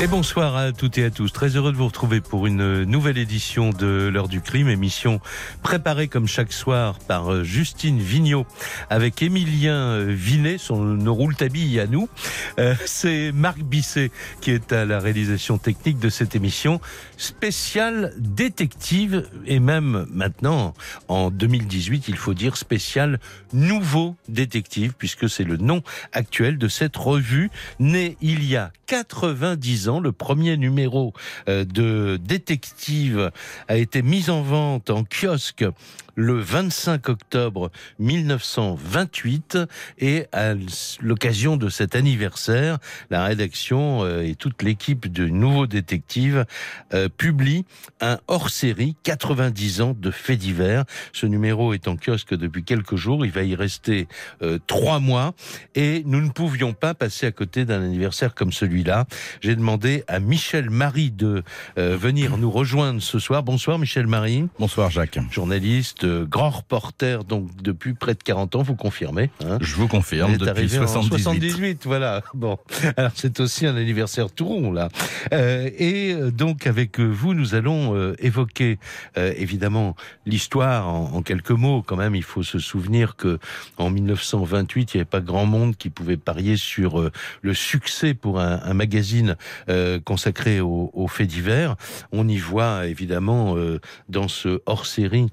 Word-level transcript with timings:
Et 0.00 0.06
bonsoir 0.06 0.54
à 0.54 0.70
toutes 0.70 0.96
et 0.98 1.04
à 1.04 1.10
tous. 1.10 1.32
Très 1.32 1.56
heureux 1.56 1.72
de 1.72 1.76
vous 1.76 1.86
retrouver 1.86 2.20
pour 2.20 2.46
une 2.46 2.84
nouvelle 2.84 3.18
édition 3.18 3.70
de 3.70 4.08
l'heure 4.12 4.28
du 4.28 4.40
crime, 4.40 4.68
émission 4.68 5.20
préparée 5.64 6.06
comme 6.06 6.28
chaque 6.28 6.52
soir 6.52 7.00
par 7.00 7.32
euh, 7.32 7.42
Justine 7.42 7.98
Vignot 7.98 8.46
avec 8.90 9.20
Émilien 9.22 9.74
euh, 9.74 10.06
Vinet, 10.08 10.56
son 10.56 10.96
rouletabille 11.12 11.80
à 11.80 11.88
nous. 11.88 12.08
Euh, 12.60 12.76
C'est 12.86 13.32
Marc 13.32 13.58
Bisset 13.58 14.12
qui 14.40 14.52
est 14.52 14.72
à 14.72 14.84
la 14.84 15.00
réalisation 15.00 15.58
technique 15.58 15.98
de 15.98 16.10
cette 16.10 16.36
émission 16.36 16.80
spéciale 17.16 18.14
détective 18.18 19.28
et 19.46 19.58
même 19.58 20.06
maintenant 20.12 20.74
en 21.08 21.32
2018, 21.32 22.06
il 22.06 22.16
faut 22.16 22.34
dire 22.34 22.56
spécial 22.56 23.18
nouveau 23.52 24.14
détective 24.28 24.94
puisque 24.96 25.28
c'est 25.28 25.42
le 25.42 25.56
nom 25.56 25.82
actuel 26.12 26.56
de 26.56 26.68
cette 26.68 26.96
revue 26.96 27.50
née 27.80 28.16
il 28.20 28.44
y 28.44 28.54
a 28.54 28.70
90 28.86 29.87
ans. 29.87 29.87
Le 29.96 30.12
premier 30.12 30.58
numéro 30.58 31.14
euh, 31.48 31.64
de 31.64 32.18
détective 32.22 33.30
a 33.68 33.76
été 33.76 34.02
mis 34.02 34.28
en 34.28 34.42
vente 34.42 34.90
en 34.90 35.04
kiosque 35.04 35.64
le 36.18 36.40
25 36.40 37.08
octobre 37.10 37.70
1928 38.00 39.56
et 39.98 40.26
à 40.32 40.54
l'occasion 41.00 41.56
de 41.56 41.68
cet 41.68 41.94
anniversaire, 41.94 42.78
la 43.08 43.24
rédaction 43.24 44.02
euh, 44.02 44.22
et 44.22 44.34
toute 44.34 44.64
l'équipe 44.64 45.10
de 45.10 45.26
Nouveaux 45.26 45.68
Détectives 45.68 46.44
euh, 46.92 47.08
publie 47.08 47.64
un 48.00 48.18
hors-série 48.26 48.96
90 49.04 49.80
ans 49.80 49.96
de 49.96 50.10
faits 50.10 50.40
divers. 50.40 50.84
Ce 51.12 51.24
numéro 51.24 51.72
est 51.72 51.86
en 51.86 51.96
kiosque 51.96 52.34
depuis 52.34 52.64
quelques 52.64 52.96
jours, 52.96 53.24
il 53.24 53.30
va 53.30 53.44
y 53.44 53.54
rester 53.54 54.08
euh, 54.42 54.58
trois 54.66 54.98
mois 54.98 55.34
et 55.76 56.02
nous 56.04 56.20
ne 56.20 56.30
pouvions 56.30 56.72
pas 56.72 56.94
passer 56.94 57.26
à 57.26 57.32
côté 57.32 57.64
d'un 57.64 57.80
anniversaire 57.80 58.34
comme 58.34 58.50
celui-là. 58.50 59.06
J'ai 59.40 59.54
demandé 59.54 60.02
à 60.08 60.18
Michel 60.18 60.68
Marie 60.68 61.12
de 61.12 61.44
venir 61.76 62.38
nous 62.38 62.50
rejoindre 62.50 63.00
ce 63.00 63.20
soir. 63.20 63.44
Bonsoir 63.44 63.78
Michel 63.78 64.08
Marie. 64.08 64.48
Bonsoir 64.58 64.90
Jacques. 64.90 65.20
Journaliste, 65.30 66.07
grand 66.28 66.50
reporter, 66.50 67.24
donc 67.24 67.48
depuis 67.62 67.94
près 67.94 68.14
de 68.14 68.22
40 68.22 68.56
ans, 68.56 68.62
vous 68.62 68.76
confirmez 68.76 69.30
hein 69.44 69.58
Je 69.60 69.74
vous 69.74 69.88
confirme, 69.88 70.32
Vous 70.32 70.38
depuis 70.38 70.50
arrivé 70.50 70.78
en 70.78 70.86
78. 70.86 71.50
78, 71.50 71.82
voilà. 71.84 72.22
Bon, 72.34 72.58
alors 72.96 73.12
c'est 73.14 73.40
aussi 73.40 73.66
un 73.66 73.76
anniversaire 73.76 74.30
tout 74.30 74.46
rond 74.46 74.72
là. 74.72 74.88
Euh, 75.32 75.70
et 75.76 76.12
euh, 76.12 76.30
donc 76.30 76.66
avec 76.66 77.00
vous, 77.00 77.34
nous 77.34 77.54
allons 77.54 77.94
euh, 77.94 78.14
évoquer 78.18 78.78
euh, 79.16 79.32
évidemment 79.36 79.96
l'histoire 80.26 80.88
en, 80.88 81.14
en 81.14 81.22
quelques 81.22 81.50
mots. 81.50 81.82
Quand 81.82 81.96
même, 81.96 82.14
il 82.14 82.22
faut 82.22 82.42
se 82.42 82.58
souvenir 82.58 83.16
que 83.16 83.38
en 83.76 83.90
1928, 83.90 84.94
il 84.94 84.96
n'y 84.96 85.00
avait 85.00 85.04
pas 85.04 85.20
grand 85.20 85.46
monde 85.46 85.76
qui 85.76 85.90
pouvait 85.90 86.16
parier 86.16 86.56
sur 86.56 87.10
le 87.42 87.54
succès 87.54 88.14
pour 88.14 88.40
un, 88.40 88.60
un 88.64 88.74
magazine 88.74 89.36
consacré 90.04 90.60
aux, 90.60 90.90
aux 90.92 91.08
faits 91.08 91.28
divers. 91.28 91.76
On 92.12 92.28
y 92.28 92.38
voit 92.38 92.86
évidemment 92.86 93.56
dans 94.08 94.28
ce 94.28 94.60
hors-série 94.66 95.26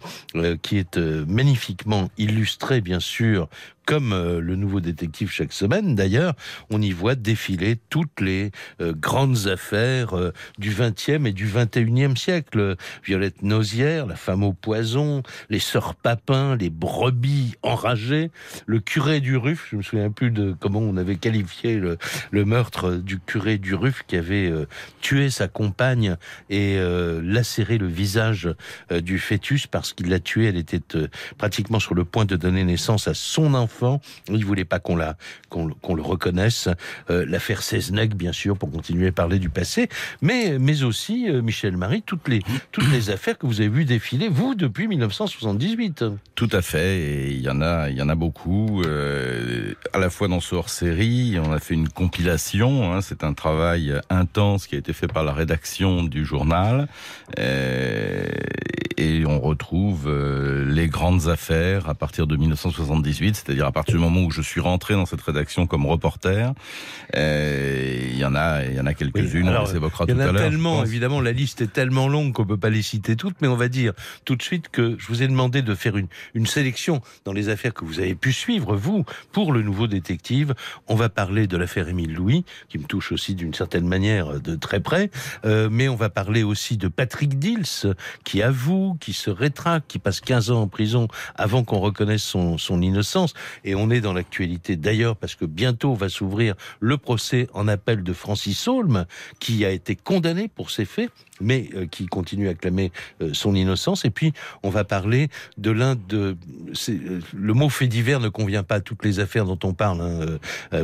qui 0.65 0.79
est 0.79 0.97
euh, 0.97 1.25
magnifiquement 1.27 2.09
illustré, 2.17 2.81
bien 2.81 2.99
sûr, 2.99 3.47
comme 3.85 4.13
euh, 4.13 4.39
le 4.41 4.55
nouveau 4.55 4.79
détective 4.79 5.29
chaque 5.31 5.53
semaine. 5.53 5.95
D'ailleurs, 5.95 6.33
on 6.69 6.81
y 6.81 6.91
voit 6.91 7.15
défiler 7.15 7.77
toutes 7.89 8.19
les 8.19 8.51
euh, 8.81 8.93
grandes 8.93 9.47
affaires 9.47 10.17
euh, 10.17 10.31
du 10.57 10.71
20e 10.71 11.27
et 11.27 11.33
du 11.33 11.47
21e 11.47 12.17
siècle. 12.17 12.75
Violette 13.03 13.41
Nozière, 13.43 14.05
la 14.07 14.15
femme 14.15 14.43
au 14.43 14.53
poison, 14.53 15.23
les 15.49 15.59
sœurs 15.59 15.95
Papin, 15.95 16.55
les 16.55 16.69
brebis 16.69 17.55
enragées, 17.61 18.31
le 18.65 18.79
curé 18.79 19.19
du 19.19 19.37
Ruf. 19.37 19.67
Je 19.71 19.77
me 19.77 19.81
souviens 19.81 20.09
plus 20.09 20.31
de 20.31 20.55
comment 20.59 20.79
on 20.79 20.97
avait 20.97 21.15
qualifié 21.15 21.77
le, 21.77 21.97
meurtre 22.45 22.91
du 22.91 23.19
curé 23.19 23.57
du 23.57 23.73
Ruf 23.75 24.03
qui 24.07 24.17
avait 24.17 24.51
tué 25.01 25.29
sa 25.29 25.47
compagne 25.47 26.15
et 26.49 26.77
lacéré 27.23 27.77
le 27.77 27.87
visage 27.87 28.49
du 28.91 29.17
fœtus 29.17 29.67
parce 29.67 29.93
qu'il 29.93 30.09
l'a 30.09 30.19
tuée. 30.19 30.45
Elle 30.45 30.57
était 30.57 30.81
pratiquement 31.37 31.79
sur 31.79 31.95
le 31.95 32.05
point 32.05 32.25
de 32.25 32.35
donner 32.35 32.63
naissance 32.63 33.07
à 33.07 33.13
son 33.13 33.53
enfant. 33.53 33.74
Il 34.29 34.45
voulait 34.45 34.65
pas 34.65 34.79
qu'on 34.79 34.95
la 34.95 35.17
qu'on 35.49 35.69
qu'on 35.81 35.95
le 35.95 36.01
reconnaisse. 36.01 36.69
Euh, 37.09 37.25
L'affaire 37.27 37.61
Seznec, 37.61 38.15
bien 38.15 38.31
sûr, 38.31 38.57
pour 38.57 38.71
continuer 38.71 39.07
à 39.07 39.11
parler 39.11 39.39
du 39.39 39.49
passé, 39.49 39.89
mais 40.21 40.57
mais 40.59 40.83
aussi 40.83 41.29
euh, 41.29 41.41
Michel 41.41 41.77
Marie, 41.77 42.01
toutes 42.01 42.27
les 42.27 42.41
toutes 42.71 42.89
les 42.91 43.09
affaires 43.09 43.37
que 43.37 43.45
vous 43.47 43.61
avez 43.61 43.69
vues 43.69 43.85
défiler 43.85 44.29
vous 44.29 44.55
depuis 44.55 44.87
1978. 44.87 46.05
Tout 46.35 46.49
à 46.51 46.61
fait, 46.61 47.31
il 47.31 47.41
y 47.41 47.49
en 47.49 47.61
a, 47.61 47.89
il 47.89 47.97
y 47.97 48.01
en 48.01 48.09
a 48.09 48.15
beaucoup. 48.15 48.81
euh, 48.83 49.73
à 49.93 49.99
la 49.99 50.09
fois 50.09 50.27
dans 50.27 50.39
ce 50.39 50.55
hors-série, 50.55 51.37
on 51.43 51.51
a 51.51 51.59
fait 51.59 51.73
une 51.73 51.89
compilation. 51.89 52.93
hein, 52.93 53.01
c'est 53.01 53.23
un 53.23 53.33
travail 53.33 53.93
intense 54.09 54.67
qui 54.67 54.75
a 54.75 54.77
été 54.77 54.93
fait 54.93 55.07
par 55.07 55.23
la 55.23 55.33
rédaction 55.33 56.03
du 56.03 56.25
journal, 56.25 56.87
et 57.37 59.25
on 59.25 59.39
retrouve 59.39 60.09
les 60.65 60.87
grandes 60.87 61.27
affaires 61.27 61.89
à 61.89 61.95
partir 61.95 62.27
de 62.27 62.35
1978, 62.35 63.35
c'est-à-dire 63.35 63.64
à 63.65 63.71
partir 63.71 63.95
du 63.95 64.01
moment 64.01 64.21
où 64.21 64.31
je 64.31 64.41
suis 64.41 64.61
rentré 64.61 64.93
dans 64.93 65.05
cette 65.05 65.21
rédaction 65.21 65.67
comme 65.67 65.85
reporter. 65.85 66.53
Euh, 67.15 68.09
Il 68.11 68.17
y 68.17 68.25
en 68.25 68.35
a, 68.35 68.63
il 68.65 68.73
y 68.75 68.79
en 68.79 68.85
a 68.85 68.93
quelques-unes. 68.93 69.49
Oui, 69.49 69.55
on 69.57 69.65
les 69.65 69.75
évoquera 69.75 70.05
Il 70.07 70.11
y 70.11 70.13
tout 70.13 70.19
en 70.21 70.25
à 70.25 70.29
a 70.29 70.31
l'heure. 70.31 70.41
tellement, 70.41 70.83
évidemment, 70.83 71.21
la 71.21 71.31
liste 71.31 71.61
est 71.61 71.71
tellement 71.71 72.07
longue 72.07 72.33
qu'on 72.33 72.45
peut 72.45 72.57
pas 72.57 72.69
les 72.69 72.81
citer 72.81 73.15
toutes, 73.15 73.35
mais 73.41 73.47
on 73.47 73.55
va 73.55 73.67
dire 73.67 73.93
tout 74.25 74.35
de 74.35 74.41
suite 74.41 74.69
que 74.69 74.95
je 74.97 75.07
vous 75.07 75.21
ai 75.23 75.27
demandé 75.27 75.61
de 75.61 75.75
faire 75.75 75.97
une, 75.97 76.07
une 76.33 76.45
sélection 76.45 77.01
dans 77.25 77.33
les 77.33 77.49
affaires 77.49 77.73
que 77.73 77.85
vous 77.85 77.99
avez 77.99 78.15
pu 78.15 78.31
suivre, 78.33 78.75
vous, 78.75 79.05
pour 79.31 79.51
le 79.51 79.61
nouveau 79.61 79.87
détective. 79.87 80.53
On 80.87 80.95
va 80.95 81.09
parler 81.09 81.47
de 81.47 81.57
l'affaire 81.57 81.87
Émile 81.89 82.13
Louis, 82.13 82.45
qui 82.69 82.77
me 82.77 82.85
touche 82.85 83.11
aussi 83.11 83.35
d'une 83.35 83.53
certaine 83.53 83.87
manière 83.87 84.39
de 84.39 84.55
très 84.55 84.79
près, 84.79 85.09
euh, 85.45 85.69
mais 85.71 85.87
on 85.89 85.95
va 85.95 86.09
parler 86.09 86.43
aussi 86.43 86.77
de 86.77 86.87
Patrick 86.87 87.37
Dils, 87.39 87.93
qui 88.23 88.41
avoue, 88.41 88.97
qui 88.99 89.13
se 89.13 89.29
rétracte, 89.29 89.89
qui 89.89 89.99
passe 89.99 90.21
15 90.21 90.51
ans 90.51 90.61
en 90.61 90.67
prison 90.67 91.07
avant 91.35 91.63
qu'on 91.63 91.79
reconnaisse 91.79 92.23
son, 92.23 92.57
son 92.57 92.81
innocence. 92.81 93.33
Et 93.63 93.75
on 93.75 93.89
est 93.89 94.01
dans 94.01 94.13
l'actualité 94.13 94.75
d'ailleurs, 94.75 95.15
parce 95.15 95.35
que 95.35 95.45
bientôt 95.45 95.93
va 95.93 96.09
s'ouvrir 96.09 96.55
le 96.79 96.97
procès 96.97 97.47
en 97.53 97.67
appel 97.67 98.03
de 98.03 98.13
Francis 98.13 98.67
Holm, 98.67 99.05
qui 99.39 99.65
a 99.65 99.71
été 99.71 99.95
condamné 99.95 100.47
pour 100.47 100.71
ces 100.71 100.85
faits, 100.85 101.11
mais 101.41 101.69
euh, 101.75 101.85
qui 101.85 102.05
continue 102.05 102.47
à 102.49 102.53
clamer 102.53 102.91
euh, 103.21 103.31
son 103.33 103.55
innocence. 103.55 104.05
Et 104.05 104.09
puis, 104.09 104.33
on 104.63 104.69
va 104.69 104.83
parler 104.83 105.29
de 105.57 105.71
l'un 105.71 105.95
de... 105.95 106.37
euh, 106.89 107.19
Le 107.33 107.53
mot 107.53 107.69
fait 107.69 107.87
divers 107.87 108.19
ne 108.19 108.29
convient 108.29 108.63
pas 108.63 108.75
à 108.75 108.79
toutes 108.81 109.03
les 109.03 109.19
affaires 109.19 109.45
dont 109.45 109.59
on 109.63 109.73
parle, 109.73 110.01
hein, 110.01 110.37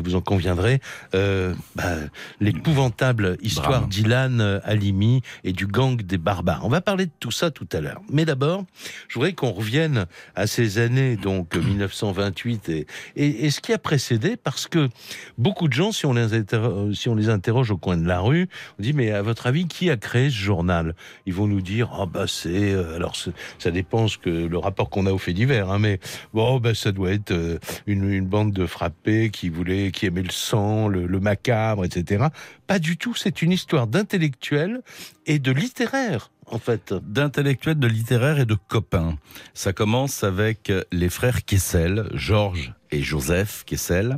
vous 0.03 0.15
en 0.15 0.21
conviendrez. 0.21 0.79
Euh, 1.15 1.53
bah, 1.75 1.95
L'épouvantable 2.39 3.37
histoire 3.41 3.87
d'Ilan 3.87 4.39
Halimi 4.63 5.21
et 5.43 5.53
du 5.53 5.67
gang 5.67 6.01
des 6.01 6.17
barbares. 6.17 6.65
On 6.65 6.69
va 6.69 6.81
parler 6.81 7.05
de 7.05 7.11
tout 7.19 7.31
ça 7.31 7.51
tout 7.51 7.67
à 7.71 7.79
l'heure. 7.79 8.01
Mais 8.11 8.25
d'abord, 8.25 8.65
je 9.07 9.15
voudrais 9.15 9.33
qu'on 9.33 9.51
revienne 9.51 10.05
à 10.35 10.47
ces 10.47 10.77
années, 10.79 11.15
donc 11.15 11.55
euh, 11.55 11.61
1928 11.61 12.69
et, 12.69 12.87
et, 13.15 13.45
et 13.45 13.51
ce 13.51 13.61
qui 13.61 13.73
a 13.73 13.77
précédé, 13.77 14.37
parce 14.37 14.67
que 14.67 14.89
beaucoup 15.37 15.67
de 15.67 15.73
gens, 15.73 15.91
si 15.91 16.05
on 16.05 16.13
les, 16.13 16.27
si 16.93 17.09
on 17.09 17.15
les 17.15 17.29
interroge 17.29 17.71
au 17.71 17.77
coin 17.77 17.97
de 17.97 18.07
la 18.07 18.19
rue, 18.19 18.47
on 18.79 18.83
dit 18.83 18.93
mais 18.93 19.11
à 19.11 19.21
votre 19.21 19.47
avis, 19.47 19.67
qui 19.67 19.89
a 19.89 19.97
créé 19.97 20.29
ce 20.29 20.35
journal 20.41 20.95
Ils 21.25 21.33
vont 21.33 21.47
nous 21.47 21.61
dire 21.61 21.89
ah 21.93 22.05
bah 22.05 22.25
c'est 22.27 22.73
euh, 22.73 22.95
alors 22.95 23.15
ça 23.15 23.71
dépend 23.71 24.07
ce 24.07 24.17
que 24.17 24.29
le 24.29 24.57
rapport 24.57 24.89
qu'on 24.89 25.05
a 25.05 25.11
au 25.11 25.17
fait 25.17 25.33
divers, 25.33 25.69
hein, 25.69 25.79
mais 25.79 25.99
bon 26.33 26.59
bah 26.59 26.75
ça 26.75 26.91
doit 26.91 27.11
être 27.11 27.31
euh, 27.31 27.59
une, 27.87 28.11
une 28.11 28.25
bande 28.25 28.51
de 28.51 28.65
frappés 28.65 29.29
qui 29.29 29.49
voulait, 29.49 29.91
qui 29.91 30.05
aimait 30.05 30.23
le 30.23 30.31
sang, 30.31 30.87
le, 30.87 31.05
le 31.05 31.19
macabre, 31.19 31.85
etc. 31.85 32.25
Pas 32.67 32.79
du 32.79 32.97
tout. 32.97 33.15
C'est 33.15 33.41
une 33.41 33.51
histoire 33.51 33.87
d'intellectuels 33.87 34.81
et 35.25 35.39
de 35.39 35.51
littéraires 35.51 36.31
en 36.51 36.59
fait. 36.59 36.93
d'intellectuels, 36.93 37.79
de 37.79 37.87
littéraires 37.87 38.39
et 38.39 38.45
de 38.45 38.57
copains. 38.67 39.17
Ça 39.53 39.73
commence 39.73 40.23
avec 40.23 40.69
euh, 40.69 40.83
les 40.91 41.09
frères 41.09 41.45
Kessel, 41.45 42.09
Georges 42.13 42.73
et 42.91 43.01
Joseph 43.01 43.63
Kessel. 43.65 44.17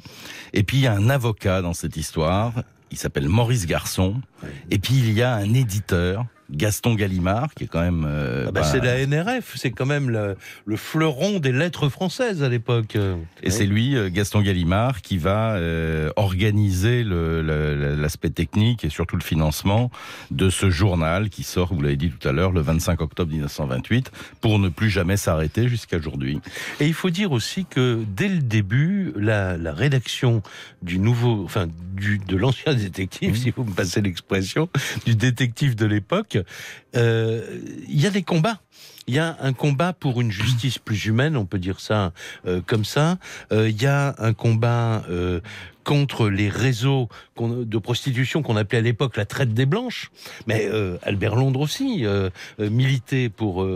Et 0.53 0.63
puis 0.63 0.77
il 0.77 0.83
y 0.83 0.87
a 0.87 0.93
un 0.93 1.09
avocat 1.09 1.61
dans 1.61 1.73
cette 1.73 1.97
histoire, 1.97 2.53
il 2.93 2.97
s'appelle 2.97 3.27
Maurice 3.27 3.65
Garçon. 3.65 4.21
Et 4.69 4.77
puis 4.77 4.93
il 4.93 5.13
y 5.13 5.23
a 5.23 5.33
un 5.33 5.53
éditeur, 5.55 6.25
Gaston 6.51 6.95
Gallimard, 6.95 7.53
qui 7.53 7.63
est 7.65 7.67
quand 7.67 7.81
même... 7.81 8.05
euh, 8.07 8.45
Ah 8.47 8.51
bah, 8.51 8.61
bah, 8.61 8.67
c'est 8.71 8.79
la 8.79 9.05
NRF, 9.05 9.53
c'est 9.55 9.71
quand 9.71 9.85
même 9.85 10.09
le, 10.09 10.35
le 10.65 10.75
fleuron 10.75 11.39
des 11.39 11.51
lettres 11.51 11.89
françaises 11.89 12.43
à 12.43 12.49
l'époque. 12.49 12.97
Et 13.41 13.49
c'est 13.49 13.65
lui, 13.65 13.95
euh, 13.95 14.09
Gaston 14.09 14.41
Gallimard, 14.41 15.01
qui 15.01 15.17
va 15.17 15.55
euh, 15.55 16.09
organiser 16.15 17.03
l'aspect 17.03 18.29
technique 18.29 18.83
et 18.85 18.89
surtout 18.89 19.15
le 19.15 19.23
financement 19.23 19.91
de 20.31 20.49
ce 20.49 20.69
journal 20.69 21.29
qui 21.29 21.43
sort, 21.43 21.73
vous 21.73 21.81
l'avez 21.81 21.95
dit 21.97 22.09
tout 22.11 22.27
à 22.27 22.31
l'heure, 22.31 22.51
le 22.51 22.61
25 22.61 23.01
octobre 23.01 23.31
1928, 23.31 24.11
pour 24.41 24.59
ne 24.59 24.69
plus 24.69 24.89
jamais 24.89 25.17
s'arrêter 25.17 25.67
jusqu'à 25.67 25.97
aujourd'hui. 25.97 26.39
Et 26.79 26.87
il 26.87 26.93
faut 26.93 27.09
dire 27.09 27.31
aussi 27.31 27.65
que 27.65 28.03
dès 28.15 28.27
le 28.27 28.39
début, 28.39 29.13
la, 29.15 29.57
la 29.57 29.73
rédaction 29.73 30.41
du 30.81 30.99
nouveau, 30.99 31.43
enfin 31.45 31.67
du, 31.95 32.19
de 32.19 32.35
l'ancien 32.37 32.73
détective, 32.73 33.37
si 33.37 33.51
vous 33.51 33.63
me 33.63 33.71
passez 33.73 34.01
l'expression, 34.01 34.69
du 35.05 35.15
détective 35.15 35.75
de 35.75 35.85
l'époque, 35.85 36.32
l'époque, 36.33 36.47
euh, 36.95 37.59
il 37.87 38.01
y 38.01 38.07
a 38.07 38.11
des 38.11 38.23
combats. 38.23 38.59
Il 39.05 39.13
y 39.13 39.19
a 39.19 39.35
un 39.41 39.51
combat 39.51 39.91
pour 39.91 40.21
une 40.21 40.31
justice 40.31 40.77
plus 40.77 41.05
humaine, 41.05 41.35
on 41.35 41.45
peut 41.45 41.59
dire 41.59 41.81
ça 41.81 42.13
euh, 42.45 42.61
comme 42.65 42.85
ça. 42.85 43.17
Euh, 43.51 43.69
il 43.69 43.81
y 43.81 43.85
a 43.85 44.15
un 44.17 44.33
combat 44.33 45.03
euh, 45.09 45.41
contre 45.83 46.29
les 46.29 46.47
réseaux 46.47 47.09
de 47.37 47.77
prostitution 47.77 48.41
qu'on 48.41 48.55
appelait 48.55 48.77
à 48.77 48.81
l'époque 48.81 49.17
la 49.17 49.25
traite 49.25 49.53
des 49.53 49.65
blanches. 49.65 50.09
Mais 50.47 50.69
euh, 50.71 50.97
Albert 51.03 51.35
Londres 51.35 51.59
aussi 51.59 52.05
euh, 52.05 52.29
euh 52.61 52.69
militait 52.69 53.27
pour 53.27 53.67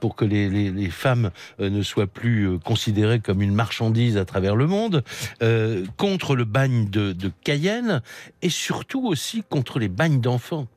pour 0.00 0.14
que 0.14 0.26
les 0.26 0.90
femmes 0.90 1.30
ne 1.58 1.82
soient 1.82 2.06
plus 2.06 2.58
considérées 2.58 3.20
comme 3.20 3.40
une 3.40 3.54
marchandise 3.54 4.18
à 4.18 4.26
travers 4.26 4.56
le 4.56 4.66
monde, 4.66 5.02
contre 5.96 6.36
le 6.36 6.44
bagne 6.44 6.90
de, 6.90 7.12
de 7.12 7.32
Cayenne 7.44 8.02
et 8.42 8.50
surtout 8.50 9.06
aussi 9.06 9.42
contre 9.48 9.78
les 9.78 9.88
bagnes 9.88 10.20
d'enfants. 10.20 10.68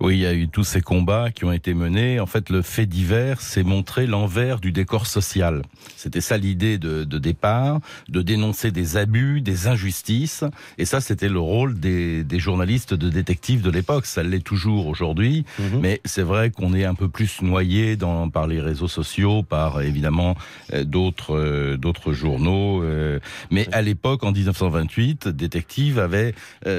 Oui, 0.00 0.14
il 0.14 0.20
y 0.20 0.26
a 0.26 0.34
eu 0.34 0.48
tous 0.48 0.64
ces 0.64 0.80
combats 0.80 1.30
qui 1.30 1.44
ont 1.44 1.52
été 1.52 1.74
menés. 1.74 2.20
En 2.20 2.26
fait, 2.26 2.50
le 2.50 2.62
fait 2.62 2.86
divers, 2.86 3.40
c'est 3.40 3.64
montrer 3.64 4.06
l'envers 4.06 4.60
du 4.60 4.70
décor 4.72 5.06
social. 5.06 5.62
C'était 5.96 6.20
ça 6.20 6.36
l'idée 6.36 6.78
de, 6.78 7.04
de, 7.04 7.18
départ, 7.18 7.80
de 8.08 8.22
dénoncer 8.22 8.70
des 8.70 8.96
abus, 8.96 9.40
des 9.40 9.66
injustices. 9.66 10.44
Et 10.78 10.84
ça, 10.84 11.00
c'était 11.00 11.28
le 11.28 11.40
rôle 11.40 11.78
des, 11.80 12.22
des, 12.22 12.38
journalistes 12.38 12.94
de 12.94 13.08
détectives 13.08 13.62
de 13.62 13.70
l'époque. 13.70 14.06
Ça 14.06 14.22
l'est 14.22 14.44
toujours 14.44 14.86
aujourd'hui. 14.86 15.44
Mhm. 15.58 15.80
Mais 15.80 16.00
c'est 16.04 16.22
vrai 16.22 16.50
qu'on 16.50 16.74
est 16.74 16.84
un 16.84 16.94
peu 16.94 17.08
plus 17.08 17.42
noyé 17.42 17.96
dans, 17.96 18.28
par 18.30 18.46
les 18.46 18.60
réseaux 18.60 18.88
sociaux, 18.88 19.42
par 19.42 19.82
évidemment 19.82 20.36
euh, 20.72 20.84
d'autres 20.84 21.36
euh, 21.36 21.76
d'autres 21.76 22.12
journaux. 22.12 22.82
Euh. 22.82 23.18
mais 23.50 23.68
à 23.72 23.82
l'époque, 23.82 24.22
en 24.22 24.32
1928, 24.32 25.28
Détective 25.28 25.98
avait 25.98 26.34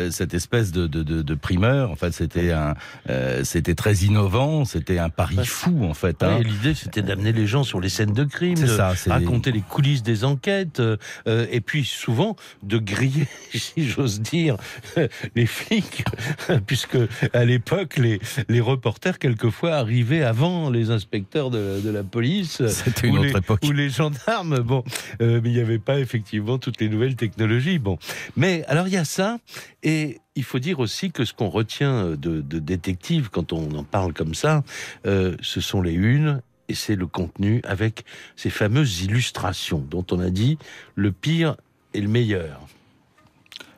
cette 0.10 0.34
espèce 0.34 0.72
de, 0.72 0.88
de, 0.88 1.04
de, 1.04 1.22
de 1.22 1.36
primeur. 1.36 1.92
En 1.92 1.96
fait, 1.96 2.12
c'était 2.12 2.52
un 2.52 2.76
euh, 3.10 3.44
c'était 3.44 3.76
très 3.76 3.96
innovant, 3.96 4.66
c'était 4.66 5.00
un 5.00 5.10
pari 5.10 5.46
fou 5.46 5.84
en 5.84 5.94
fait. 5.94 6.22
Hein. 6.24 6.40
L'idée 6.40 6.74
c'était 6.76 7.02
d'amener 7.02 7.32
les 7.32 7.48
gens 7.48 7.64
sur 7.64 7.80
les 7.80 7.90
scènes 7.90 8.14
de 8.14 8.24
crime, 8.24 8.60
de 8.60 8.68
ça, 8.68 8.94
raconter 9.08 9.52
les 9.52 9.62
coulisses 9.62 10.04
des 10.04 10.24
enquêtes, 10.24 10.80
euh, 10.80 10.98
euh, 11.28 11.48
et 11.52 11.62
puis 11.62 11.86
souvent 11.86 12.36
de 12.64 12.78
griller, 12.78 13.28
si 13.54 13.88
j'ose 13.88 14.22
dire, 14.22 14.58
les 15.36 15.46
flics, 15.46 16.06
puisque 16.68 16.98
à 17.34 17.46
l'époque 17.46 17.98
les, 17.98 18.20
les 18.48 18.62
reporters 18.62 19.18
quelquefois 19.18 19.76
arrivaient 19.76 20.24
avant 20.24 20.70
les 20.70 20.92
inspecteurs 20.92 21.50
de, 21.50 21.82
de 21.82 21.90
la 21.90 22.04
police, 22.04 22.66
c'était 22.68 23.08
une 23.08 23.18
ou, 23.18 23.20
autre 23.20 23.34
les, 23.34 23.38
époque. 23.38 23.60
ou 23.64 23.72
les 23.72 23.90
gendarmes. 23.90 24.60
Bon, 24.60 24.84
mais 25.20 25.40
il 25.44 25.54
n'y 25.54 25.60
avait 25.60 25.80
pas 25.80 26.00
effectivement 26.00 26.58
toutes 26.58 26.80
les 26.80 26.90
nouvelles 26.90 27.16
technologies. 27.16 27.80
Bon, 27.80 27.98
mais 28.36 28.64
alors 28.68 28.88
il 28.88 28.94
y 28.94 28.98
a 28.98 29.06
ça 29.06 29.40
et 29.84 30.20
il 30.36 30.44
faut 30.44 30.60
dire 30.60 30.80
aussi 30.80 31.12
que 31.12 31.26
ce 31.26 31.34
qu'on 31.34 31.50
retient 31.50 32.12
de, 32.12 32.42
de, 32.42 32.60
détective 32.60 33.30
quand 33.30 33.52
on 33.52 33.72
en 33.76 33.84
parle 33.84 34.14
comme 34.14 34.36
ça, 34.36 34.64
euh, 35.06 35.36
ce 35.42 35.60
sont 35.60 35.82
les 35.82 35.94
unes 35.94 36.42
et 36.70 36.76
c'est 36.76 36.96
le 36.96 37.08
contenu 37.08 37.62
avec 37.66 38.06
ces 38.36 38.50
fameuses 38.50 39.02
illustrations 39.02 39.80
dont 39.80 40.06
on 40.12 40.20
a 40.20 40.30
dit 40.30 40.58
le 40.96 41.12
pire 41.12 41.58
et 41.94 42.02
le 42.02 42.08
meilleur. 42.08 42.69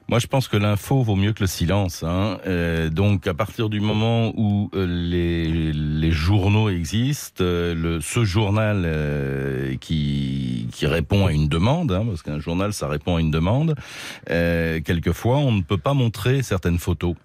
Moi, 0.10 0.20
je 0.20 0.28
pense 0.28 0.48
que 0.48 0.58
l'info 0.58 1.04
vaut 1.04 1.16
mieux 1.16 1.32
que 1.32 1.42
le 1.42 1.48
silence. 1.48 2.04
Hein. 2.04 2.38
Euh, 2.46 2.90
donc, 2.90 3.28
à 3.28 3.34
partir 3.34 3.70
du 3.70 3.80
moment 3.80 4.34
où 4.36 4.70
euh, 4.76 4.86
les, 4.86 6.12
journaux 6.12 6.70
existent, 6.70 7.44
euh, 7.44 8.00
ce 8.02 8.26
journal 8.26 8.88
qui, 9.80 10.68
répond 10.84 11.28
à 11.28 11.32
une 11.32 11.48
demande, 11.48 11.92
hein, 11.92 12.04
parce 12.06 12.24
qu'un 12.24 12.40
journal, 12.40 12.74
ça 12.74 12.88
répond 12.88 13.16
à 13.16 13.22
une 13.22 13.32
demande, 13.32 13.76
quelquefois, 14.28 15.38
on 15.38 15.54
ne 15.54 15.62
peut 15.62 15.78
pas 15.78 15.94
montrer 15.94 16.44
certaines 16.44 16.80
photos. 16.80 17.16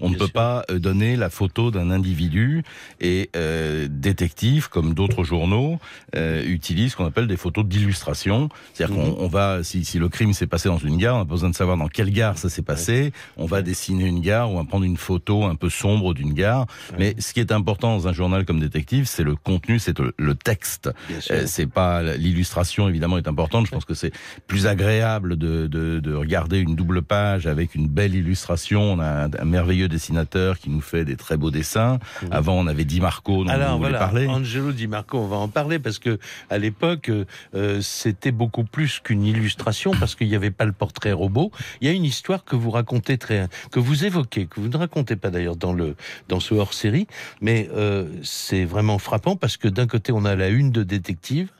On 0.00 0.10
ne 0.10 0.16
peut 0.16 0.28
pas 0.28 0.64
euh, 0.70 0.78
donner 0.78 1.16
la 1.16 1.30
photo 1.30 1.70
d'un 1.70 1.90
individu 1.90 2.62
et 3.00 3.30
euh, 3.36 3.86
détective, 3.90 4.68
comme 4.68 4.94
d'autres 4.94 5.24
journaux, 5.24 5.78
euh, 6.16 6.44
utilisent 6.46 6.92
ce 6.92 6.96
qu'on 6.96 7.06
appelle 7.06 7.26
des 7.26 7.36
photos 7.36 7.64
d'illustration. 7.64 8.48
C'est-à-dire 8.72 8.96
qu'on 8.96 9.06
mhm. 9.06 9.16
on 9.18 9.28
va, 9.28 9.62
si, 9.62 9.84
si 9.84 9.98
le 9.98 10.08
crime 10.08 10.32
s'est 10.32 10.46
passé 10.46 10.68
dans 10.68 10.78
une 10.78 10.96
gare, 10.96 11.16
on 11.16 11.20
a 11.20 11.24
besoin 11.24 11.50
de 11.50 11.54
savoir 11.54 11.76
dans 11.76 11.88
quelle 11.88 12.10
gare 12.10 12.38
ça 12.38 12.48
s'est 12.48 12.62
passé. 12.62 13.12
On 13.36 13.46
va 13.46 13.62
dessiner 13.62 14.06
une 14.06 14.20
gare, 14.20 14.50
on 14.50 14.56
va 14.56 14.64
prendre 14.64 14.84
une 14.84 14.96
photo 14.96 15.44
un 15.44 15.54
peu 15.54 15.70
sombre 15.70 16.14
d'une 16.14 16.34
gare. 16.34 16.66
Mais 16.98 17.14
ce 17.18 17.32
qui 17.32 17.40
est 17.40 17.52
important 17.52 17.96
dans 17.96 18.08
un 18.08 18.12
journal 18.12 18.44
comme 18.44 18.60
détective, 18.60 19.06
c'est 19.06 19.24
le 19.24 19.36
contenu, 19.36 19.78
c'est 19.78 19.98
le, 19.98 20.34
texte. 20.34 20.90
Euh, 21.30 21.44
c'est 21.46 21.66
pas 21.66 22.02
l'illustration 22.02 22.88
évidemment 22.88 23.18
est 23.18 23.28
importante. 23.28 23.66
Je 23.66 23.70
pense 23.70 23.84
que 23.84 23.94
c'est 23.94 24.12
plus 24.46 24.66
agréable 24.66 25.36
de, 25.36 25.66
de, 25.66 26.00
de, 26.00 26.14
regarder 26.14 26.58
une 26.58 26.74
double 26.74 27.02
page 27.02 27.46
avec 27.46 27.74
une 27.74 27.88
belle 27.88 28.14
illustration. 28.14 28.82
On 28.82 28.98
a 28.98 29.26
un, 29.26 29.30
un 29.38 29.44
merveilleux 29.84 29.88
dessinateur 29.88 30.58
qui 30.58 30.70
nous 30.70 30.80
fait 30.80 31.04
des 31.04 31.16
très 31.16 31.36
beaux 31.36 31.50
dessins. 31.50 31.98
Avant, 32.30 32.54
on 32.58 32.66
avait 32.66 32.84
Di 32.84 33.00
Marco, 33.00 33.44
dont 33.44 33.50
Alors, 33.50 33.78
voilà, 33.78 33.98
parler. 33.98 34.26
Angelo 34.26 34.72
Di 34.72 34.86
Marco, 34.86 35.18
on 35.18 35.26
va 35.26 35.36
en 35.36 35.48
parler 35.48 35.78
parce 35.78 35.98
que 35.98 36.18
à 36.50 36.58
l'époque, 36.58 37.10
euh, 37.54 37.80
c'était 37.80 38.32
beaucoup 38.32 38.64
plus 38.64 39.00
qu'une 39.00 39.24
illustration 39.24 39.92
parce 39.98 40.14
qu'il 40.14 40.28
n'y 40.28 40.36
avait 40.36 40.50
pas 40.50 40.64
le 40.64 40.72
portrait 40.72 41.12
robot. 41.12 41.50
Il 41.80 41.88
y 41.88 41.90
a 41.90 41.94
une 41.94 42.04
histoire 42.04 42.44
que 42.44 42.56
vous 42.56 42.70
racontez 42.70 43.18
très, 43.18 43.48
que 43.70 43.80
vous 43.80 44.04
évoquez, 44.04 44.46
que 44.46 44.60
vous 44.60 44.68
ne 44.68 44.76
racontez 44.76 45.16
pas 45.16 45.30
d'ailleurs 45.30 45.56
dans 45.56 45.72
le 45.72 45.96
dans 46.28 46.40
ce 46.40 46.54
hors-série, 46.54 47.06
mais 47.40 47.68
euh, 47.74 48.08
c'est 48.22 48.64
vraiment 48.64 48.98
frappant 48.98 49.36
parce 49.36 49.56
que 49.56 49.68
d'un 49.68 49.86
côté, 49.86 50.12
on 50.12 50.24
a 50.24 50.34
la 50.34 50.48
une 50.48 50.70
de 50.70 50.82
détective 50.82 51.50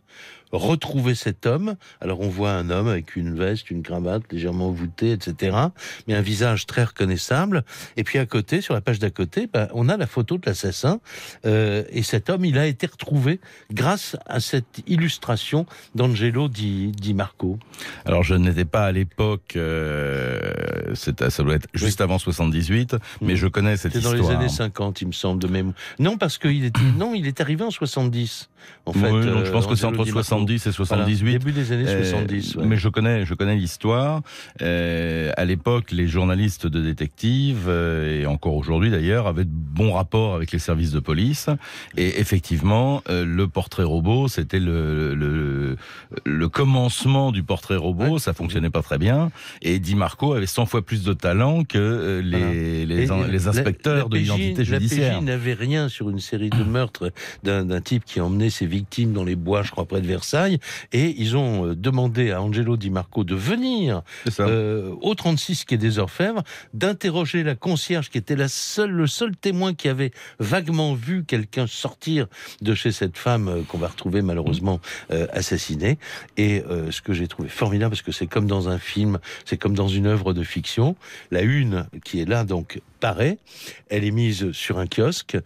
retrouver 0.52 1.14
cet 1.14 1.46
homme. 1.46 1.74
Alors 2.00 2.20
on 2.20 2.28
voit 2.28 2.52
un 2.52 2.70
homme 2.70 2.88
avec 2.88 3.16
une 3.16 3.34
veste, 3.34 3.70
une 3.70 3.82
cravate 3.82 4.22
légèrement 4.30 4.70
voûtée, 4.70 5.12
etc. 5.12 5.56
Mais 6.06 6.14
un 6.14 6.20
visage 6.20 6.66
très 6.66 6.84
reconnaissable. 6.84 7.64
Et 7.96 8.04
puis 8.04 8.18
à 8.18 8.26
côté, 8.26 8.60
sur 8.60 8.74
la 8.74 8.80
page 8.80 8.98
d'à 8.98 9.10
côté, 9.10 9.48
ben, 9.52 9.68
on 9.74 9.88
a 9.88 9.96
la 9.96 10.06
photo 10.06 10.38
de 10.38 10.42
l'assassin. 10.46 11.00
Euh, 11.46 11.84
et 11.90 12.02
cet 12.02 12.30
homme, 12.30 12.44
il 12.44 12.58
a 12.58 12.66
été 12.66 12.86
retrouvé 12.86 13.40
grâce 13.72 14.16
à 14.26 14.40
cette 14.40 14.82
illustration 14.86 15.66
d'Angelo 15.94 16.48
Di, 16.48 16.92
Di, 16.92 17.14
Marco. 17.14 17.58
Alors 18.04 18.22
je 18.22 18.34
n'étais 18.34 18.64
pas 18.64 18.86
à 18.86 18.92
l'époque, 18.92 19.54
euh, 19.56 20.52
ça 20.94 21.42
doit 21.42 21.54
être 21.54 21.68
juste 21.74 22.00
avant 22.00 22.18
78, 22.18 22.96
mais 23.20 23.36
je 23.36 23.46
connais 23.46 23.76
cette 23.76 23.94
histoire. 23.94 24.14
C'est 24.14 24.20
dans 24.20 24.28
les 24.28 24.34
années 24.34 24.48
50, 24.48 25.00
il 25.02 25.08
me 25.08 25.12
semble, 25.12 25.40
de 25.40 25.48
même. 25.48 25.72
Non, 25.98 26.16
parce 26.16 26.38
qu'il 26.38 26.64
était, 26.64 26.80
non, 26.96 27.14
il 27.14 27.26
est 27.26 27.40
arrivé 27.40 27.64
en 27.64 27.70
70. 27.70 28.48
En 28.86 28.92
fait, 28.92 29.10
oui, 29.10 29.26
donc 29.26 29.44
je 29.44 29.50
pense 29.50 29.66
euh, 29.66 29.68
que 29.68 29.74
c'est 29.74 29.86
entre 29.86 30.04
70 30.34 30.66
et 30.66 30.72
78. 30.72 31.32
début 31.32 31.52
des 31.52 31.72
années 31.72 31.86
70. 31.86 32.56
Euh, 32.56 32.60
ouais. 32.60 32.66
Mais 32.66 32.76
je 32.76 32.88
connais, 32.88 33.24
je 33.24 33.34
connais 33.34 33.56
l'histoire. 33.56 34.22
Euh, 34.62 35.32
à 35.36 35.44
l'époque, 35.44 35.90
les 35.90 36.06
journalistes 36.06 36.66
de 36.66 36.80
détectives 36.80 37.66
euh, 37.68 38.22
et 38.22 38.26
encore 38.26 38.54
aujourd'hui 38.54 38.90
d'ailleurs 38.90 39.26
avaient 39.26 39.44
de 39.44 39.50
bons 39.50 39.92
rapports 39.92 40.34
avec 40.34 40.52
les 40.52 40.58
services 40.58 40.90
de 40.90 41.00
police. 41.00 41.48
Et 41.96 42.20
effectivement, 42.20 43.02
le 43.08 43.46
portrait 43.46 43.84
robot, 43.84 44.28
c'était 44.28 44.60
le, 44.60 45.14
le, 45.14 45.76
le 46.24 46.48
commencement 46.48 47.32
du 47.32 47.42
portrait 47.42 47.76
robot. 47.76 48.14
Ouais. 48.14 48.18
Ça 48.18 48.32
fonctionnait 48.32 48.70
pas 48.70 48.82
très 48.82 48.98
bien. 48.98 49.30
Et 49.62 49.78
Di 49.78 49.94
Marco 49.94 50.32
avait 50.32 50.46
100 50.46 50.66
fois 50.66 50.82
plus 50.82 51.04
de 51.04 51.12
talent 51.12 51.64
que 51.64 52.20
les, 52.24 52.86
les, 52.86 53.06
les, 53.06 53.06
les, 53.30 53.48
inspecteurs 53.48 53.94
la, 53.94 54.02
la 54.02 54.08
de 54.08 54.16
l'identité 54.16 54.64
judiciaire. 54.64 55.14
La 55.14 55.20
PJ 55.20 55.24
n'avait 55.24 55.54
rien 55.54 55.88
sur 55.88 56.10
une 56.10 56.20
série 56.20 56.50
de 56.50 56.64
meurtres 56.64 57.12
d'un 57.42 57.80
type 57.80 58.04
qui 58.04 58.20
emmenait 58.20 58.50
ses 58.50 58.66
victimes 58.66 59.12
dans 59.12 59.24
les 59.24 59.36
bois, 59.36 59.62
je 59.62 59.70
crois, 59.70 59.84
près 59.84 60.00
de 60.00 60.06
Versailles. 60.06 60.23
Et 60.92 61.14
ils 61.18 61.36
ont 61.36 61.66
euh, 61.66 61.74
demandé 61.74 62.30
à 62.30 62.42
Angelo 62.42 62.76
Di 62.76 62.90
Marco 62.90 63.24
de 63.24 63.34
venir 63.34 64.02
euh, 64.40 64.94
au 65.00 65.14
36 65.14 65.64
qui 65.64 65.74
est 65.74 65.78
des 65.78 65.98
Orfèvres, 65.98 66.42
d'interroger 66.72 67.42
la 67.42 67.54
concierge 67.54 68.10
qui 68.10 68.18
était 68.18 68.36
la 68.36 68.48
seule, 68.48 68.90
le 68.90 69.06
seul 69.06 69.36
témoin 69.36 69.74
qui 69.74 69.88
avait 69.88 70.12
vaguement 70.38 70.94
vu 70.94 71.24
quelqu'un 71.24 71.66
sortir 71.66 72.26
de 72.60 72.74
chez 72.74 72.92
cette 72.92 73.16
femme 73.16 73.48
euh, 73.48 73.62
qu'on 73.62 73.78
va 73.78 73.88
retrouver 73.88 74.22
malheureusement 74.22 74.80
euh, 75.10 75.26
assassinée. 75.32 75.98
Et 76.36 76.62
euh, 76.68 76.90
ce 76.90 77.02
que 77.02 77.12
j'ai 77.12 77.28
trouvé 77.28 77.48
formidable, 77.48 77.90
parce 77.90 78.02
que 78.02 78.12
c'est 78.12 78.26
comme 78.26 78.46
dans 78.46 78.68
un 78.68 78.78
film, 78.78 79.18
c'est 79.44 79.56
comme 79.56 79.74
dans 79.74 79.88
une 79.88 80.06
œuvre 80.06 80.32
de 80.32 80.42
fiction. 80.42 80.96
La 81.30 81.42
une 81.42 81.86
qui 82.04 82.20
est 82.20 82.28
là, 82.28 82.44
donc, 82.44 82.80
Elle 83.88 84.04
est 84.04 84.10
mise 84.10 84.52
sur 84.52 84.78
un 84.78 84.86
kiosque. 84.86 85.36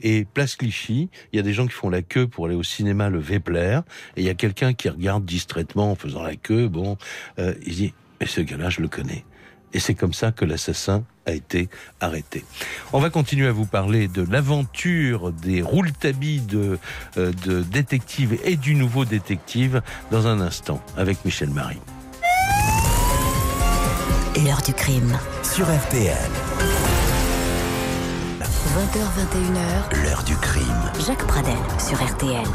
Et 0.00 0.24
place 0.24 0.56
Clichy, 0.56 1.08
il 1.32 1.36
y 1.36 1.40
a 1.40 1.42
des 1.42 1.52
gens 1.52 1.66
qui 1.66 1.72
font 1.72 1.90
la 1.90 2.02
queue 2.02 2.26
pour 2.26 2.46
aller 2.46 2.54
au 2.54 2.62
cinéma 2.62 3.08
le 3.08 3.18
Vepler. 3.18 3.80
Et 4.16 4.22
il 4.22 4.26
y 4.26 4.30
a 4.30 4.34
quelqu'un 4.34 4.74
qui 4.74 4.88
regarde 4.88 5.24
distraitement 5.24 5.92
en 5.92 5.94
faisant 5.94 6.22
la 6.22 6.36
queue. 6.36 6.68
Bon, 6.68 6.96
euh, 7.38 7.54
il 7.64 7.74
dit, 7.74 7.94
mais 8.20 8.26
ce 8.26 8.40
gars-là, 8.40 8.70
je 8.70 8.80
le 8.80 8.88
connais. 8.88 9.24
Et 9.72 9.78
c'est 9.78 9.94
comme 9.94 10.12
ça 10.12 10.32
que 10.32 10.44
l'assassin 10.44 11.04
a 11.26 11.32
été 11.32 11.68
arrêté. 12.00 12.44
On 12.92 13.00
va 13.00 13.10
continuer 13.10 13.48
à 13.48 13.52
vous 13.52 13.66
parler 13.66 14.08
de 14.08 14.22
l'aventure 14.22 15.32
des 15.32 15.60
rouletabis 15.60 16.40
de, 16.40 16.78
euh, 17.18 17.32
de 17.44 17.62
détective 17.62 18.38
et 18.44 18.56
du 18.56 18.74
nouveau 18.74 19.04
détective 19.04 19.82
dans 20.10 20.28
un 20.28 20.40
instant 20.40 20.80
avec 20.96 21.24
Michel 21.24 21.50
Marie. 21.50 21.80
L'heure 24.44 24.62
du 24.62 24.72
crime. 24.72 25.18
Sur 25.42 25.64
RTL. 25.64 26.45
20h21h. 28.76 30.04
L'heure 30.04 30.22
du 30.24 30.36
crime. 30.36 30.92
Jacques 31.06 31.26
Pradel 31.26 31.56
sur 31.78 31.96
RTL. 31.96 32.46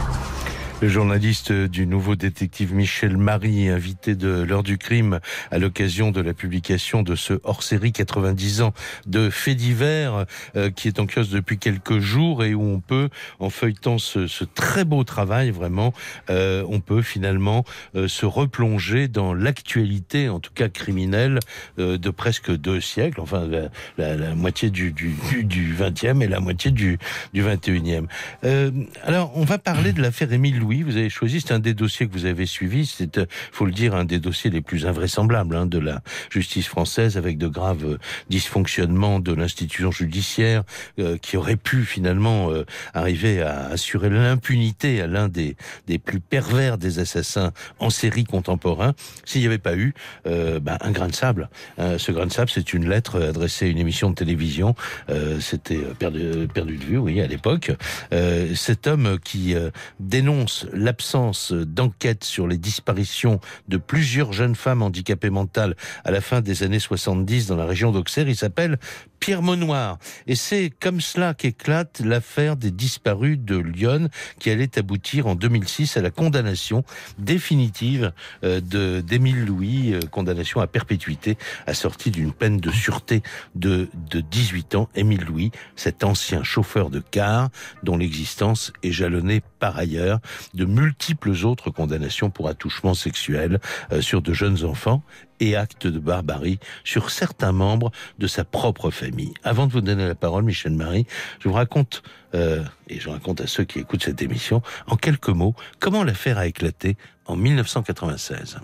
Le 0.82 0.88
journaliste 0.88 1.52
du 1.52 1.86
nouveau 1.86 2.16
détective 2.16 2.74
Michel 2.74 3.16
Marie, 3.16 3.70
invité 3.70 4.16
de 4.16 4.42
l'heure 4.42 4.64
du 4.64 4.80
crime 4.80 5.20
à 5.52 5.60
l'occasion 5.60 6.10
de 6.10 6.22
la 6.22 6.34
publication 6.34 7.04
de 7.04 7.14
ce 7.14 7.40
hors-série 7.44 7.92
90 7.92 8.64
ans 8.64 8.74
de 9.06 9.30
faits 9.30 9.58
divers 9.58 10.26
euh, 10.56 10.72
qui 10.72 10.88
est 10.88 11.00
en 11.00 11.06
kiosque 11.06 11.34
depuis 11.34 11.60
quelques 11.60 12.00
jours 12.00 12.44
et 12.44 12.56
où 12.56 12.64
on 12.64 12.80
peut, 12.80 13.10
en 13.38 13.52
feuilletant 13.52 14.00
ce, 14.00 14.26
ce 14.26 14.44
très 14.44 14.84
beau 14.84 15.04
travail 15.04 15.52
vraiment, 15.52 15.94
euh, 16.32 16.66
on 16.68 16.80
peut 16.80 17.04
finalement 17.04 17.64
euh, 17.96 18.08
se 18.08 18.26
replonger 18.26 19.08
dans 19.08 19.36
l'actualité, 19.36 20.30
en 20.30 20.40
tout 20.40 20.54
cas 20.56 20.68
criminelle, 20.68 21.38
euh, 21.78 22.00
de 22.00 22.10
presque 22.10 22.52
deux 22.52 22.82
siècles, 22.82 23.22
enfin 23.22 23.48
la, 24.00 24.16
la, 24.16 24.34
moitié 24.34 24.72
du, 24.72 24.92
du, 24.92 25.14
du, 25.44 25.76
20e 25.76 26.24
et 26.24 26.28
la 26.28 26.40
moitié 26.40 26.72
du, 26.72 26.98
du 27.34 27.44
21e. 27.44 28.08
alors 29.04 29.32
on 29.36 29.44
va 29.44 29.60
parler 29.60 29.94
de 29.94 30.02
l'affaire 30.02 30.34
Émile 30.34 30.58
Louis 30.58 30.71
vous 30.80 30.98
avez 30.98 31.10
choisi, 31.10 31.42
c'est 31.42 31.54
un 31.54 31.60
des 31.60 31.74
dossiers 31.74 32.08
que 32.08 32.14
vous 32.14 32.26
avez 32.26 32.46
suivi, 32.46 32.86
c'est, 32.86 33.18
euh, 33.18 33.26
faut 33.52 33.66
le 33.66 33.72
dire, 33.72 33.94
un 33.94 34.06
des 34.06 34.20
dossiers 34.20 34.50
les 34.50 34.62
plus 34.62 34.86
invraisemblables 34.86 35.56
hein, 35.56 35.66
de 35.66 35.78
la 35.78 36.02
justice 36.30 36.68
française, 36.68 37.18
avec 37.18 37.38
de 37.38 37.48
graves 37.48 37.86
euh, 37.86 37.98
dysfonctionnements 38.30 39.20
de 39.20 39.34
l'institution 39.34 39.92
judiciaire, 39.92 40.64
euh, 41.00 41.18
qui 41.18 41.38
aurait 41.38 41.58
pu 41.58 41.84
finalement 41.84 42.50
arriver 42.94 43.42
à 43.42 43.68
assurer 43.68 44.10
l'impunité 44.10 45.02
à 45.02 45.08
l'un 45.08 45.28
des, 45.28 45.56
des 45.88 45.98
plus 45.98 46.20
pervers 46.20 46.78
des 46.78 47.00
assassins 47.00 47.52
en 47.80 47.90
série 47.90 48.24
contemporain, 48.24 48.94
s'il 49.26 49.42
n'y 49.42 49.48
avait 49.48 49.58
pas 49.58 49.76
eu 49.76 49.94
ben, 50.26 50.78
un 50.80 50.92
grain 50.92 51.08
de 51.08 51.16
sable. 51.16 51.50
ce 51.78 52.12
grain 52.12 52.26
de 52.26 52.32
sable, 52.32 52.50
c'est 52.50 52.74
une 52.74 52.88
lettre 52.88 53.22
adressée 53.22 53.66
à 53.66 53.70
une 53.70 53.78
émission 53.78 54.10
de 54.10 54.16
télévision, 54.16 54.76
c'était 55.40 55.82
perdu, 56.00 56.48
perdu 56.54 56.78
de 56.78 56.84
vue, 56.84 56.98
oui, 56.98 57.20
à 57.22 57.28
l'époque. 57.28 57.72
cet 58.56 58.88
homme 58.88 59.20
qui 59.24 59.56
dénonce 60.00 60.61
l'absence 60.74 61.52
d'enquête 61.54 62.24
sur 62.24 62.48
les 62.48 62.58
disparitions 62.58 63.40
de 63.68 63.78
plusieurs 63.78 64.34
jeunes 64.34 64.56
femmes 64.56 64.82
handicapées 64.82 65.30
mentales 65.30 65.76
à 66.04 66.12
la 66.12 66.22
fin 66.22 66.42
des 66.42 66.64
années 66.64 66.80
70 66.80 67.48
dans 67.48 67.56
la 67.56 67.66
région 67.66 67.92
d'Auxerre. 67.92 68.28
Il 68.28 68.36
s'appelle 68.36 68.78
Pierre 69.22 69.44
Monoir. 69.44 70.00
Et 70.26 70.36
c'est 70.36 70.72
comme 70.80 71.00
cela 71.00 71.34
qu'éclate 71.34 72.02
l'affaire 72.04 72.58
des 72.58 72.72
disparus 72.72 73.38
de 73.40 73.56
Lyon, 73.56 74.10
qui 74.40 74.50
allait 74.50 74.78
aboutir 74.78 75.28
en 75.28 75.36
2006 75.36 75.96
à 75.96 76.02
la 76.02 76.10
condamnation 76.10 76.84
définitive 77.20 78.14
euh, 78.44 79.02
d'Émile 79.02 79.46
Louis, 79.46 79.94
euh, 79.94 80.00
condamnation 80.10 80.60
à 80.60 80.68
perpétuité, 80.68 81.38
assortie 81.68 82.10
d'une 82.10 82.34
peine 82.34 82.58
de 82.58 82.72
sûreté 82.72 83.22
de, 83.54 83.90
de 84.10 84.22
18 84.22 84.76
ans. 84.76 84.90
Émile 84.96 85.24
Louis, 85.24 85.52
cet 85.76 86.04
ancien 86.04 86.44
chauffeur 86.44 86.90
de 86.90 87.00
car, 87.00 87.50
dont 87.84 87.98
l'existence 87.98 88.74
est 88.82 88.92
jalonnée 88.92 89.44
par 89.62 89.78
ailleurs 89.78 90.20
de 90.56 90.66
multiples 90.66 91.46
autres 91.46 91.70
condamnations 91.70 92.32
pour 92.32 92.50
attouchement 92.50 92.96
sexuel 92.96 93.62
euh, 93.94 94.02
sur 94.02 94.22
de 94.22 94.34
jeunes 94.34 94.66
enfants 94.66 95.04
et 95.40 95.56
actes 95.56 95.88
de 95.88 96.00
barbarie 96.00 96.60
sur 96.84 97.12
certains 97.12 97.52
membres 97.52 97.92
de 98.18 98.28
sa 98.28 98.44
propre 98.44 98.90
famille. 98.90 99.34
Avant 99.44 99.68
de 99.68 99.72
vous 99.72 99.82
donner 99.82 100.08
la 100.08 100.16
parole, 100.16 100.44
Michel 100.44 100.74
Marie, 100.74 101.06
je 101.40 101.48
vous 101.48 101.56
raconte, 101.56 102.02
euh, 102.34 102.64
et 102.90 103.00
je 103.00 103.10
raconte 103.10 103.40
à 103.40 103.48
ceux 103.48 103.64
qui 103.64 103.80
écoutent 103.80 104.04
cette 104.04 104.22
émission, 104.22 104.62
en 104.88 104.96
quelques 104.96 105.30
mots, 105.30 105.56
comment 105.80 106.04
l'affaire 106.04 106.40
a 106.40 106.48
éclaté 106.48 106.98
en 107.26 107.36
1996. 107.36 108.58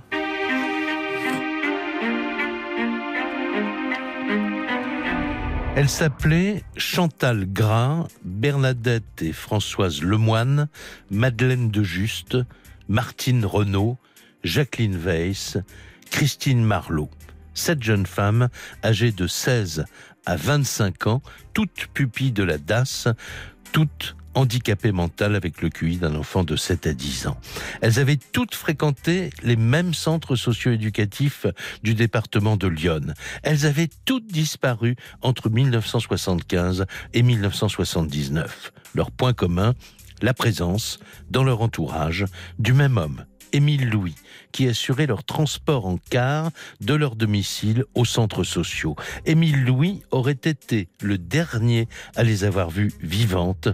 Elle 5.79 5.89
s'appelait 5.89 6.63
Chantal 6.75 7.45
Gras, 7.45 8.07
Bernadette 8.25 9.21
et 9.21 9.31
Françoise 9.31 10.01
Lemoine, 10.01 10.69
Madeleine 11.11 11.69
de 11.69 11.83
Juste, 11.83 12.35
Martine 12.87 13.45
Renaud, 13.45 13.99
Jacqueline 14.43 14.97
Weiss, 14.97 15.59
Christine 16.09 16.63
Marlot. 16.63 17.11
Sept 17.53 17.83
jeunes 17.83 18.07
femmes 18.07 18.49
âgées 18.83 19.11
de 19.11 19.27
16 19.27 19.85
à 20.25 20.35
25 20.35 21.05
ans, 21.05 21.21
toutes 21.53 21.89
pupilles 21.93 22.31
de 22.31 22.41
la 22.41 22.57
DAS, 22.57 23.07
toutes 23.71 24.15
handicapées 24.37 24.91
mentales 24.91 25.35
avec 25.35 25.61
le 25.61 25.69
QI 25.69 25.97
d'un 25.97 26.13
enfant 26.15 26.43
de 26.43 26.55
7 26.55 26.87
à 26.87 26.93
10 26.93 27.27
ans. 27.27 27.37
Elles 27.81 27.99
avaient 27.99 28.19
toutes 28.31 28.53
fréquenté 28.53 29.31
les 29.41 29.55
mêmes 29.55 29.95
centres 29.95 30.35
socio-éducatifs 30.35 31.47
du 31.81 31.95
département 31.95 32.55
de 32.55 32.67
Lyon. 32.67 33.13
Elles 33.41 33.65
avaient 33.65 33.89
toutes 34.05 34.27
disparu 34.27 34.95
entre 35.21 35.49
1975 35.49 36.85
et 37.13 37.23
1979. 37.23 38.71
Leur 38.93 39.09
point 39.09 39.33
commun, 39.33 39.73
la 40.21 40.35
présence, 40.35 40.99
dans 41.31 41.43
leur 41.43 41.61
entourage, 41.61 42.25
du 42.59 42.73
même 42.73 42.97
homme, 42.97 43.25
Émile 43.57 43.89
Louis, 43.89 44.13
qui 44.51 44.67
assurait 44.67 45.07
leur 45.07 45.23
transport 45.23 45.87
en 45.87 45.97
car 45.97 46.51
de 46.79 46.93
leur 46.93 47.15
domicile 47.15 47.85
aux 47.95 48.05
centres 48.05 48.43
sociaux. 48.43 48.95
Émile 49.25 49.65
Louis 49.65 50.03
aurait 50.11 50.33
été 50.33 50.89
le 51.01 51.17
dernier 51.17 51.87
à 52.15 52.21
les 52.21 52.43
avoir 52.43 52.69
vues 52.69 52.93
vivantes 53.01 53.69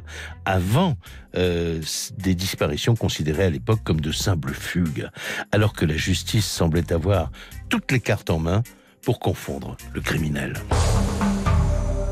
avant 0.45 0.95
euh, 1.35 1.81
des 2.17 2.33
disparitions 2.33 2.95
considérées 2.95 3.43
à 3.43 3.49
l'époque 3.49 3.81
comme 3.83 3.99
de 3.99 4.13
simples 4.13 4.53
fugues, 4.53 5.09
alors 5.51 5.73
que 5.73 5.83
la 5.83 5.97
justice 5.97 6.45
semblait 6.45 6.93
avoir 6.93 7.29
toutes 7.67 7.91
les 7.91 7.99
cartes 7.99 8.29
en 8.29 8.39
main 8.39 8.63
pour 9.01 9.19
confondre 9.19 9.75
le 9.93 9.99
criminel. 9.99 10.53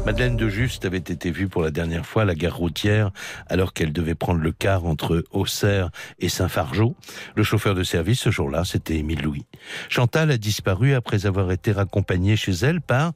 Madeleine 0.06 0.36
de 0.36 0.50
Juste 0.50 0.86
avait 0.86 0.98
été 0.98 1.30
vue 1.30 1.48
pour 1.48 1.62
la 1.62 1.70
dernière 1.70 2.06
fois 2.06 2.24
à 2.24 2.26
la 2.26 2.34
gare 2.34 2.56
routière 2.56 3.12
alors 3.48 3.72
qu'elle 3.74 3.94
devait 3.94 4.16
prendre 4.16 4.42
le 4.42 4.52
car 4.52 4.86
entre 4.86 5.24
Auxerre 5.32 5.92
et 6.20 6.28
Saint-Fargeau. 6.28 6.96
Le 7.36 7.44
chauffeur 7.44 7.76
de 7.76 7.84
service 7.84 8.20
ce 8.20 8.32
jour-là, 8.32 8.66
c'était 8.66 8.98
Émile 8.98 9.22
Louis. 9.22 9.46
Chantal 9.90 10.32
a 10.32 10.38
disparu 10.38 10.94
après 10.96 11.28
avoir 11.28 11.52
été 11.52 11.72
raccompagnée 11.72 12.36
chez 12.36 12.52
elle 12.52 12.82
par 12.82 13.14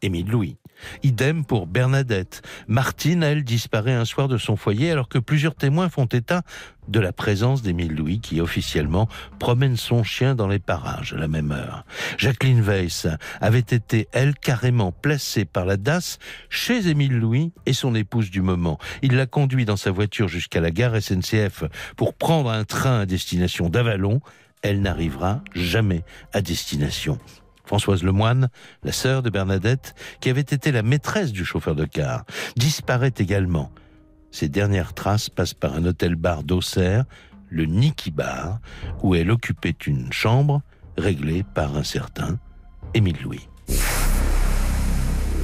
Émile 0.00 0.28
Louis. 0.28 0.56
Idem 1.02 1.44
pour 1.44 1.66
Bernadette. 1.66 2.42
Martine, 2.68 3.22
elle, 3.22 3.44
disparaît 3.44 3.92
un 3.92 4.04
soir 4.04 4.28
de 4.28 4.38
son 4.38 4.56
foyer 4.56 4.90
alors 4.90 5.08
que 5.08 5.18
plusieurs 5.18 5.54
témoins 5.54 5.88
font 5.88 6.06
état 6.06 6.42
de 6.88 7.00
la 7.00 7.12
présence 7.12 7.62
d'Émile 7.62 7.94
Louis 7.94 8.20
qui 8.20 8.40
officiellement 8.40 9.08
promène 9.38 9.76
son 9.76 10.02
chien 10.02 10.34
dans 10.34 10.48
les 10.48 10.58
parages 10.58 11.14
à 11.14 11.16
la 11.16 11.28
même 11.28 11.52
heure. 11.52 11.84
Jacqueline 12.18 12.60
Weiss 12.60 13.06
avait 13.40 13.58
été, 13.58 14.08
elle, 14.12 14.34
carrément 14.34 14.92
placée 14.92 15.44
par 15.44 15.64
la 15.64 15.76
DAS 15.76 16.18
chez 16.50 16.88
Émile 16.88 17.18
Louis 17.18 17.52
et 17.66 17.72
son 17.72 17.94
épouse 17.94 18.30
du 18.30 18.42
moment. 18.42 18.78
Il 19.02 19.16
l'a 19.16 19.26
conduit 19.26 19.64
dans 19.64 19.76
sa 19.76 19.90
voiture 19.90 20.28
jusqu'à 20.28 20.60
la 20.60 20.70
gare 20.70 21.00
SNCF 21.00 21.64
pour 21.96 22.14
prendre 22.14 22.50
un 22.50 22.64
train 22.64 23.00
à 23.00 23.06
destination 23.06 23.68
d'Avalon. 23.68 24.20
Elle 24.62 24.80
n'arrivera 24.80 25.42
jamais 25.54 26.04
à 26.32 26.40
destination. 26.40 27.18
Françoise 27.64 28.02
Lemoine, 28.02 28.48
la 28.82 28.92
sœur 28.92 29.22
de 29.22 29.30
Bernadette, 29.30 29.94
qui 30.20 30.30
avait 30.30 30.40
été 30.40 30.72
la 30.72 30.82
maîtresse 30.82 31.32
du 31.32 31.44
chauffeur 31.44 31.74
de 31.74 31.84
car, 31.84 32.24
disparaît 32.56 33.14
également. 33.18 33.70
Ses 34.30 34.48
dernières 34.48 34.94
traces 34.94 35.30
passent 35.30 35.54
par 35.54 35.74
un 35.74 35.84
hôtel-bar 35.84 36.42
d'Auxerre, 36.42 37.04
le 37.48 37.66
Niki 37.66 38.10
Bar, 38.10 38.58
où 39.02 39.14
elle 39.14 39.30
occupait 39.30 39.76
une 39.86 40.12
chambre 40.12 40.62
réglée 40.96 41.44
par 41.54 41.76
un 41.76 41.84
certain 41.84 42.38
Émile 42.94 43.22
Louis. 43.22 43.48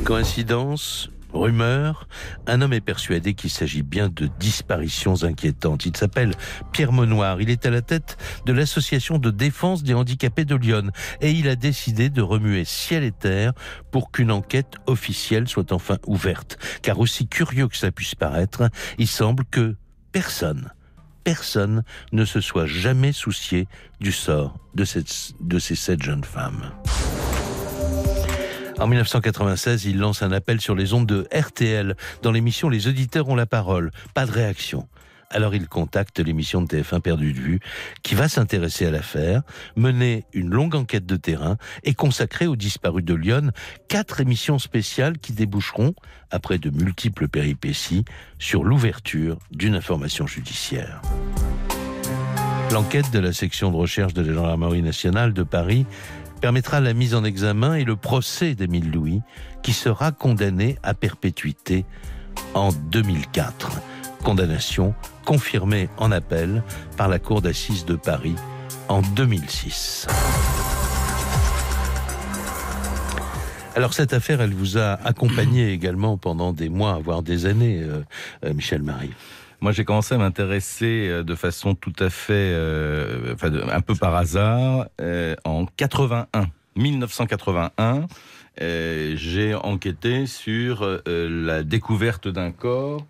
Coïncidence 0.05 1.11
Rumeur, 1.33 2.09
un 2.47 2.61
homme 2.61 2.73
est 2.73 2.81
persuadé 2.81 3.35
qu'il 3.35 3.51
s'agit 3.51 3.83
bien 3.83 4.09
de 4.09 4.29
disparitions 4.39 5.23
inquiétantes. 5.23 5.87
Il 5.87 5.97
s'appelle 5.97 6.33
Pierre 6.73 6.93
Monoir. 6.93 7.41
Il 7.41 7.51
est 7.51 7.67
à 7.67 7.71
la 7.71 7.83
tête 7.83 8.17
de 8.47 8.53
l'association 8.53 9.19
de 9.19 9.31
défense 9.31 9.83
des 9.83 9.95
handicapés 9.95 10.45
de 10.45 10.55
Lyon 10.57 10.91
et 11.21 11.31
il 11.31 11.49
a 11.49 11.57
décidé 11.57 12.11
de 12.11 12.23
remuer 12.23 12.65
ciel 12.65 13.05
et 13.05 13.13
terre 13.13 13.53
pour 13.91 14.11
qu'une 14.11 14.31
enquête 14.31 14.75
officielle 14.87 15.49
soit 15.49 15.73
enfin 15.73 15.99
ouverte. 16.07 16.59
Car 16.83 16.99
aussi 16.99 17.27
curieux 17.27 17.69
que 17.69 17.77
ça 17.77 17.91
puisse 17.91 18.15
paraître, 18.15 18.69
il 18.99 19.09
semble 19.09 19.45
que 19.45 19.77
personne 20.13 20.71
personne 21.25 21.85
ne 22.13 22.25
se 22.25 22.41
soit 22.41 22.67
jamais 22.67 23.13
soucié 23.13 23.69
du 24.01 24.11
sort 24.11 24.57
de, 24.75 24.85
de 25.41 25.59
ces 25.59 25.75
sept 25.75 26.03
jeunes 26.03 26.25
femmes. 26.25 26.73
En 28.81 28.87
1996, 28.87 29.85
il 29.85 29.99
lance 29.99 30.23
un 30.23 30.33
appel 30.33 30.59
sur 30.59 30.75
les 30.75 30.95
ondes 30.95 31.07
de 31.07 31.29
RTL. 31.35 31.97
Dans 32.23 32.33
l'émission 32.33 32.71
Les 32.71 32.89
auditeurs 32.89 33.29
ont 33.29 33.35
la 33.35 33.45
parole. 33.45 33.91
Pas 34.15 34.25
de 34.25 34.31
réaction. 34.31 34.89
Alors 35.29 35.55
il 35.55 35.69
contacte 35.69 36.19
l'émission 36.19 36.63
de 36.63 36.67
TF1 36.67 37.01
Perdu 37.01 37.35
de 37.35 37.39
vue, 37.39 37.61
qui 38.03 38.15
va 38.15 38.27
s'intéresser 38.27 38.87
à 38.87 38.91
l'affaire, 38.91 39.43
mener 39.77 40.25
une 40.33 40.49
longue 40.49 40.75
enquête 40.75 41.05
de 41.05 41.17
terrain 41.17 41.59
et 41.85 41.93
consacrer 41.93 42.47
aux 42.47 42.57
disparus 42.57 43.05
de 43.05 43.15
Lyon 43.15 43.53
quatre 43.87 44.21
émissions 44.21 44.59
spéciales 44.59 45.19
qui 45.19 45.35
déboucheront, 45.35 45.95
après 46.31 46.59
de 46.59 46.71
multiples 46.71 47.29
péripéties, 47.29 48.07
sur 48.39 48.65
l'ouverture 48.65 49.37
d'une 49.53 49.75
information 49.75 50.27
judiciaire. 50.27 51.03
L'enquête 52.73 53.11
de 53.11 53.19
la 53.19 53.33
section 53.33 53.73
de 53.73 53.77
recherche 53.77 54.15
de 54.15 54.23
la 54.23 54.33
gendarmerie 54.33 54.83
nationale 54.83 55.33
de 55.33 55.43
Paris 55.43 55.87
permettra 56.41 56.81
la 56.81 56.95
mise 56.95 57.15
en 57.15 57.25
examen 57.25 57.75
et 57.75 57.85
le 57.85 57.97
procès 57.97 58.55
d'Émile 58.55 58.91
Louis, 58.91 59.21
qui 59.63 59.73
sera 59.73 60.11
condamné 60.13 60.79
à 60.83 60.95
perpétuité 60.95 61.85
en 62.55 62.71
2004. 62.73 63.71
Condamnation 64.25 64.95
confirmée 65.25 65.89
en 65.99 66.11
appel 66.13 66.63
par 66.97 67.09
la 67.09 67.19
Cour 67.19 67.43
d'assises 67.43 67.85
de 67.85 67.97
Paris 67.97 68.35
en 68.89 69.03
2006. 69.03 70.07
Alors 73.77 73.95
cette 73.95 74.13
affaire, 74.13 74.41
elle 74.41 74.53
vous 74.53 74.79
a 74.79 74.95
accompagné 75.05 75.73
également 75.73 76.19
pendant 76.19 76.53
des 76.53 76.69
mois, 76.69 77.01
voire 77.03 77.23
des 77.23 77.47
années, 77.47 77.81
euh, 77.83 78.03
euh, 78.45 78.53
Michel 78.53 78.83
Marie. 78.83 79.13
Moi, 79.61 79.73
j'ai 79.73 79.85
commencé 79.85 80.15
à 80.15 80.19
m'intéresser 80.19 81.09
euh, 81.09 81.23
de 81.23 81.35
façon 81.35 81.75
tout 81.75 81.93
à 81.99 82.11
fait, 82.11 82.55
enfin, 83.33 83.51
un 83.71 83.81
peu 83.81 83.95
par 83.95 84.15
hasard, 84.15 84.87
en 85.45 85.67
81, 85.77 86.47
1981. 86.77 88.07
j'ai 88.59 89.55
enquêté 89.55 90.27
sur 90.27 91.01
la 91.07 91.63
découverte 91.63 92.29
d'un 92.29 92.53
corps. 92.53 93.07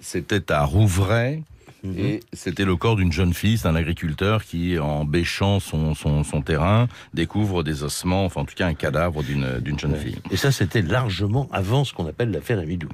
C'était 0.00 0.50
à 0.50 0.64
Rouvray, 0.64 1.44
Mhm. 1.82 1.98
Et 1.98 2.20
c'était 2.32 2.64
le 2.64 2.76
corps 2.76 2.96
d'une 2.96 3.12
jeune 3.12 3.34
fille, 3.34 3.58
c'est 3.58 3.68
un 3.68 3.74
agriculteur 3.74 4.44
qui, 4.44 4.78
en 4.78 5.04
bêchant 5.04 5.58
son, 5.60 5.94
son, 5.94 6.22
son, 6.22 6.42
terrain, 6.42 6.88
découvre 7.12 7.62
des 7.62 7.82
ossements, 7.82 8.24
enfin 8.24 8.42
en 8.42 8.44
tout 8.44 8.54
cas 8.54 8.66
un 8.66 8.74
cadavre 8.74 9.22
d'une, 9.22 9.58
d'une 9.58 9.78
jeune 9.78 9.96
fille. 9.96 10.18
Et 10.30 10.36
ça, 10.36 10.52
c'était 10.52 10.82
largement 10.82 11.48
avant 11.52 11.84
ce 11.84 11.92
qu'on 11.92 12.06
appelle 12.06 12.30
l'affaire 12.30 12.58
Amidou. 12.58 12.88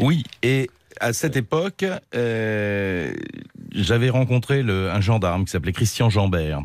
Oui, 0.00 0.24
et 0.42 0.70
à 1.02 1.12
cette 1.12 1.36
époque, 1.36 1.84
euh, 2.14 3.12
j'avais 3.72 4.08
rencontré 4.08 4.62
le, 4.62 4.90
un 4.90 5.00
gendarme 5.00 5.44
qui 5.44 5.50
s'appelait 5.50 5.72
Christian 5.72 6.10
Jambert, 6.10 6.62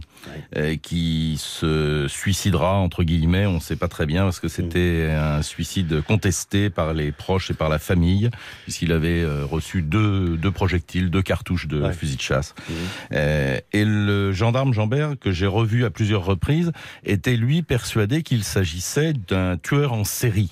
euh, 0.56 0.76
qui 0.76 1.38
se 1.40 2.06
suicidera 2.08 2.76
entre 2.76 3.04
guillemets. 3.04 3.48
On 3.48 3.56
ne 3.56 3.60
sait 3.60 3.76
pas 3.76 3.88
très 3.88 4.06
bien 4.06 4.24
parce 4.24 4.40
que 4.40 4.48
c'était 4.48 5.10
un 5.12 5.42
suicide 5.42 6.02
contesté 6.04 6.70
par 6.70 6.94
les 6.94 7.12
proches 7.12 7.50
et 7.50 7.56
par 7.56 7.70
la 7.70 7.80
famille, 7.80 8.30
puisqu'il 8.64 8.92
avait 8.92 9.24
euh, 9.24 9.44
reçu 9.44 9.82
deux, 9.82 10.38
deux, 10.38 10.52
projectiles, 10.52 11.10
deux 11.10 11.24
cartouches 11.24 11.68
de 11.68 11.90
fusil 11.92 12.18
de 12.18 12.22
chasse. 12.22 12.54
Euh, 13.14 13.60
et 13.74 13.86
le 13.86 14.32
gendarme 14.34 14.72
Jambert, 14.72 15.16
que 15.20 15.32
j'ai 15.32 15.48
revu 15.48 15.84
à 15.84 15.90
plusieurs 15.90 16.26
reprises, 16.26 16.72
était 17.04 17.38
lui 17.38 17.64
persuadé 17.64 18.22
qu'il 18.22 18.44
s'agissait 18.44 19.14
d'un 19.14 19.58
tueur 19.58 19.94
en 19.94 20.04
série. 20.04 20.50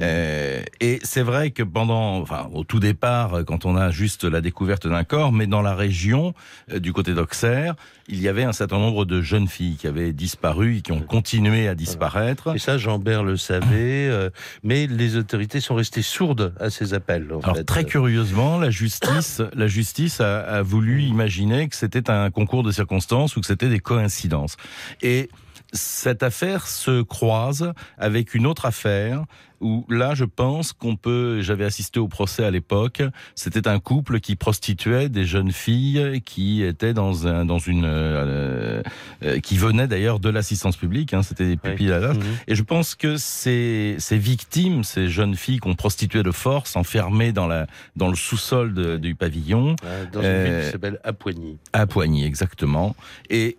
Euh, 0.00 0.62
et 0.80 0.98
c'est 1.02 1.22
vrai 1.22 1.50
que 1.50 1.62
pendant, 1.62 2.20
enfin, 2.20 2.48
au 2.52 2.64
tout 2.64 2.80
départ, 2.80 3.44
quand 3.46 3.64
on 3.64 3.76
a 3.76 3.90
juste 3.90 4.24
la 4.24 4.40
découverte 4.40 4.86
d'un 4.86 5.04
corps, 5.04 5.32
mais 5.32 5.46
dans 5.46 5.62
la 5.62 5.74
région, 5.74 6.34
euh, 6.72 6.78
du 6.78 6.92
côté 6.92 7.14
d'Auxerre, 7.14 7.74
il 8.08 8.20
y 8.20 8.28
avait 8.28 8.44
un 8.44 8.52
certain 8.52 8.78
nombre 8.78 9.04
de 9.04 9.22
jeunes 9.22 9.48
filles 9.48 9.76
qui 9.76 9.86
avaient 9.86 10.12
disparu 10.12 10.78
et 10.78 10.82
qui 10.82 10.92
ont 10.92 11.00
continué 11.00 11.68
à 11.68 11.74
disparaître. 11.74 12.54
Et 12.54 12.58
ça, 12.58 12.76
Jean-Bert 12.76 13.22
le 13.22 13.36
savait, 13.36 14.08
euh, 14.08 14.30
mais 14.62 14.86
les 14.86 15.16
autorités 15.16 15.60
sont 15.60 15.74
restées 15.74 16.02
sourdes 16.02 16.54
à 16.60 16.70
ces 16.70 16.92
appels. 16.92 17.28
Alors 17.42 17.64
très 17.64 17.84
curieusement, 17.84 18.58
la 18.58 18.70
justice, 18.70 19.40
la 19.54 19.66
justice 19.66 20.20
a, 20.20 20.40
a 20.40 20.62
voulu 20.62 21.02
imaginer 21.02 21.68
que 21.68 21.76
c'était 21.76 22.10
un 22.10 22.30
concours 22.30 22.62
de 22.62 22.72
circonstances 22.72 23.36
ou 23.36 23.40
que 23.40 23.46
c'était 23.46 23.68
des 23.68 23.80
coïncidences. 23.80 24.56
Et 25.02 25.30
cette 25.74 26.22
affaire 26.22 26.66
se 26.66 27.02
croise 27.02 27.72
avec 27.98 28.34
une 28.34 28.46
autre 28.46 28.64
affaire 28.64 29.24
où 29.64 29.86
là, 29.88 30.14
je 30.14 30.24
pense 30.24 30.72
qu'on 30.72 30.94
peut. 30.96 31.40
J'avais 31.40 31.64
assisté 31.64 31.98
au 31.98 32.06
procès 32.06 32.44
à 32.44 32.50
l'époque. 32.50 33.02
C'était 33.34 33.66
un 33.66 33.78
couple 33.80 34.20
qui 34.20 34.36
prostituait 34.36 35.08
des 35.08 35.24
jeunes 35.24 35.52
filles 35.52 36.20
qui 36.24 36.62
étaient 36.62 36.92
dans 36.92 37.26
un 37.26 37.44
dans 37.44 37.58
une 37.58 37.84
euh, 37.86 38.82
euh, 39.22 39.40
qui 39.40 39.56
venaient 39.56 39.86
d'ailleurs 39.86 40.20
de 40.20 40.28
l'assistance 40.28 40.76
publique. 40.76 41.14
Hein, 41.14 41.22
C'était 41.22 41.46
des 41.46 41.56
pupilles 41.56 41.92
à 41.92 41.98
l'âge. 41.98 42.16
Mhm. 42.16 42.24
Et 42.46 42.54
je 42.54 42.62
pense 42.62 42.94
que 42.94 43.16
ces 43.16 43.96
ces 43.98 44.18
victimes, 44.18 44.84
ces 44.84 45.08
jeunes 45.08 45.34
filles 45.34 45.58
qu'on 45.58 45.74
prostituait 45.74 46.22
de 46.22 46.32
force, 46.32 46.76
enfermées 46.76 47.32
dans 47.32 47.46
la 47.46 47.66
dans 47.96 48.08
le 48.08 48.16
sous-sol 48.16 49.00
du 49.00 49.14
pavillon, 49.14 49.76
dans 50.12 50.20
une 50.20 50.42
ville 50.42 50.44
qui 50.44 50.66
euh, 50.66 50.72
s'appelle 50.72 51.00
Apoigny. 51.04 51.56
Apoigny, 51.72 52.24
exactement. 52.24 52.94
Et 53.30 53.56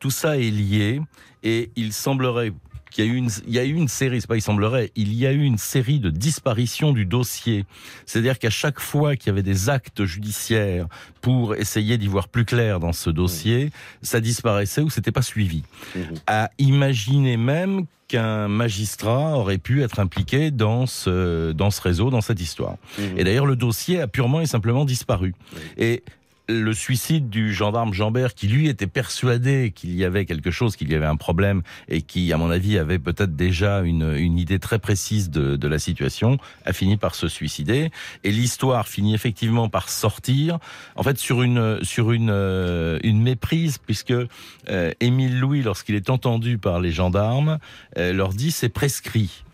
tout 0.00 0.10
ça 0.10 0.38
est 0.38 0.50
lié. 0.50 1.00
Et 1.42 1.70
il 1.76 1.92
semblerait 1.92 2.52
qu'il 2.92 3.04
y 3.04 3.08
a 3.08 3.10
eu 3.10 3.16
une, 3.16 3.30
il 3.46 3.54
y 3.54 3.58
a 3.58 3.64
eu 3.64 3.74
une 3.74 3.88
série, 3.88 4.20
c'est 4.20 4.26
pas 4.26 4.36
il 4.36 4.42
semblerait, 4.42 4.92
il 4.94 5.14
y 5.14 5.26
a 5.26 5.32
eu 5.32 5.42
une 5.42 5.58
série 5.58 5.98
de 5.98 6.10
disparitions 6.10 6.92
du 6.92 7.06
dossier. 7.06 7.64
C'est-à-dire 8.06 8.38
qu'à 8.38 8.50
chaque 8.50 8.80
fois 8.80 9.16
qu'il 9.16 9.28
y 9.28 9.30
avait 9.30 9.42
des 9.42 9.70
actes 9.70 10.04
judiciaires 10.04 10.86
pour 11.20 11.54
essayer 11.54 11.96
d'y 11.98 12.06
voir 12.06 12.28
plus 12.28 12.44
clair 12.44 12.80
dans 12.80 12.92
ce 12.92 13.10
dossier, 13.10 13.70
ça 14.02 14.20
disparaissait 14.20 14.82
ou 14.82 14.90
c'était 14.90 15.12
pas 15.12 15.22
suivi. 15.22 15.62
Mmh. 15.96 16.00
À 16.26 16.50
imaginer 16.58 17.36
même 17.36 17.86
qu'un 18.08 18.48
magistrat 18.48 19.38
aurait 19.38 19.58
pu 19.58 19.82
être 19.82 19.98
impliqué 19.98 20.50
dans 20.50 20.86
ce, 20.86 21.52
dans 21.52 21.70
ce 21.70 21.80
réseau, 21.80 22.10
dans 22.10 22.20
cette 22.20 22.40
histoire. 22.40 22.76
Mmh. 22.98 23.02
Et 23.16 23.24
d'ailleurs, 23.24 23.46
le 23.46 23.56
dossier 23.56 24.00
a 24.00 24.06
purement 24.06 24.42
et 24.42 24.46
simplement 24.46 24.84
disparu. 24.84 25.34
Et 25.78 26.02
le 26.48 26.72
suicide 26.72 27.28
du 27.28 27.52
gendarme 27.52 27.92
Jambert, 27.92 28.34
qui 28.34 28.48
lui 28.48 28.68
était 28.68 28.86
persuadé 28.86 29.72
qu'il 29.74 29.94
y 29.94 30.04
avait 30.04 30.24
quelque 30.24 30.50
chose, 30.50 30.76
qu'il 30.76 30.90
y 30.90 30.94
avait 30.94 31.06
un 31.06 31.16
problème, 31.16 31.62
et 31.88 32.02
qui, 32.02 32.32
à 32.32 32.36
mon 32.36 32.50
avis, 32.50 32.78
avait 32.78 32.98
peut-être 32.98 33.36
déjà 33.36 33.80
une, 33.80 34.38
idée 34.38 34.58
très 34.58 34.78
précise 34.78 35.30
de, 35.30 35.68
la 35.68 35.78
situation, 35.78 36.38
a 36.64 36.72
fini 36.72 36.96
par 36.96 37.14
se 37.14 37.28
suicider. 37.28 37.90
Et 38.24 38.32
l'histoire 38.32 38.88
finit 38.88 39.14
effectivement 39.14 39.68
par 39.68 39.88
sortir, 39.88 40.58
en 40.96 41.02
fait, 41.02 41.18
sur 41.18 41.42
une 41.42 41.58
euh, 41.58 43.00
méprise, 43.04 43.78
puisque 43.78 44.12
euh, 44.12 44.92
Émile 45.00 45.38
Louis, 45.38 45.62
lorsqu'il 45.62 45.94
est 45.94 46.10
entendu 46.10 46.58
par 46.58 46.80
les 46.80 46.90
gendarmes, 46.90 47.58
euh, 47.98 48.12
leur 48.12 48.30
dit 48.30 48.50
c'est 48.50 48.68
prescrit. 48.68 49.44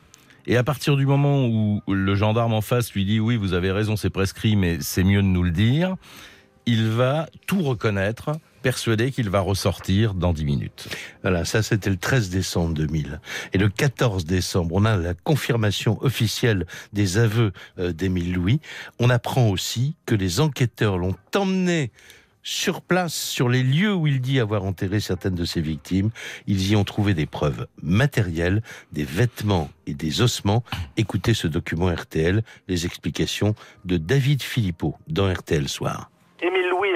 Et 0.47 0.57
à 0.57 0.65
partir 0.65 0.97
du 0.97 1.05
moment 1.05 1.47
où 1.47 1.83
le 1.89 2.15
gendarme 2.15 2.55
en 2.55 2.63
face 2.63 2.95
lui 2.95 3.05
dit 3.05 3.21
oui, 3.21 3.37
vous 3.37 3.53
avez 3.53 3.71
raison, 3.71 3.97
c'est 3.97 4.09
prescrit, 4.09 4.57
mais 4.57 4.79
c'est 4.81 5.05
mieux 5.05 5.21
de 5.21 5.27
nous 5.27 5.43
le 5.43 5.51
dire, 5.51 5.97
il 6.69 6.87
va 6.91 7.31
tout 7.47 7.63
reconnaître, 7.63 8.33
persuadé 8.61 9.11
qu'il 9.11 9.31
va 9.31 9.41
ressortir 9.41 10.13
dans 10.13 10.35
10 10.35 10.45
minutes. 10.45 10.89
Voilà, 11.23 11.47
ça 11.47 11.63
c'était 11.63 11.89
le 11.89 11.97
13 11.97 12.29
décembre 12.29 12.75
2000. 12.75 13.23
Et 13.55 13.59
le 13.59 13.71
14 13.71 14.27
décembre, 14.27 14.75
on 14.75 14.85
a 14.85 14.99
la 14.99 15.15
confirmation 15.15 15.97
officielle 16.03 16.67
des 16.93 17.17
aveux 17.17 17.53
euh, 17.79 17.93
d'Émile 17.93 18.35
Louis. 18.35 18.61
On 18.99 19.09
apprend 19.09 19.49
aussi 19.49 19.97
que 20.05 20.15
les 20.15 20.41
enquêteurs 20.41 20.99
l'ont 20.99 21.17
emmené 21.35 21.91
sur 22.43 22.83
place, 22.83 23.15
sur 23.15 23.49
les 23.49 23.63
lieux 23.63 23.95
où 23.95 24.07
il 24.07 24.21
dit 24.21 24.39
avoir 24.39 24.65
enterré 24.65 25.01
certaines 25.01 25.37
de 25.37 25.47
ses 25.47 25.63
victimes. 25.63 26.11
Ils 26.47 26.71
y 26.71 26.77
ont 26.77 26.85
trouvé 26.85 27.15
des 27.15 27.27
preuves 27.27 27.67
matérielles, 27.83 28.63
des 28.93 29.05
vêtements 29.05 29.71
et 29.87 29.95
des 29.95 30.21
ossements. 30.21 30.63
Écoutez 30.99 31.33
ce 31.33 31.49
document 31.49 31.91
RTL, 31.91 32.43
les 32.69 32.85
explications 32.85 33.55
de 33.87 33.97
David 33.97 34.43
Philippot 34.43 34.97
dans 35.09 35.33
RTL 35.33 35.67
Soir 35.67 36.11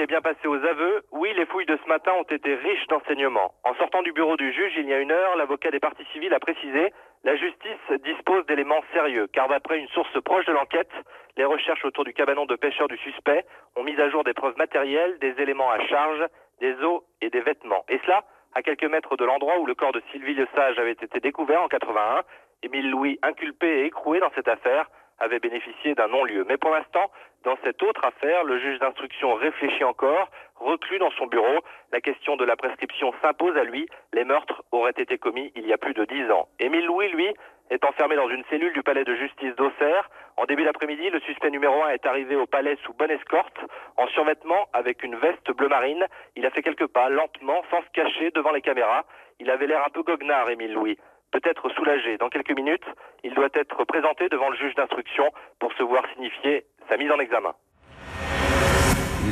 est 0.03 0.07
bien 0.07 0.21
passé 0.21 0.47
aux 0.47 0.63
aveux. 0.65 1.03
Oui, 1.11 1.31
les 1.35 1.45
fouilles 1.45 1.65
de 1.65 1.79
ce 1.81 1.87
matin 1.87 2.11
ont 2.19 2.23
été 2.23 2.55
riches 2.55 2.87
d'enseignements. 2.87 3.53
En 3.63 3.73
sortant 3.75 4.01
du 4.01 4.11
bureau 4.11 4.35
du 4.35 4.51
juge 4.51 4.73
il 4.77 4.87
y 4.87 4.93
a 4.93 4.99
une 4.99 5.11
heure, 5.11 5.37
l'avocat 5.37 5.71
des 5.71 5.79
parties 5.79 6.05
civiles 6.11 6.33
a 6.33 6.39
précisé 6.39 6.93
la 7.23 7.37
justice 7.37 8.01
dispose 8.03 8.45
d'éléments 8.47 8.83
sérieux, 8.91 9.27
car 9.31 9.47
d'après 9.47 9.79
une 9.79 9.87
source 9.89 10.21
proche 10.23 10.45
de 10.45 10.51
l'enquête, 10.51 10.91
les 11.37 11.45
recherches 11.45 11.85
autour 11.85 12.03
du 12.03 12.13
cabanon 12.13 12.45
de 12.45 12.55
pêcheurs 12.57 12.89
du 12.89 12.97
suspect 12.97 13.45
ont 13.77 13.83
mis 13.83 13.99
à 13.99 14.09
jour 14.09 14.25
des 14.25 14.33
preuves 14.33 14.57
matérielles, 14.57 15.17
des 15.19 15.33
éléments 15.41 15.71
à 15.71 15.79
charge, 15.87 16.25
des 16.59 16.73
os 16.83 17.01
et 17.21 17.29
des 17.29 17.39
vêtements. 17.39 17.85
Et 17.87 17.99
cela, 18.05 18.25
à 18.55 18.61
quelques 18.61 18.83
mètres 18.83 19.15
de 19.15 19.23
l'endroit 19.23 19.57
où 19.59 19.65
le 19.65 19.73
corps 19.73 19.93
de 19.93 20.01
Sylvie 20.11 20.33
Le 20.33 20.47
Sage 20.53 20.77
avait 20.79 20.91
été 20.91 21.19
découvert 21.21 21.63
en 21.63 21.69
81. 21.69 22.23
Émile 22.63 22.91
Louis, 22.91 23.19
inculpé 23.23 23.67
et 23.67 23.85
écroué 23.85 24.19
dans 24.19 24.31
cette 24.35 24.49
affaire, 24.49 24.89
avait 25.23 25.39
bénéficié 25.39 25.95
d'un 25.95 26.07
non-lieu. 26.07 26.45
Mais 26.47 26.57
pour 26.57 26.71
l'instant, 26.71 27.09
dans 27.43 27.57
cette 27.63 27.81
autre 27.83 28.05
affaire, 28.05 28.43
le 28.43 28.59
juge 28.59 28.79
d'instruction 28.79 29.33
réfléchit 29.33 29.83
encore, 29.83 30.29
reclus 30.55 30.99
dans 30.99 31.11
son 31.11 31.27
bureau. 31.27 31.59
La 31.91 32.01
question 32.01 32.37
de 32.37 32.45
la 32.45 32.55
prescription 32.55 33.13
s'impose 33.21 33.57
à 33.57 33.63
lui. 33.63 33.87
Les 34.13 34.23
meurtres 34.23 34.63
auraient 34.71 34.93
été 34.95 35.17
commis 35.17 35.51
il 35.55 35.67
y 35.67 35.73
a 35.73 35.77
plus 35.77 35.93
de 35.93 36.05
dix 36.05 36.29
ans. 36.31 36.47
Émile 36.59 36.85
Louis, 36.85 37.09
lui, 37.09 37.27
est 37.69 37.83
enfermé 37.85 38.15
dans 38.15 38.29
une 38.29 38.43
cellule 38.49 38.73
du 38.73 38.83
palais 38.83 39.03
de 39.03 39.15
justice 39.15 39.55
d'Auxerre. 39.55 40.09
En 40.37 40.45
début 40.45 40.63
d'après-midi, 40.63 41.09
le 41.09 41.19
suspect 41.21 41.49
numéro 41.49 41.83
un 41.83 41.89
est 41.89 42.05
arrivé 42.05 42.35
au 42.35 42.45
palais 42.45 42.77
sous 42.83 42.93
bonne 42.93 43.11
escorte, 43.11 43.59
en 43.97 44.07
survêtement, 44.07 44.67
avec 44.73 45.03
une 45.03 45.15
veste 45.15 45.51
bleu 45.51 45.67
marine. 45.67 46.05
Il 46.35 46.45
a 46.45 46.49
fait 46.49 46.61
quelques 46.61 46.87
pas, 46.87 47.09
lentement, 47.09 47.61
sans 47.71 47.81
se 47.81 47.89
cacher 47.93 48.31
devant 48.31 48.51
les 48.51 48.61
caméras. 48.61 49.05
Il 49.39 49.49
avait 49.49 49.67
l'air 49.67 49.83
un 49.85 49.89
peu 49.89 50.03
goguenard, 50.03 50.49
Émile 50.49 50.73
Louis 50.73 50.97
peut-être 51.33 51.69
soulagé. 51.69 52.17
Dans 52.17 52.29
quelques 52.29 52.55
minutes, 52.55 52.85
il 53.23 53.33
doit 53.33 53.49
être 53.53 53.83
présenté 53.85 54.29
devant 54.29 54.49
le 54.49 54.55
juge 54.55 54.75
d'instruction 54.75 55.31
pour 55.59 55.73
se 55.73 55.83
voir 55.83 56.03
signifier 56.13 56.65
sa 56.87 56.97
mise 56.97 57.11
en 57.11 57.19
examen. 57.19 57.53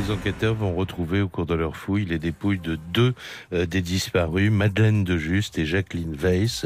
Les 0.02 0.12
enquêteurs 0.12 0.56
vont 0.56 0.74
retrouver 0.74 1.22
au 1.22 1.28
cours 1.28 1.46
de 1.46 1.54
leur 1.54 1.76
fouille 1.76 2.06
les 2.06 2.18
dépouilles 2.18 2.60
de 2.60 2.80
deux 2.94 3.14
euh, 3.54 3.66
des 3.66 3.82
disparus, 3.82 4.50
Madeleine 4.52 5.04
de 5.04 5.18
Juste 5.18 5.60
et 5.60 5.66
Jacqueline 5.66 6.16
Weiss. 6.16 6.66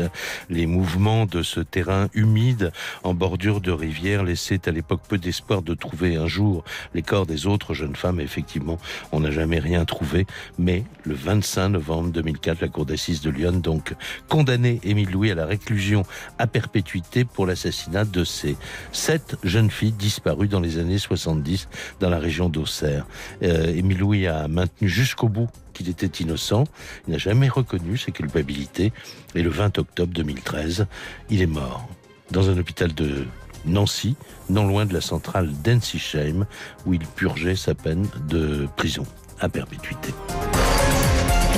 Les 0.49 0.65
mouvements 0.65 1.25
de 1.25 1.41
ce 1.41 1.59
terrain 1.59 2.07
humide 2.13 2.71
en 3.03 3.13
bordure 3.13 3.61
de 3.61 3.71
rivière 3.71 4.23
laissaient 4.23 4.69
à 4.69 4.71
l'époque 4.71 5.01
peu 5.07 5.17
d'espoir 5.17 5.63
de 5.63 5.73
trouver 5.73 6.15
un 6.15 6.27
jour 6.27 6.63
les 6.93 7.01
corps 7.01 7.25
des 7.25 7.45
autres 7.45 7.73
jeunes 7.73 7.95
femmes. 7.95 8.19
Effectivement, 8.19 8.77
on 9.11 9.21
n'a 9.21 9.31
jamais 9.31 9.59
rien 9.59 9.85
trouvé. 9.85 10.25
Mais 10.57 10.83
le 11.03 11.15
25 11.15 11.69
novembre 11.69 12.11
2004, 12.11 12.61
la 12.61 12.67
Cour 12.67 12.85
d'assises 12.85 13.21
de 13.21 13.31
Lyon 13.31 13.53
donc 13.53 13.93
condamné 14.29 14.79
Émile 14.83 15.11
Louis 15.11 15.31
à 15.31 15.35
la 15.35 15.45
réclusion 15.45 16.03
à 16.37 16.47
perpétuité 16.47 17.25
pour 17.25 17.45
l'assassinat 17.45 18.05
de 18.05 18.23
ces 18.23 18.55
sept 18.91 19.35
jeunes 19.43 19.71
filles 19.71 19.91
disparues 19.91 20.47
dans 20.47 20.61
les 20.61 20.77
années 20.77 20.99
70 20.99 21.67
dans 21.99 22.09
la 22.09 22.19
région 22.19 22.49
d'Auxerre. 22.49 23.05
Euh, 23.43 23.73
Émile 23.75 23.99
Louis 23.99 24.27
a 24.27 24.47
maintenu 24.47 24.89
jusqu'au 24.89 25.29
bout 25.29 25.49
qu'il 25.73 25.89
était 25.89 26.23
innocent. 26.23 26.65
Il 27.07 27.11
n'a 27.11 27.17
jamais 27.17 27.49
reconnu 27.49 27.97
ses 27.97 28.11
culpabilités. 28.11 28.91
Et 29.35 29.41
le 29.41 29.49
20 29.49 29.77
octobre 29.77 30.13
2013, 30.13 30.87
il 31.29 31.41
est 31.41 31.47
mort 31.47 31.87
dans 32.31 32.49
un 32.49 32.57
hôpital 32.57 32.93
de 32.93 33.25
Nancy, 33.65 34.15
non 34.49 34.67
loin 34.67 34.85
de 34.85 34.93
la 34.93 35.01
centrale 35.01 35.51
d'Ensisheim, 35.63 36.45
où 36.85 36.93
il 36.93 37.05
purgeait 37.05 37.55
sa 37.55 37.73
peine 37.75 38.07
de 38.27 38.67
prison 38.75 39.05
à 39.39 39.49
perpétuité. 39.49 40.13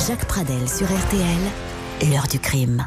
Jacques 0.08 0.26
Pradel 0.26 0.70
sur 0.70 0.88
RTL, 0.88 2.12
l'heure 2.12 2.28
du 2.28 2.40
crime. 2.40 2.86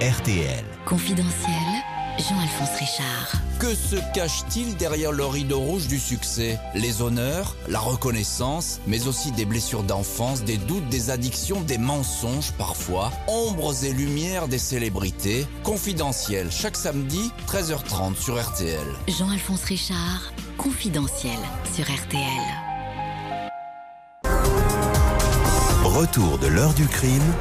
RTL. 0.00 0.64
Confidentiel, 0.84 1.75
Jean-Alphonse 2.18 2.78
Richard. 2.78 3.32
Que 3.58 3.74
se 3.74 3.96
cache-t-il 4.14 4.76
derrière 4.76 5.12
le 5.12 5.26
rideau 5.26 5.60
rouge 5.60 5.86
du 5.86 5.98
succès? 5.98 6.58
Les 6.74 7.02
honneurs, 7.02 7.56
la 7.68 7.78
reconnaissance, 7.78 8.80
mais 8.86 9.06
aussi 9.06 9.32
des 9.32 9.44
blessures 9.44 9.82
d'enfance, 9.82 10.42
des 10.42 10.56
doutes, 10.56 10.88
des 10.88 11.10
addictions, 11.10 11.60
des 11.60 11.78
mensonges 11.78 12.52
parfois, 12.52 13.12
ombres 13.28 13.84
et 13.84 13.92
lumières 13.92 14.48
des 14.48 14.58
célébrités. 14.58 15.46
Confidentiel, 15.62 16.50
chaque 16.50 16.76
samedi, 16.76 17.32
13h30 17.48 18.16
sur 18.16 18.40
RTL. 18.40 18.86
Jean-Alphonse 19.08 19.64
Richard, 19.64 20.32
confidentiel 20.56 21.38
sur 21.74 21.84
RTL. 21.84 22.22
Retour 25.84 26.38
de 26.38 26.46
l'heure 26.46 26.74
du 26.74 26.86
crime. 26.86 27.32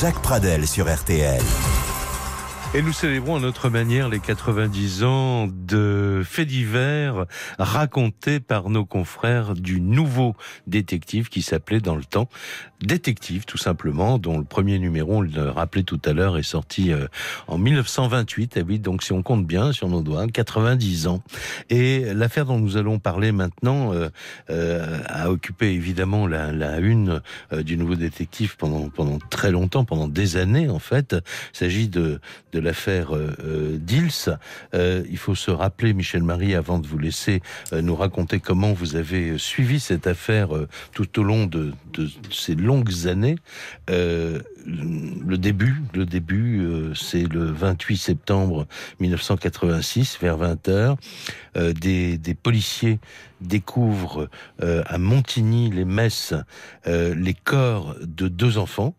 Jacques 0.00 0.22
Pradel 0.22 0.66
sur 0.66 0.92
RTL. 0.92 1.42
Et 2.74 2.80
nous 2.80 2.94
célébrons 2.94 3.36
à 3.36 3.40
notre 3.40 3.68
manière 3.68 4.08
les 4.08 4.18
90 4.18 5.04
ans 5.04 5.46
de 5.46 6.22
faits 6.24 6.48
divers 6.48 7.26
racontés 7.58 8.40
par 8.40 8.70
nos 8.70 8.86
confrères 8.86 9.52
du 9.52 9.78
nouveau 9.78 10.34
détective 10.66 11.28
qui 11.28 11.42
s'appelait 11.42 11.82
dans 11.82 11.96
le 11.96 12.04
temps 12.04 12.30
Détective 12.82 13.44
tout 13.44 13.58
simplement, 13.58 14.18
dont 14.18 14.38
le 14.38 14.44
premier 14.44 14.78
numéro, 14.80 15.18
on 15.18 15.20
le 15.20 15.50
rappelait 15.50 15.84
tout 15.84 16.00
à 16.04 16.12
l'heure, 16.12 16.36
est 16.36 16.42
sorti 16.42 16.90
euh, 16.90 17.06
en 17.46 17.56
1928. 17.56 18.56
Et 18.56 18.62
oui, 18.62 18.80
donc 18.80 19.04
si 19.04 19.12
on 19.12 19.22
compte 19.22 19.46
bien 19.46 19.70
sur 19.70 19.88
nos 19.88 20.02
doigts, 20.02 20.26
90 20.26 21.06
ans. 21.06 21.22
Et 21.70 22.12
l'affaire 22.12 22.44
dont 22.44 22.58
nous 22.58 22.76
allons 22.76 22.98
parler 22.98 23.30
maintenant 23.30 23.94
euh, 23.94 24.08
euh, 24.50 24.98
a 25.06 25.30
occupé 25.30 25.66
évidemment 25.72 26.26
la, 26.26 26.50
la 26.50 26.78
une 26.78 27.20
du 27.52 27.76
nouveau 27.76 27.94
détective 27.94 28.56
pendant 28.56 28.88
pendant 28.88 29.18
très 29.30 29.52
longtemps, 29.52 29.84
pendant 29.84 30.08
des 30.08 30.36
années 30.36 30.68
en 30.68 30.80
fait. 30.80 31.14
Il 31.54 31.56
s'agit 31.56 31.88
de, 31.88 32.20
de 32.52 32.58
l'affaire 32.62 33.14
euh, 33.14 33.34
euh, 33.44 33.76
Dils. 33.78 34.36
Euh, 34.74 35.04
il 35.10 35.18
faut 35.18 35.34
se 35.34 35.50
rappeler, 35.50 35.92
Michel 35.92 36.22
Marie, 36.22 36.54
avant 36.54 36.78
de 36.78 36.86
vous 36.86 36.98
laisser 36.98 37.42
nous 37.72 37.96
raconter 37.96 38.40
comment 38.40 38.72
vous 38.72 38.96
avez 38.96 39.38
suivi 39.38 39.80
cette 39.80 40.06
affaire 40.06 40.50
tout 40.92 41.18
au 41.18 41.22
long 41.22 41.46
de, 41.46 41.72
ces 42.30 42.54
longues 42.54 43.06
années. 43.06 43.36
le 43.88 45.36
début, 45.36 45.82
le 45.94 46.06
début, 46.06 46.66
c'est 46.94 47.24
le 47.24 47.44
28 47.44 47.96
septembre 47.96 48.66
1986, 49.00 50.18
vers 50.20 50.36
20 50.36 50.68
h 50.68 51.74
des, 51.74 52.18
des 52.18 52.34
policiers 52.34 52.98
découvrent 53.40 54.28
à 54.60 54.98
Montigny-les-Messes 54.98 56.34
les 56.86 57.34
corps 57.34 57.96
de 58.00 58.28
deux 58.28 58.58
enfants. 58.58 58.94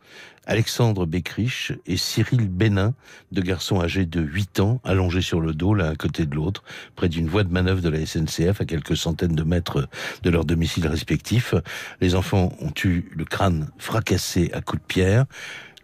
Alexandre 0.45 1.06
Beckrich 1.06 1.73
et 1.86 1.97
Cyril 1.97 2.49
Bénin, 2.49 2.93
deux 3.32 3.41
garçons 3.41 3.82
âgés 3.82 4.06
de 4.06 4.21
8 4.21 4.60
ans, 4.60 4.82
allongés 4.84 5.21
sur 5.21 5.39
le 5.39 5.53
dos 5.53 5.73
l'un 5.73 5.89
à 5.89 5.95
côté 5.95 6.25
de 6.25 6.36
l'autre, 6.36 6.63
près 6.95 7.10
d'une 7.10 7.27
voie 7.27 7.43
de 7.43 7.51
manœuvre 7.51 7.82
de 7.82 7.89
la 7.89 8.06
SNCF 8.06 8.62
à 8.62 8.65
quelques 8.65 8.97
centaines 8.97 9.36
de 9.36 9.43
mètres 9.43 9.88
de 10.21 10.29
leur 10.29 10.45
domicile 10.45 10.88
respectif. 10.88 11.53
Les 12.01 12.15
enfants 12.15 12.53
ont 12.60 12.73
eu 12.84 13.10
le 13.15 13.25
crâne 13.25 13.69
fracassé 13.77 14.51
à 14.53 14.62
coups 14.62 14.82
de 14.82 14.88
pierre. 14.88 15.25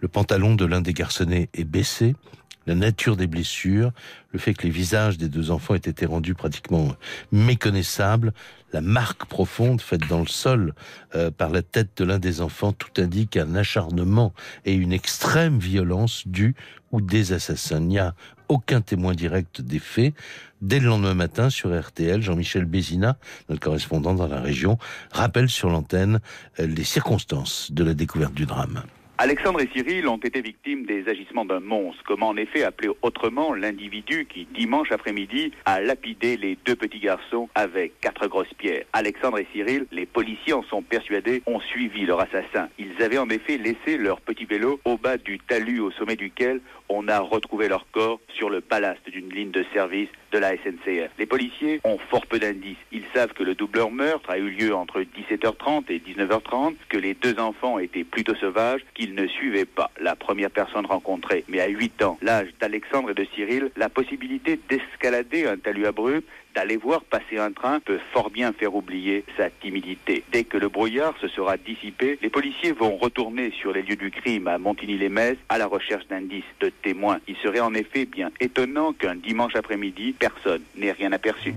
Le 0.02 0.08
pantalon 0.08 0.56
de 0.56 0.66
l'un 0.66 0.82
des 0.82 0.94
garçonnets 0.94 1.50
est 1.54 1.64
baissé 1.64 2.16
la 2.68 2.76
nature 2.76 3.18
des 3.18 3.28
blessures, 3.28 3.92
le 4.32 4.40
fait 4.40 4.54
que 4.54 4.64
les 4.64 4.70
visages 4.70 5.18
des 5.18 5.30
deux 5.30 5.52
enfants 5.52 5.74
aient 5.74 5.78
été 5.78 6.06
rendus 6.06 6.36
pratiquement 6.36 6.96
méconnaissables, 7.32 8.34
la 8.74 8.82
marque 8.82 9.26
profonde 9.26 9.82
faite 9.82 10.08
dans 10.08 10.20
le 10.20 10.28
sol 10.28 10.74
euh, 11.16 11.32
par 11.32 11.50
la 11.50 11.62
tête 11.62 11.90
de 11.98 12.06
l'un 12.06 12.20
des 12.20 12.42
enfants, 12.42 12.72
tout 12.72 13.02
indique 13.02 13.38
un 13.38 13.56
acharnement 13.56 14.34
et 14.66 14.74
une 14.74 14.94
extrême 14.94 15.58
violence 15.58 16.28
due 16.28 16.56
ou 16.92 17.02
des 17.02 17.34
assassins. 17.34 17.80
Il 17.80 17.88
n'y 17.88 18.00
a 18.00 18.14
aucun 18.48 18.82
témoin 18.82 19.14
direct 19.14 19.62
des 19.62 19.80
faits. 19.80 20.14
Dès 20.62 20.80
le 20.80 20.88
lendemain 20.88 21.14
matin, 21.14 21.50
sur 21.50 21.78
RTL, 21.80 22.22
Jean-Michel 22.22 22.66
Bézina, 22.66 23.18
notre 23.48 23.62
correspondant 23.62 24.14
dans 24.14 24.28
la 24.28 24.42
région, 24.42 24.78
rappelle 25.12 25.50
sur 25.50 25.70
l'antenne 25.70 26.20
euh, 26.60 26.68
les 26.68 26.84
circonstances 26.84 27.72
de 27.72 27.84
la 27.84 27.94
découverte 27.94 28.34
du 28.34 28.46
drame. 28.46 28.84
Alexandre 29.22 29.60
et 29.60 29.68
Cyril 29.76 30.08
ont 30.08 30.16
été 30.16 30.40
victimes 30.40 30.86
des 30.86 31.10
agissements 31.10 31.44
d'un 31.44 31.60
monstre, 31.60 32.02
comment 32.08 32.30
en 32.30 32.38
effet 32.38 32.64
appeler 32.64 32.90
autrement 33.02 33.54
l'individu 33.54 34.26
qui, 34.26 34.48
dimanche 34.56 34.94
après-midi, 34.94 35.52
a 35.66 35.82
lapidé 35.82 36.38
les 36.38 36.58
deux 36.64 36.78
petits 36.78 37.02
garçons 37.02 37.50
avec 37.54 38.00
quatre 38.00 38.28
grosses 38.28 38.54
pierres. 38.58 38.86
Alexandre 38.94 39.40
et 39.40 39.48
Cyril, 39.52 39.88
les 39.92 40.06
policiers 40.06 40.54
en 40.54 40.64
sont 40.64 40.82
persuadés, 40.82 41.44
ont 41.48 41.60
suivi 41.60 42.06
leur 42.06 42.22
assassin. 42.22 42.70
Ils 42.80 43.04
avaient 43.04 43.18
en 43.18 43.28
effet 43.30 43.58
laissé 43.58 43.98
leur 43.98 44.22
petit 44.22 44.46
vélo 44.46 44.80
au 44.86 44.96
bas 44.96 45.18
du 45.18 45.38
talus 45.38 45.82
au 45.82 45.92
sommet 45.92 46.16
duquel 46.16 46.62
on 46.90 47.08
a 47.08 47.20
retrouvé 47.20 47.68
leur 47.68 47.86
corps 47.92 48.20
sur 48.36 48.50
le 48.50 48.60
ballast 48.60 49.00
d'une 49.10 49.30
ligne 49.30 49.52
de 49.52 49.64
service 49.74 50.10
de 50.32 50.38
la 50.38 50.52
SNCF. 50.54 51.12
Les 51.18 51.26
policiers 51.26 51.80
ont 51.84 51.98
fort 51.98 52.26
peu 52.26 52.40
d'indices. 52.40 52.78
Ils 52.92 53.06
savent 53.14 53.34
que 53.34 53.44
le 53.44 53.56
doubleur 53.56 53.92
meurtre 53.92 54.30
a 54.30 54.38
eu 54.38 54.50
lieu 54.50 54.76
entre 54.76 55.02
17h30 55.02 55.86
et 55.90 56.00
19h30, 56.00 56.76
que 56.90 56.98
les 56.98 57.14
deux 57.14 57.40
enfants 57.40 57.80
étaient 57.80 58.04
plutôt 58.04 58.36
sauvages, 58.36 58.82
qu'ils 58.94 59.16
ne 59.16 59.28
suivaient 59.28 59.66
pas 59.66 59.92
la 60.00 60.16
première 60.16 60.52
personne 60.52 60.86
rencontrée. 60.86 61.46
Mais 61.48 61.62
à 61.62 61.68
8 61.68 62.04
ans, 62.04 62.18
l'âge 62.22 62.50
d'Alexandre 62.60 63.12
et 63.12 63.14
de 63.14 63.26
Cyril, 63.36 63.72
la 63.78 63.90
possibilité 63.90 64.60
d'escalader 64.70 65.48
un 65.48 65.58
talus 65.58 65.86
abrupt 65.86 66.28
d'aller 66.56 66.78
voir 66.78 67.04
passer 67.04 67.38
un 67.38 67.52
train 67.52 67.80
peut 67.80 68.00
fort 68.12 68.30
bien 68.30 68.54
faire 68.54 68.76
oublier 68.76 69.24
sa 69.38 69.50
timidité. 69.50 70.24
Dès 70.32 70.44
que 70.44 70.58
le 70.58 70.70
brouillard 70.70 71.16
se 71.20 71.28
sera 71.28 71.58
dissipé, 71.58 72.18
les 72.22 72.30
policiers 72.30 72.72
vont 72.72 72.98
retourner 72.98 73.52
sur 73.52 73.72
les 73.72 73.82
lieux 73.82 73.96
du 73.96 74.12
crime 74.12 74.48
à 74.48 74.58
Montigny-les-Metz 74.58 75.38
à 75.50 75.58
la 75.58 75.68
recherche 75.68 76.08
d'indices, 76.08 76.44
de 76.60 76.70
témoins. 76.70 77.20
Il 77.28 77.36
serait 77.38 77.60
en 77.60 77.74
effet 77.74 78.06
bien 78.06 78.32
étonnant 78.40 78.94
qu'un 78.94 79.16
dimanche 79.16 79.56
après-midi, 79.56 80.14
personne 80.18 80.62
n'ait 80.76 80.92
rien 80.92 81.12
aperçu. 81.12 81.54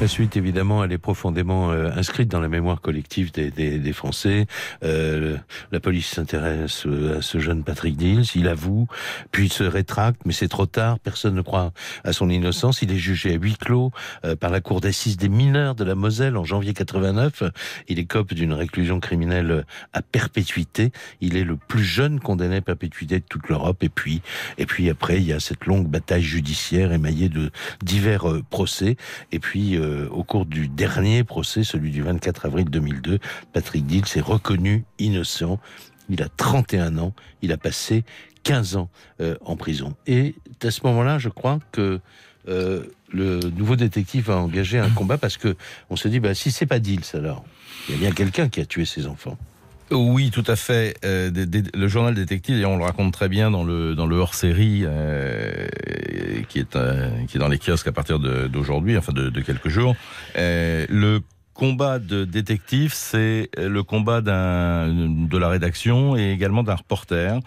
La 0.00 0.06
suite, 0.06 0.36
évidemment, 0.36 0.84
elle 0.84 0.92
est 0.92 0.98
profondément 0.98 1.72
euh, 1.72 1.90
inscrite 1.90 2.28
dans 2.28 2.38
la 2.38 2.48
mémoire 2.48 2.80
collective 2.80 3.32
des, 3.32 3.50
des, 3.50 3.80
des 3.80 3.92
Français. 3.92 4.46
Euh, 4.84 5.36
la 5.72 5.80
police 5.80 6.06
s'intéresse 6.06 6.86
euh, 6.86 7.18
à 7.18 7.22
ce 7.22 7.40
jeune 7.40 7.64
Patrick 7.64 7.96
Dils, 7.96 8.30
il 8.36 8.46
avoue, 8.46 8.86
puis 9.32 9.46
il 9.46 9.52
se 9.52 9.64
rétracte, 9.64 10.20
mais 10.24 10.32
c'est 10.32 10.46
trop 10.46 10.66
tard, 10.66 11.00
personne 11.00 11.34
ne 11.34 11.42
croit 11.42 11.72
à 12.04 12.12
son 12.12 12.30
innocence. 12.30 12.80
Il 12.80 12.92
est 12.92 12.98
jugé 12.98 13.34
à 13.34 13.38
huis 13.38 13.56
clos 13.56 13.90
euh, 14.24 14.36
par 14.36 14.50
la 14.50 14.60
cour 14.60 14.80
d'assises 14.80 15.16
des 15.16 15.28
mineurs 15.28 15.74
de 15.74 15.82
la 15.82 15.96
Moselle 15.96 16.36
en 16.36 16.44
janvier 16.44 16.74
89. 16.74 17.42
Il 17.88 17.98
écope 17.98 18.34
d'une 18.34 18.52
réclusion 18.52 19.00
criminelle 19.00 19.64
à 19.94 20.02
perpétuité. 20.02 20.92
Il 21.20 21.36
est 21.36 21.44
le 21.44 21.56
plus 21.56 21.82
jeune 21.82 22.20
condamné 22.20 22.56
à 22.56 22.60
perpétuité 22.60 23.18
de 23.18 23.24
toute 23.28 23.48
l'Europe. 23.48 23.82
Et 23.82 23.88
puis, 23.88 24.22
et 24.58 24.66
puis 24.66 24.90
après, 24.90 25.16
il 25.16 25.24
y 25.24 25.32
a 25.32 25.40
cette 25.40 25.66
longue 25.66 25.88
bataille 25.88 26.22
judiciaire 26.22 26.92
émaillée 26.92 27.28
de 27.28 27.50
divers 27.82 28.26
procès. 28.48 28.96
Et 29.32 29.40
puis, 29.40 29.76
euh, 29.76 29.87
au 30.10 30.24
cours 30.24 30.46
du 30.46 30.68
dernier 30.68 31.24
procès, 31.24 31.64
celui 31.64 31.90
du 31.90 32.02
24 32.02 32.46
avril 32.46 32.70
2002, 32.70 33.18
Patrick 33.52 33.86
Dill 33.86 34.06
s'est 34.06 34.20
reconnu 34.20 34.84
innocent. 34.98 35.58
Il 36.08 36.22
a 36.22 36.28
31 36.28 36.98
ans, 36.98 37.12
il 37.42 37.52
a 37.52 37.58
passé 37.58 38.04
15 38.42 38.76
ans 38.76 38.88
euh, 39.20 39.36
en 39.44 39.56
prison. 39.56 39.94
Et 40.06 40.34
à 40.62 40.70
ce 40.70 40.80
moment-là, 40.84 41.18
je 41.18 41.28
crois 41.28 41.58
que 41.72 42.00
euh, 42.48 42.84
le 43.12 43.40
nouveau 43.40 43.76
détective 43.76 44.30
a 44.30 44.36
engagé 44.36 44.78
un 44.78 44.90
combat 44.90 45.18
parce 45.18 45.36
que 45.36 45.56
on 45.90 45.96
se 45.96 46.08
dit, 46.08 46.20
bah, 46.20 46.34
si 46.34 46.50
c'est 46.50 46.66
pas 46.66 46.78
Dills, 46.78 47.04
alors, 47.14 47.44
il 47.88 47.94
y 47.94 47.98
a 47.98 48.00
bien 48.00 48.12
quelqu'un 48.12 48.48
qui 48.48 48.60
a 48.60 48.66
tué 48.66 48.84
ses 48.84 49.06
enfants. 49.06 49.36
Oui, 49.90 50.30
tout 50.30 50.44
à 50.46 50.56
fait. 50.56 50.96
Euh, 51.04 51.30
le 51.74 51.88
journal 51.88 52.14
détective, 52.14 52.58
et 52.58 52.66
on 52.66 52.76
le 52.76 52.84
raconte 52.84 53.12
très 53.12 53.28
bien 53.28 53.50
dans 53.50 53.64
le 53.64 53.94
dans 53.94 54.06
le 54.06 54.16
hors-série 54.16 54.82
euh, 54.84 55.66
qui 56.48 56.58
est 56.58 56.76
euh, 56.76 57.08
qui 57.26 57.38
est 57.38 57.40
dans 57.40 57.48
les 57.48 57.58
kiosques 57.58 57.86
à 57.88 57.92
partir 57.92 58.18
d'aujourd'hui, 58.18 58.98
enfin 58.98 59.12
de, 59.12 59.30
de, 59.30 59.40
quelques 59.40 59.68
jours. 59.68 59.96
Euh, 60.36 60.84
le 60.90 61.20
combat 61.54 61.98
de 61.98 62.24
détective, 62.24 62.92
c'est 62.94 63.48
le 63.56 63.82
combat 63.82 64.20
de 64.20 65.38
la 65.38 65.48
rédaction 65.48 66.16
et 66.16 66.30
également 66.32 66.62
d'un 66.62 66.76
reporter 66.76 67.40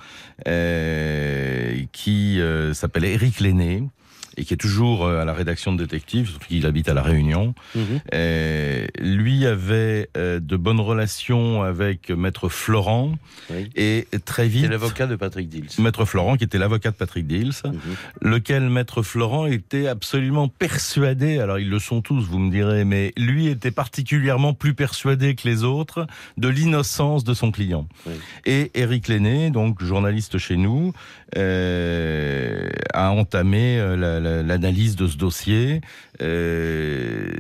qui 1.94 2.42
s'appelle 2.74 3.06
Éric 3.06 3.40
Lenné 3.40 3.84
et 4.42 4.46
qui 4.46 4.56
est 4.56 4.58
toujours 4.58 5.06
euh, 5.06 5.22
à 5.22 5.26
la 5.26 5.34
rédaction 5.34 5.72
de 5.72 5.84
détective, 5.84 6.28
sauf 6.34 6.48
qu'il 6.48 6.66
habite 6.66 6.90
à 6.90 6.94
la 6.96 7.04
Réunion. 7.04 7.54
Mhm. 7.76 8.00
Lui 9.00 9.46
avait 9.46 10.10
euh, 10.18 10.40
de 10.40 10.56
bonnes 10.58 10.80
relations 10.80 11.62
avec 11.62 12.10
Maître 12.10 12.50
Florent 12.50 13.14
Oui. 13.50 13.70
et 13.76 14.08
très 14.26 14.48
vite 14.48 14.64
C'est 14.66 14.72
l'avocat 14.72 15.06
de 15.08 15.16
Patrick 15.16 15.48
Dills. 15.48 15.68
Maître 15.80 16.06
Florent, 16.06 16.38
qui 16.38 16.44
était 16.44 16.58
l'avocat 16.58 16.92
de 16.92 16.96
Patrick 16.96 17.28
Dills, 17.28 17.54
Mhm. 17.66 17.74
lequel 18.22 18.70
Maître 18.70 19.04
Florent 19.04 19.46
était 19.46 19.88
absolument 19.88 20.48
persuadé, 20.48 21.40
alors 21.40 21.60
ils 21.60 21.70
le 21.70 21.80
sont 21.80 22.02
tous, 22.02 22.22
vous 22.24 22.40
me 22.40 22.50
direz, 22.52 22.84
mais 22.84 23.14
lui 23.18 23.48
était 23.48 23.72
particulièrement 23.72 24.54
plus 24.54 24.74
persuadé 24.74 25.36
que 25.36 25.48
les 25.48 25.64
autres 25.64 26.08
de 26.38 26.48
l'innocence 26.48 27.24
de 27.24 27.34
son 27.34 27.52
client. 27.52 27.88
Oui. 28.08 28.14
Et 28.46 28.72
Éric 28.74 29.08
Lenné, 29.08 29.52
donc 29.52 29.84
journaliste 29.84 30.38
chez 30.40 30.58
nous, 30.58 30.94
euh, 31.38 32.70
a 32.94 33.12
entamé 33.12 33.78
la- 33.78 34.20
la- 34.20 34.31
l'analyse 34.44 34.96
de 34.96 35.08
ce 35.08 35.18
dossier 35.18 35.82
euh, 36.22 37.32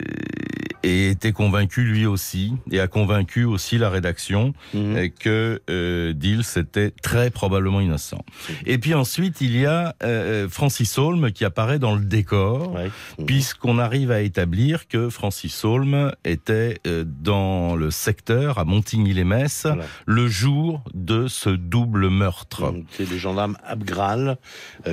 et 0.83 1.09
était 1.09 1.31
convaincu 1.31 1.83
lui 1.83 2.05
aussi, 2.05 2.53
et 2.71 2.79
a 2.79 2.87
convaincu 2.87 3.43
aussi 3.43 3.77
la 3.77 3.89
rédaction 3.89 4.53
Mhm. 4.73 4.95
euh, 4.95 5.07
que 5.19 5.61
euh, 5.69 6.13
Dills 6.13 6.43
était 6.57 6.91
très 7.01 7.29
probablement 7.29 7.81
innocent. 7.81 8.23
Et 8.65 8.77
puis 8.77 8.93
ensuite, 8.93 9.41
il 9.41 9.55
y 9.57 9.65
a 9.65 9.95
euh, 10.03 10.49
Francis 10.49 10.97
Holm 10.97 11.31
qui 11.31 11.45
apparaît 11.45 11.77
dans 11.79 11.93
le 11.95 12.03
décor, 12.03 12.73
Ouais. 12.73 12.89
Mhm. 13.19 13.25
puisqu'on 13.25 13.77
arrive 13.77 14.11
à 14.11 14.21
établir 14.21 14.87
que 14.87 15.09
Francis 15.09 15.63
Holm 15.63 16.11
était 16.25 16.79
euh, 16.87 17.03
dans 17.05 17.75
le 17.75 17.91
secteur 17.91 18.57
à 18.57 18.65
Montigny-les-Messes 18.65 19.65
Voilà. 19.65 19.83
le 20.05 20.27
jour 20.27 20.83
de 20.93 21.27
ce 21.27 21.49
double 21.49 22.09
meurtre. 22.09 22.73
C'est 22.97 23.09
les 23.09 23.17
gendarmes 23.19 23.57
Abgral 23.65 24.37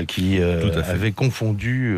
qui 0.06 0.38
avaient 0.40 1.12
confondu 1.12 1.96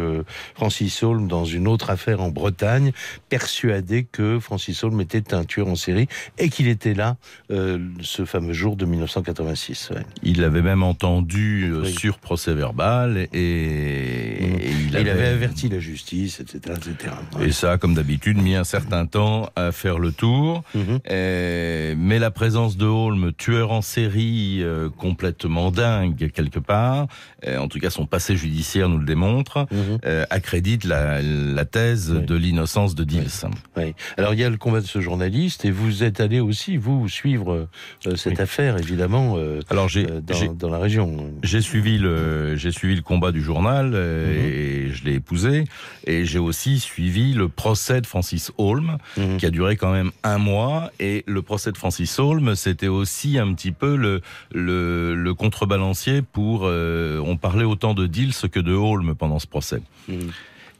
Francis 0.55 1.03
Holm 1.03 1.27
dans 1.29 1.45
une 1.45 1.67
autre 1.67 1.91
affaire 1.91 2.21
en 2.21 2.29
Bretagne, 2.31 2.93
persuadé 3.29 3.80
que 4.13 4.39
Francis 4.39 4.83
Holm 4.85 5.01
était 5.01 5.35
un 5.35 5.45
tueur 5.45 5.69
en 5.69 5.75
série 5.77 6.09
et 6.39 6.49
qu'il 6.49 6.69
était 6.69 6.95
là 6.95 7.17
euh, 7.51 7.79
ce 8.01 8.25
fameux 8.25 8.53
jour 8.53 8.77
de 8.77 8.85
1986. 8.85 9.91
ouais. 9.95 10.03
Il 10.23 10.41
l'avait 10.41 10.63
même 10.63 10.83
entendu 10.83 11.71
euh, 11.73 11.83
Oui. 11.83 11.93
sur 11.93 12.19
procès 12.19 12.55
verbal 12.55 13.29
et, 13.33 13.39
et 13.39 14.45
Et 14.45 14.73
il 14.91 14.97
avait 15.09 15.29
averti 15.29 15.69
la 15.69 15.79
justice, 15.81 16.41
etc. 16.41 16.77
etc. 16.77 17.15
Ouais. 17.39 17.49
Et 17.49 17.53
ça, 17.53 17.79
comme 17.79 17.95
d'habitude, 17.95 18.37
mis 18.41 18.55
un 18.55 18.65
certain 18.65 19.07
temps 19.07 19.49
à 19.57 19.73
faire 19.73 19.99
le 19.99 20.13
tour. 20.13 20.63
Euh, 21.11 21.95
mais 21.97 22.19
la 22.19 22.31
présence 22.31 22.77
de 22.77 22.87
Holm, 22.87 23.33
tueur 23.37 23.73
en 23.73 23.83
série 23.83 24.63
euh, 24.63 24.89
complètement 24.91 25.71
dingue 25.71 26.31
quelque 26.33 26.59
part, 26.59 27.07
en 27.47 27.69
tout 27.69 27.79
cas 27.79 27.91
son 27.91 28.07
passé 28.07 28.37
judiciaire 28.37 28.89
nous 28.89 28.99
le 28.99 29.05
démontre, 29.05 29.67
Mhm. 29.71 29.99
euh, 30.05 30.25
accrédite 30.31 30.85
la, 30.85 31.23
la 31.23 31.65
thèse 31.65 32.13
Oui. 32.15 32.25
de 32.27 32.35
l'innocence 32.35 32.95
de 32.95 33.05
Dills. 33.05 33.47
Oui. 33.77 33.95
Alors 34.17 34.35
il 34.35 34.41
y 34.41 34.45
a 34.45 34.51
le 34.51 34.57
combat 34.57 34.81
de 34.81 34.87
ce 34.87 35.01
journaliste 35.01 35.65
et 35.65 35.71
vous 35.71 36.03
êtes 36.03 36.21
allé 36.21 36.41
aussi 36.41 36.77
vous 36.77 37.09
suivre 37.09 37.69
euh, 38.07 38.17
cette 38.17 38.41
affaire 38.41 38.77
évidemment 38.79 39.35
euh, 39.37 39.61
Alors 39.71 39.89
j'ai 39.89 40.07
euh, 40.11 40.21
dans, 40.21 40.53
dans 40.55 40.71
la 40.71 40.79
région. 40.79 41.31
J'ai 41.43 41.61
suivi 41.61 41.99
le 41.99 42.57
j'ai 42.57 42.73
suivi 42.73 42.95
le 42.97 43.03
combat 43.03 43.33
du 43.33 43.43
journal 43.43 43.93
euh, 43.95 44.27
Mhm. 44.31 44.45
et 44.91 44.93
je 44.95 45.05
l'ai 45.05 45.15
épousé 45.15 45.65
et 46.07 46.25
j'ai 46.25 46.39
aussi 46.39 46.79
suivi 46.81 47.33
le 47.33 47.49
procès 47.49 48.01
de 48.01 48.07
Francis 48.07 48.53
Holm 48.59 48.99
Mhm. 49.17 49.37
qui 49.39 49.47
a 49.47 49.51
duré 49.51 49.77
quand 49.77 49.93
même 49.93 50.11
un 50.23 50.39
mois 50.39 50.91
et 51.01 51.25
le 51.27 51.43
procès 51.43 51.73
de 51.73 51.77
Francis 51.79 52.19
Holm 52.19 52.55
c'était 52.57 52.89
aussi 52.89 53.39
un 53.39 53.53
petit 53.55 53.73
peu 53.73 53.97
le 53.97 54.21
le, 54.53 55.15
le 55.15 55.35
contrebalancier 55.35 56.23
pour 56.23 56.63
euh, 56.65 57.19
on 57.31 57.37
parlait 57.37 57.65
autant 57.65 57.95
de 57.95 58.07
Dills 58.07 58.35
que 58.51 58.59
de 58.61 58.73
Holm 58.75 59.15
pendant 59.15 59.39
ce 59.39 59.47
procès 59.47 59.81
Mhm. 60.09 60.31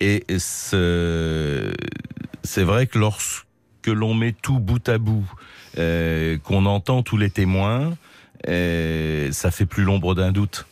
et 0.01 0.25
ce- 0.39 1.73
c'est 2.43 2.65
vrai 2.65 2.87
que 2.87 2.99
lorsque 2.99 3.45
l'on 3.87 4.15
met 4.15 4.33
tout 4.33 4.59
bout 4.59 4.87
à 4.89 4.99
bout 4.99 5.31
euh, 5.79 6.37
qu'on 6.39 6.67
entend 6.67 7.03
tous 7.03 7.17
les 7.17 7.31
témoins 7.31 7.97
euh, 8.49 9.31
ça 9.33 9.51
fait 9.51 9.67
plus 9.67 9.85
l'ombre 9.85 10.15
d'un 10.15 10.33
doute 10.33 10.67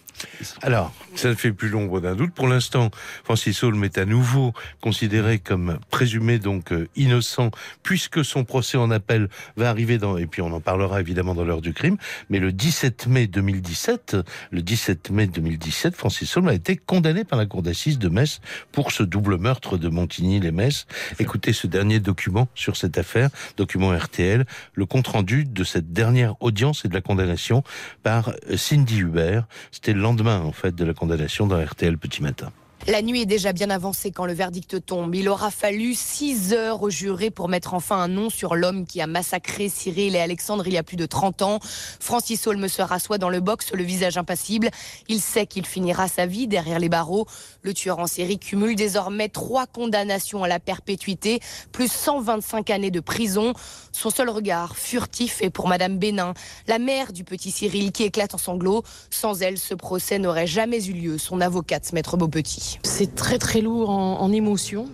Alors, 0.62 0.92
ça 1.18 1.30
ne 1.30 1.34
fait 1.34 1.52
plus 1.52 1.68
l'ombre 1.68 2.00
d'un 2.00 2.14
doute. 2.14 2.32
Pour 2.32 2.46
l'instant, 2.46 2.90
Francis 3.24 3.64
Holm 3.64 3.82
est 3.82 3.98
à 3.98 4.04
nouveau 4.04 4.52
considéré 4.80 5.40
comme 5.40 5.78
présumé 5.90 6.38
donc 6.38 6.72
euh, 6.72 6.88
innocent, 6.94 7.50
puisque 7.82 8.24
son 8.24 8.44
procès 8.44 8.78
en 8.78 8.92
appel 8.92 9.28
va 9.56 9.68
arriver 9.68 9.98
dans, 9.98 10.16
et 10.16 10.26
puis 10.26 10.42
on 10.42 10.52
en 10.52 10.60
parlera 10.60 11.00
évidemment 11.00 11.34
dans 11.34 11.44
l'heure 11.44 11.60
du 11.60 11.74
crime, 11.74 11.96
mais 12.30 12.38
le 12.38 12.52
17 12.52 13.08
mai 13.08 13.26
2017, 13.26 14.16
le 14.52 14.62
17 14.62 15.10
mai 15.10 15.26
2017, 15.26 15.96
Francis 15.96 16.36
Holm 16.36 16.46
a 16.46 16.54
été 16.54 16.76
condamné 16.76 17.24
par 17.24 17.36
la 17.36 17.46
cour 17.46 17.62
d'assises 17.62 17.98
de 17.98 18.08
Metz 18.08 18.40
pour 18.70 18.92
ce 18.92 19.02
double 19.02 19.38
meurtre 19.38 19.76
de 19.76 19.88
Montigny-les-Metz. 19.88 20.86
Écoutez 21.18 21.52
ce 21.52 21.66
dernier 21.66 21.98
document 21.98 22.46
sur 22.54 22.76
cette 22.76 22.96
affaire, 22.96 23.30
document 23.56 23.90
RTL, 23.90 24.46
le 24.74 24.86
compte-rendu 24.86 25.44
de 25.44 25.64
cette 25.64 25.92
dernière 25.92 26.40
audience 26.40 26.84
et 26.84 26.88
de 26.88 26.94
la 26.94 27.00
condamnation 27.00 27.64
par 28.04 28.28
euh, 28.28 28.56
Cindy 28.56 29.00
Hubert. 29.00 29.48
C'était 29.72 29.92
le 29.92 30.00
lendemain, 30.00 30.42
en 30.42 30.52
fait, 30.52 30.76
de 30.76 30.84
la 30.84 30.94
condamnation 30.94 31.07
dans 31.46 31.64
RTL 31.64 31.98
Petit 31.98 32.22
Matin. 32.22 32.50
La 32.86 33.02
nuit 33.02 33.22
est 33.22 33.26
déjà 33.26 33.52
bien 33.52 33.68
avancée 33.68 34.12
quand 34.12 34.24
le 34.24 34.32
verdict 34.32 34.86
tombe. 34.86 35.14
Il 35.14 35.28
aura 35.28 35.50
fallu 35.50 35.92
six 35.94 36.54
heures 36.54 36.82
au 36.82 36.88
juré 36.88 37.28
pour 37.30 37.48
mettre 37.48 37.74
enfin 37.74 37.96
un 37.96 38.08
nom 38.08 38.30
sur 38.30 38.54
l'homme 38.54 38.86
qui 38.86 39.02
a 39.02 39.06
massacré 39.06 39.68
Cyril 39.68 40.16
et 40.16 40.20
Alexandre 40.20 40.66
il 40.66 40.72
y 40.72 40.78
a 40.78 40.82
plus 40.82 40.96
de 40.96 41.04
30 41.04 41.42
ans. 41.42 41.58
Francis 42.00 42.46
Holm 42.46 42.66
se 42.66 42.80
rassoit 42.80 43.18
dans 43.18 43.28
le 43.28 43.40
box, 43.40 43.72
le 43.74 43.82
visage 43.82 44.16
impassible. 44.16 44.70
Il 45.08 45.20
sait 45.20 45.44
qu'il 45.44 45.66
finira 45.66 46.08
sa 46.08 46.24
vie 46.24 46.46
derrière 46.46 46.78
les 46.78 46.88
barreaux. 46.88 47.26
Le 47.60 47.74
tueur 47.74 47.98
en 47.98 48.06
série 48.06 48.38
cumule 48.38 48.74
désormais 48.74 49.28
trois 49.28 49.66
condamnations 49.66 50.42
à 50.42 50.48
la 50.48 50.58
perpétuité, 50.58 51.40
plus 51.72 51.92
125 51.92 52.70
années 52.70 52.90
de 52.90 53.00
prison. 53.00 53.52
Son 53.92 54.08
seul 54.08 54.30
regard 54.30 54.76
furtif 54.76 55.42
est 55.42 55.50
pour 55.50 55.68
Madame 55.68 55.98
Bénin, 55.98 56.32
la 56.66 56.78
mère 56.78 57.12
du 57.12 57.24
petit 57.24 57.50
Cyril 57.50 57.92
qui 57.92 58.04
éclate 58.04 58.34
en 58.34 58.38
sanglots. 58.38 58.82
Sans 59.10 59.42
elle, 59.42 59.58
ce 59.58 59.74
procès 59.74 60.18
n'aurait 60.18 60.46
jamais 60.46 60.86
eu 60.86 60.92
lieu. 60.94 61.18
Son 61.18 61.42
avocate, 61.42 61.92
Maître 61.92 62.16
Beaupetit. 62.16 62.77
C'est 62.82 63.14
très 63.14 63.38
très 63.38 63.60
lourd 63.60 63.90
en, 63.90 64.20
en 64.20 64.32
émotion. 64.32 64.86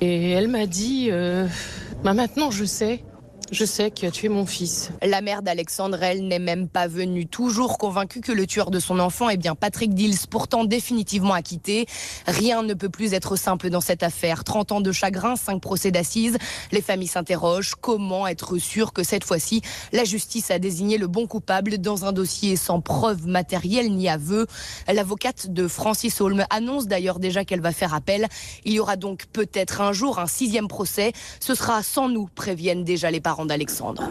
Et 0.00 0.30
elle 0.32 0.48
m'a 0.48 0.66
dit, 0.66 1.08
euh, 1.10 1.46
bah 2.04 2.12
maintenant 2.12 2.50
je 2.50 2.64
sais, 2.64 3.02
je 3.52 3.64
sais 3.64 3.90
que 3.90 4.06
tu 4.08 4.26
es 4.26 4.28
mon 4.28 4.44
fils. 4.44 4.90
La 5.02 5.20
mère 5.20 5.42
d'Alexandre, 5.42 6.02
elle, 6.02 6.26
n'est 6.26 6.40
même 6.40 6.68
pas 6.68 6.88
venue, 6.88 7.26
toujours 7.26 7.78
convaincue 7.78 8.20
que 8.20 8.32
le 8.32 8.46
tueur 8.46 8.70
de 8.70 8.80
son 8.80 8.98
enfant 8.98 9.28
est 9.28 9.36
bien 9.36 9.54
Patrick 9.54 9.94
Dills, 9.94 10.26
pourtant 10.28 10.64
définitivement 10.64 11.34
acquitté. 11.34 11.86
Rien 12.26 12.62
ne 12.62 12.74
peut 12.74 12.88
plus 12.88 13.14
être 13.14 13.36
simple 13.36 13.70
dans 13.70 13.80
cette 13.80 14.02
affaire. 14.02 14.42
30 14.42 14.72
ans 14.72 14.80
de 14.80 14.90
chagrin, 14.90 15.36
5 15.36 15.60
procès 15.60 15.90
d'assises. 15.90 16.38
Les 16.72 16.82
familles 16.82 17.06
s'interrogent. 17.06 17.74
Comment 17.80 18.26
être 18.26 18.58
sûr 18.58 18.92
que 18.92 19.04
cette 19.04 19.24
fois-ci, 19.24 19.62
la 19.92 20.04
justice 20.04 20.50
a 20.50 20.58
désigné 20.58 20.98
le 20.98 21.06
bon 21.06 21.26
coupable 21.26 21.78
dans 21.78 22.04
un 22.04 22.12
dossier 22.12 22.56
sans 22.56 22.80
preuve 22.80 23.26
matérielle 23.26 23.94
ni 23.94 24.08
aveu 24.08 24.46
L'avocate 24.92 25.52
de 25.52 25.68
Francis 25.68 26.20
Holm 26.20 26.44
annonce 26.50 26.86
d'ailleurs 26.86 27.20
déjà 27.20 27.44
qu'elle 27.44 27.60
va 27.60 27.72
faire 27.72 27.94
appel. 27.94 28.26
Il 28.64 28.72
y 28.72 28.80
aura 28.80 28.96
donc 28.96 29.26
peut-être 29.32 29.80
un 29.80 29.92
jour 29.92 30.18
un 30.18 30.26
sixième 30.26 30.68
procès. 30.68 31.12
Ce 31.38 31.54
sera 31.54 31.82
sans 31.82 32.08
nous, 32.08 32.28
préviennent 32.34 32.84
déjà 32.84 33.10
les 33.10 33.20
parents 33.20 33.35
d'Alexandre. 33.44 34.04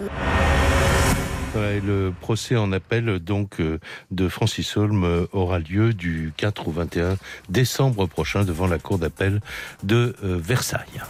Ouais, 1.55 1.79
le 1.79 2.13
procès 2.19 2.57
en 2.57 2.73
appel 2.73 3.19
donc 3.19 3.61
euh, 3.61 3.79
de 4.11 4.27
Francis 4.27 4.75
Holm 4.75 5.05
euh, 5.05 5.25
aura 5.31 5.59
lieu 5.59 5.93
du 5.93 6.33
4 6.35 6.67
au 6.67 6.71
21 6.71 7.15
décembre 7.47 8.07
prochain 8.07 8.43
devant 8.43 8.67
la 8.67 8.77
cour 8.77 8.97
d'appel 8.97 9.39
de 9.83 10.15
euh, 10.23 10.37
Versailles. 10.37 11.01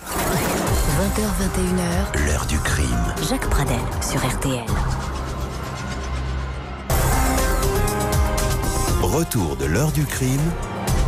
20h21h, 1.00 2.26
L'heure 2.28 2.46
du 2.46 2.60
crime. 2.60 3.14
Jacques 3.28 3.50
Pradel 3.50 3.80
sur 4.02 4.24
RTL. 4.24 4.66
Retour 9.02 9.56
de 9.58 9.66
l'heure 9.66 9.92
du 9.92 10.06
crime. 10.06 10.52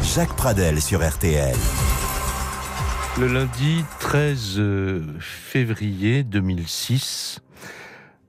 Jacques 0.01 0.35
Pradel 0.35 0.81
sur 0.81 1.07
RTL. 1.07 1.55
Le 3.19 3.25
lundi 3.25 3.83
13 3.99 4.55
euh, 4.59 5.01
février 5.19 6.23
2006, 6.23 7.39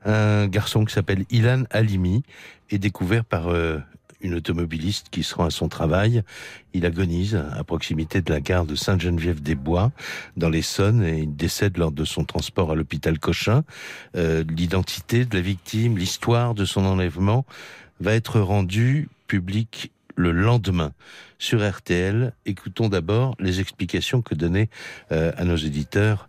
un 0.07 0.47
garçon 0.47 0.87
qui 0.87 0.95
s'appelle 0.95 1.27
Ilan 1.29 1.65
Halimi 1.71 2.23
est 2.71 2.79
découvert 2.79 3.27
par 3.27 3.49
euh, 3.49 3.81
une 4.23 4.33
automobiliste 4.33 5.09
qui 5.11 5.25
se 5.25 5.35
rend 5.35 5.45
à 5.45 5.51
son 5.51 5.69
travail. 5.69 6.23
Il 6.73 6.87
agonise 6.87 7.35
à 7.35 7.63
proximité 7.65 8.23
de 8.23 8.33
la 8.33 8.41
gare 8.41 8.65
de 8.65 8.75
Sainte-Geneviève-des-Bois, 8.75 9.93
dans 10.39 10.49
l'Essonne, 10.49 11.03
et 11.03 11.19
il 11.19 11.37
décède 11.37 11.77
lors 11.77 11.93
de 11.93 12.07
son 12.07 12.25
transport 12.25 12.71
à 12.71 12.75
l'hôpital 12.75 13.19
Cochin. 13.19 13.65
Euh, 14.17 14.43
L'identité 14.49 15.27
de 15.27 15.37
la 15.37 15.43
victime, 15.43 15.99
l'histoire 15.99 16.55
de 16.55 16.65
son 16.65 16.87
enlèvement 16.87 17.45
va 18.01 18.15
être 18.15 18.41
rendue 18.41 19.11
publique 19.27 19.93
le 20.19 20.33
lendemain 20.33 20.93
sur 21.39 21.67
RTL. 21.67 22.33
Écoutons 22.45 22.89
d'abord 22.89 23.37
les 23.39 23.61
explications 23.61 24.21
que 24.21 24.35
donnait 24.35 24.69
euh, 25.13 25.33
à 25.37 25.45
nos 25.45 25.57
éditeurs 25.57 26.29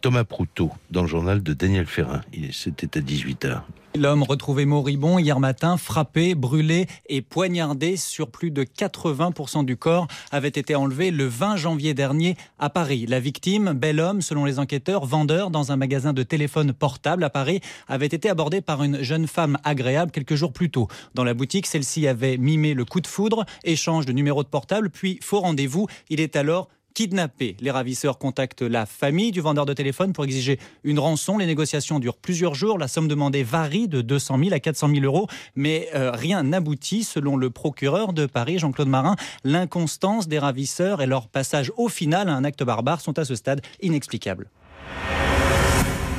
Thomas 0.00 0.24
Proutot 0.24 0.70
dans 0.90 1.02
le 1.02 1.08
journal 1.08 1.42
de 1.42 1.52
Daniel 1.52 1.86
Ferrin. 1.86 2.20
C'était 2.52 2.98
à 2.98 3.02
18h. 3.02 3.62
L'homme 3.94 4.22
retrouvé 4.22 4.64
moribond 4.64 5.18
hier 5.18 5.38
matin, 5.38 5.76
frappé, 5.76 6.34
brûlé 6.34 6.86
et 7.10 7.20
poignardé 7.20 7.98
sur 7.98 8.30
plus 8.30 8.50
de 8.50 8.64
80% 8.64 9.66
du 9.66 9.76
corps, 9.76 10.06
avait 10.30 10.48
été 10.48 10.74
enlevé 10.74 11.10
le 11.10 11.26
20 11.26 11.56
janvier 11.56 11.92
dernier 11.92 12.36
à 12.58 12.70
Paris. 12.70 13.04
La 13.06 13.20
victime, 13.20 13.74
bel 13.74 14.00
homme, 14.00 14.22
selon 14.22 14.46
les 14.46 14.58
enquêteurs, 14.58 15.04
vendeur 15.04 15.50
dans 15.50 15.72
un 15.72 15.76
magasin 15.76 16.14
de 16.14 16.22
téléphone 16.22 16.72
portable 16.72 17.22
à 17.22 17.28
Paris, 17.28 17.60
avait 17.86 18.06
été 18.06 18.30
abordé 18.30 18.62
par 18.62 18.82
une 18.82 19.02
jeune 19.02 19.26
femme 19.26 19.58
agréable 19.62 20.10
quelques 20.10 20.36
jours 20.36 20.54
plus 20.54 20.70
tôt. 20.70 20.88
Dans 21.14 21.24
la 21.24 21.34
boutique, 21.34 21.66
celle-ci 21.66 22.08
avait 22.08 22.38
mimé 22.38 22.72
le 22.72 22.86
coup 22.86 23.02
de 23.02 23.06
foudre, 23.06 23.44
échange 23.62 24.06
de 24.06 24.12
numéros 24.12 24.42
de 24.42 24.48
portable, 24.48 24.88
puis 24.88 25.18
faux 25.20 25.40
rendez-vous. 25.40 25.86
Il 26.08 26.20
est 26.20 26.36
alors 26.36 26.70
kidnappé. 26.94 27.56
Les 27.60 27.70
ravisseurs 27.70 28.18
contactent 28.18 28.62
la 28.62 28.86
famille 28.86 29.30
du 29.30 29.40
vendeur 29.40 29.66
de 29.66 29.72
téléphone 29.72 30.12
pour 30.12 30.24
exiger 30.24 30.58
une 30.84 30.98
rançon. 30.98 31.38
Les 31.38 31.46
négociations 31.46 31.98
durent 31.98 32.16
plusieurs 32.16 32.54
jours. 32.54 32.78
La 32.78 32.88
somme 32.88 33.08
demandée 33.08 33.42
varie 33.42 33.88
de 33.88 34.00
200 34.00 34.38
000 34.38 34.54
à 34.54 34.60
400 34.60 34.88
000 34.88 35.04
euros, 35.04 35.26
mais 35.54 35.88
euh, 35.94 36.10
rien 36.10 36.42
n'aboutit. 36.42 37.04
Selon 37.04 37.36
le 37.36 37.50
procureur 37.50 38.12
de 38.12 38.26
Paris, 38.26 38.58
Jean-Claude 38.58 38.88
Marin, 38.88 39.16
l'inconstance 39.44 40.28
des 40.28 40.38
ravisseurs 40.38 41.02
et 41.02 41.06
leur 41.06 41.28
passage 41.28 41.72
au 41.76 41.88
final 41.88 42.28
à 42.28 42.34
un 42.34 42.44
acte 42.44 42.62
barbare 42.62 43.00
sont 43.00 43.18
à 43.18 43.24
ce 43.24 43.34
stade 43.34 43.62
inexplicables. 43.80 44.48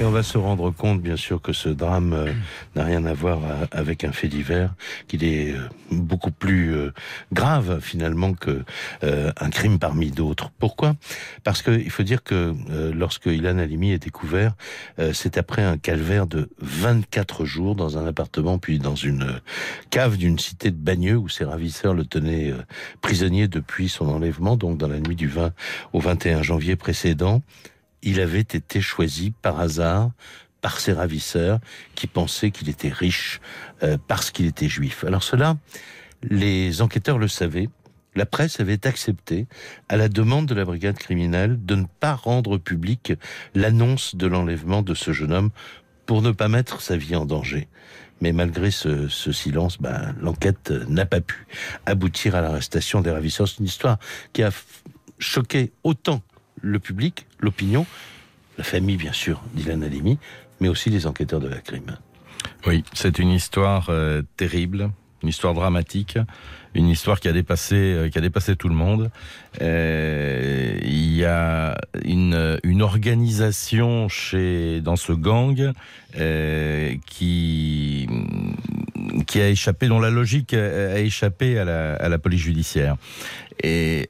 On 0.05 0.11
va 0.11 0.23
se 0.23 0.37
rendre 0.37 0.69
compte, 0.71 1.01
bien 1.01 1.15
sûr, 1.15 1.41
que 1.41 1.53
ce 1.53 1.69
drame 1.69 2.13
euh, 2.13 2.33
n'a 2.75 2.83
rien 2.83 3.05
à 3.05 3.13
voir 3.13 3.39
euh, 3.45 3.65
avec 3.71 4.03
un 4.03 4.11
fait 4.11 4.27
divers, 4.27 4.73
qu'il 5.07 5.23
est 5.23 5.53
euh, 5.53 5.69
beaucoup 5.91 6.31
plus 6.31 6.75
grave 7.31 7.79
finalement 7.79 8.33
que 8.33 8.63
un 9.01 9.49
crime 9.49 9.77
parmi 9.79 10.09
d'autres. 10.11 10.49
Pourquoi? 10.59 10.95
Parce 11.43 11.61
qu'il 11.61 11.89
faut 11.89 12.03
dire 12.03 12.23
que 12.23 12.53
lorsque 12.93 13.27
Ilan 13.27 13.59
Halimi 13.59 13.91
est 13.91 14.03
découvert, 14.03 14.55
c'est 15.13 15.37
après 15.37 15.61
un 15.61 15.77
calvaire 15.77 16.25
de 16.25 16.49
24 16.59 17.45
jours 17.45 17.75
dans 17.75 17.97
un 17.97 18.07
appartement, 18.07 18.57
puis 18.57 18.79
dans 18.79 18.95
une 18.95 19.39
cave 19.91 20.17
d'une 20.17 20.39
cité 20.39 20.71
de 20.71 20.75
Bagneux 20.75 21.17
où 21.17 21.29
ses 21.29 21.45
ravisseurs 21.45 21.93
le 21.93 22.05
tenaient 22.05 22.53
prisonnier 23.01 23.47
depuis 23.47 23.89
son 23.89 24.09
enlèvement, 24.09 24.57
donc 24.57 24.77
dans 24.77 24.87
la 24.87 24.99
nuit 24.99 25.15
du 25.15 25.27
20 25.27 25.51
au 25.93 25.99
21 25.99 26.41
janvier 26.41 26.75
précédent 26.75 27.41
il 28.03 28.19
avait 28.19 28.39
été 28.39 28.81
choisi 28.81 29.33
par 29.41 29.59
hasard 29.59 30.11
par 30.61 30.79
ses 30.79 30.93
ravisseurs 30.93 31.59
qui 31.93 32.07
pensaient 32.07 32.49
qu'il 32.49 32.69
était 32.69 32.89
riche 32.89 33.41
euh, 33.83 33.97
parce 34.07 34.31
qu'il 34.31 34.45
était 34.45 34.69
juif. 34.69 35.03
Alors 35.03 35.21
cela, 35.21 35.57
les 36.23 36.81
enquêteurs 36.81 37.19
le 37.19 37.27
savaient. 37.27 37.69
La 38.15 38.25
presse 38.25 38.59
avait 38.59 38.85
accepté, 38.87 39.47
à 39.89 39.97
la 39.97 40.07
demande 40.07 40.45
de 40.45 40.53
la 40.53 40.65
brigade 40.65 40.97
criminelle, 40.97 41.65
de 41.65 41.75
ne 41.75 41.85
pas 41.99 42.13
rendre 42.13 42.57
publique 42.57 43.11
l'annonce 43.55 44.15
de 44.15 44.27
l'enlèvement 44.27 44.83
de 44.83 44.93
ce 44.93 45.11
jeune 45.11 45.33
homme 45.33 45.49
pour 46.05 46.21
ne 46.21 46.31
pas 46.31 46.47
mettre 46.47 46.79
sa 46.79 46.95
vie 46.95 47.15
en 47.15 47.25
danger. 47.25 47.67
Mais 48.21 48.31
malgré 48.31 48.71
ce, 48.71 49.07
silence, 49.09 49.81
ben, 49.81 50.15
l'enquête 50.21 50.71
n'a 50.87 51.05
pas 51.05 51.21
pu 51.21 51.45
aboutir 51.85 52.35
à 52.35 52.41
l'arrestation 52.41 53.01
des 53.01 53.11
ravisseurs. 53.11 53.49
C'est 53.49 53.59
une 53.59 53.65
histoire 53.65 53.97
qui 54.31 54.43
a 54.43 54.51
choqué 55.19 55.73
autant 55.83 56.21
le 56.63 56.79
public, 56.79 57.27
l'opinion, 57.39 57.85
la 58.57 58.63
famille 58.63 58.97
bien 58.97 59.13
sûr 59.13 59.41
d'Ilan 59.53 59.81
Halimi, 59.81 60.17
mais 60.59 60.69
aussi 60.69 60.89
les 60.89 61.05
enquêteurs 61.05 61.41
de 61.41 61.47
la 61.47 61.59
crime. 61.59 61.97
Oui, 62.65 62.83
c'est 62.93 63.19
une 63.19 63.31
histoire 63.31 63.87
euh, 63.89 64.21
terrible, 64.37 64.89
une 65.21 65.29
histoire 65.29 65.53
dramatique, 65.53 66.17
une 66.73 66.87
histoire 66.87 67.19
qui 67.19 67.27
a 67.27 67.33
dépassé, 67.33 67.75
euh, 67.75 68.09
qui 68.09 68.17
a 68.17 68.21
dépassé 68.21 68.55
tout 68.55 68.69
le 68.69 68.75
monde. 68.75 69.11
Euh, 69.61 70.79
il 70.81 71.15
y 71.15 71.25
a 71.25 71.77
une, 72.05 72.81
organisation 72.81 74.09
chez 74.09 74.81
dans 74.81 74.95
ce 74.95 75.13
gang 75.13 75.71
qui 77.05 78.07
qui 79.27 79.41
a 79.41 79.49
échappé, 79.49 79.87
dont 79.87 79.99
la 79.99 80.09
logique 80.09 80.53
a, 80.53 80.99
échappé 80.99 81.57
à 81.57 81.65
la, 81.65 81.95
à 81.95 82.09
la 82.09 82.17
police 82.17 82.41
judiciaire. 82.41 82.97
Et 83.61 84.09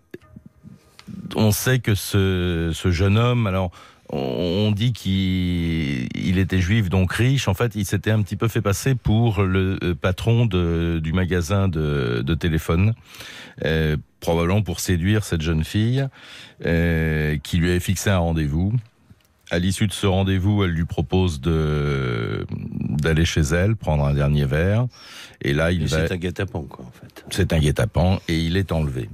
on 1.36 1.52
sait 1.52 1.80
que 1.80 1.95
ce, 1.95 2.71
ce 2.73 2.91
jeune 2.91 3.17
homme, 3.17 3.47
alors 3.47 3.71
on 4.10 4.71
dit 4.71 4.93
qu'il 4.93 6.38
était 6.38 6.60
juif, 6.60 6.89
donc 6.89 7.13
riche. 7.13 7.47
En 7.47 7.56
fait, 7.56 7.73
il 7.76 7.86
s'était 7.86 8.12
un 8.12 8.21
petit 8.21 8.36
peu 8.36 8.47
fait 8.47 8.62
passer 8.62 8.93
pour 8.93 9.41
le 9.41 9.80
euh, 9.82 9.95
patron 9.95 10.45
de, 10.45 10.99
du 11.02 11.13
magasin 11.13 11.67
de, 11.67 12.21
de 12.23 12.34
téléphone, 12.36 12.93
euh, 13.65 13.97
probablement 14.19 14.62
pour 14.62 14.80
séduire 14.80 15.23
cette 15.23 15.41
jeune 15.41 15.63
fille, 15.63 16.06
euh, 16.65 17.38
qui 17.41 17.58
lui 17.58 17.71
avait 17.71 17.80
fixé 17.80 18.12
un 18.12 18.19
rendez-vous. 18.19 18.73
À 19.49 19.58
l'issue 19.60 19.88
de 19.88 19.93
ce 19.93 20.06
rendez-vous, 20.06 20.63
elle 20.63 20.71
lui 20.71 20.86
propose 20.86 21.41
de 21.41 22.45
d'aller 22.49 23.26
chez 23.26 23.41
elle, 23.41 23.76
prendre 23.76 24.06
un 24.06 24.13
dernier 24.13 24.45
verre. 24.45 24.88
Et 25.41 25.54
là, 25.54 25.71
il 25.71 25.88
va... 25.88 26.08
C'est 26.08 26.13
un 26.13 26.17
guet-apens, 26.17 26.65
quoi, 26.69 26.86
en 26.86 26.91
fait. 26.91 27.26
C'est 27.30 27.52
un 27.52 27.60
guet-apens, 27.60 28.19
et 28.28 28.38
il 28.38 28.58
est 28.58 28.71
enlevé. 28.71 29.10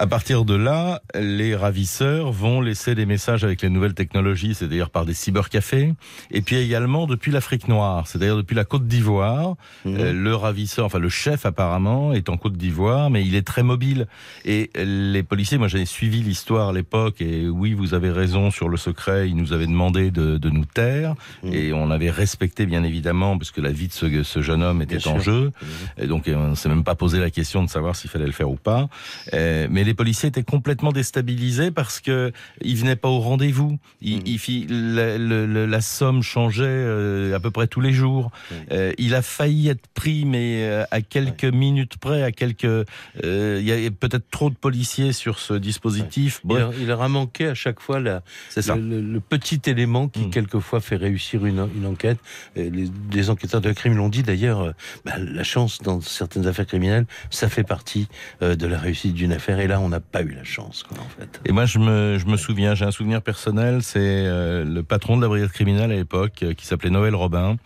À 0.00 0.06
partir 0.06 0.44
de 0.44 0.54
là, 0.54 1.02
les 1.18 1.56
ravisseurs 1.56 2.30
vont 2.30 2.60
laisser 2.60 2.94
des 2.94 3.04
messages 3.04 3.42
avec 3.42 3.62
les 3.62 3.68
nouvelles 3.68 3.94
technologies, 3.94 4.54
c'est-à-dire 4.54 4.90
par 4.90 5.04
des 5.04 5.12
cybercafés, 5.12 5.92
et 6.30 6.40
puis 6.40 6.54
également 6.54 7.08
depuis 7.08 7.32
l'Afrique 7.32 7.66
noire, 7.66 8.06
c'est-à-dire 8.06 8.36
depuis 8.36 8.54
la 8.54 8.64
Côte 8.64 8.86
d'Ivoire. 8.86 9.56
Mhm. 9.84 9.96
Euh, 9.98 10.12
le 10.12 10.36
ravisseur, 10.36 10.86
enfin 10.86 11.00
le 11.00 11.08
chef 11.08 11.46
apparemment, 11.46 12.12
est 12.12 12.28
en 12.28 12.36
Côte 12.36 12.56
d'Ivoire, 12.56 13.10
mais 13.10 13.26
il 13.26 13.34
est 13.34 13.44
très 13.44 13.64
mobile. 13.64 14.06
Et 14.44 14.70
les 14.76 15.24
policiers, 15.24 15.58
moi 15.58 15.66
j'ai 15.66 15.84
suivi 15.84 16.22
l'histoire 16.22 16.68
à 16.68 16.72
l'époque, 16.72 17.20
et 17.20 17.48
oui, 17.48 17.74
vous 17.74 17.92
avez 17.92 18.12
raison 18.12 18.52
sur 18.52 18.68
le 18.68 18.76
secret, 18.76 19.28
ils 19.28 19.36
nous 19.36 19.52
avaient 19.52 19.66
demandé 19.66 20.12
de, 20.12 20.38
de 20.38 20.48
nous 20.48 20.64
taire, 20.64 21.16
mhm. 21.42 21.52
et 21.52 21.72
on 21.72 21.90
avait 21.90 22.10
respecté 22.10 22.66
bien 22.66 22.84
évidemment, 22.84 23.36
parce 23.36 23.50
que 23.50 23.60
la 23.60 23.72
vie 23.72 23.88
de 23.88 23.92
ce, 23.92 24.22
ce 24.22 24.42
jeune 24.42 24.62
homme 24.62 24.80
était 24.80 25.08
en 25.08 25.18
jeu, 25.18 25.46
mhm. 25.46 26.04
et 26.04 26.06
donc 26.06 26.30
on 26.32 26.50
ne 26.50 26.54
s'est 26.54 26.68
même 26.68 26.84
pas 26.84 26.94
posé 26.94 27.18
la 27.18 27.30
question 27.32 27.64
de 27.64 27.68
savoir 27.68 27.96
s'il 27.96 28.10
fallait 28.10 28.26
le 28.26 28.32
faire 28.32 28.48
ou 28.48 28.54
pas. 28.54 28.88
Euh, 29.34 29.66
mais 29.68 29.87
les 29.88 29.94
policiers 29.94 30.28
étaient 30.28 30.42
complètement 30.42 30.92
déstabilisés 30.92 31.70
parce 31.70 32.00
que 32.00 32.30
ils 32.60 32.76
venaient 32.76 32.94
pas 32.94 33.08
au 33.08 33.20
rendez-vous. 33.20 33.78
Il, 34.02 34.18
mmh. 34.18 35.64
la, 35.64 35.80
somme 35.80 36.22
changeait 36.22 36.64
euh, 36.66 37.34
à 37.34 37.40
peu 37.40 37.50
près 37.50 37.68
tous 37.68 37.80
les 37.80 37.94
jours. 37.94 38.30
Euh, 38.70 38.92
il 38.98 39.14
a 39.14 39.22
failli 39.22 39.68
être 39.68 39.86
pris, 39.94 40.26
mais 40.26 40.64
euh, 40.64 40.84
à 40.90 41.00
quelques 41.00 41.46
minutes 41.46 41.96
près, 41.96 42.22
à 42.22 42.32
quelques, 42.32 42.86
il 43.22 43.62
y 43.62 43.86
a 43.86 43.90
peut-être 43.90 44.28
trop 44.30 44.50
de 44.50 44.54
policiers 44.54 45.14
sur 45.14 45.38
ce 45.38 45.54
dispositif. 45.54 46.42
Il, 46.78 46.86
leur 46.86 47.00
a 47.00 47.08
manqué 47.08 47.46
à 47.46 47.54
chaque 47.54 47.80
fois 47.80 47.98
la, 47.98 48.22
le, 48.56 49.18
petit 49.20 49.62
élément 49.66 50.08
qui 50.08 50.26
mmh. 50.26 50.30
quelquefois 50.30 50.80
fait 50.82 50.96
réussir 50.96 51.46
une, 51.46 51.60
enquête. 51.86 52.18
Les, 52.56 53.30
enquêteurs 53.30 53.62
de 53.62 53.72
crime 53.72 53.96
l'ont 53.96 54.10
dit 54.10 54.22
d'ailleurs. 54.22 54.74
Bah, 55.06 55.12
la 55.18 55.44
chance 55.44 55.78
dans 55.80 56.02
certaines 56.02 56.46
affaires 56.46 56.66
criminelles, 56.66 57.06
ça 57.30 57.48
fait 57.48 57.64
partie 57.64 58.08
de 58.42 58.66
la 58.66 58.78
réussite 58.78 59.14
d'une 59.14 59.32
affaire. 59.32 59.60
Et 59.60 59.66
là, 59.66 59.77
on 59.80 59.88
n'a 59.88 60.00
pas 60.00 60.22
eu 60.22 60.30
la 60.30 60.44
chance, 60.44 60.84
en 60.92 61.08
fait. 61.18 61.40
Et 61.44 61.52
moi, 61.52 61.66
je 61.66 61.78
me, 61.78 62.36
souviens, 62.36 62.74
j'ai 62.74 62.84
un 62.84 62.90
souvenir 62.90 63.22
personnel, 63.22 63.82
c'est 63.82 63.98
euh, 64.00 64.64
le 64.64 64.82
patron 64.82 65.16
de 65.16 65.22
la 65.22 65.28
brigade 65.28 65.50
criminelle 65.50 65.92
à 65.92 65.96
l'époque, 65.96 66.42
euh, 66.42 66.54
qui 66.54 66.66
s'appelait 66.66 66.90
Noël 66.90 67.14
Robin, 67.14 67.56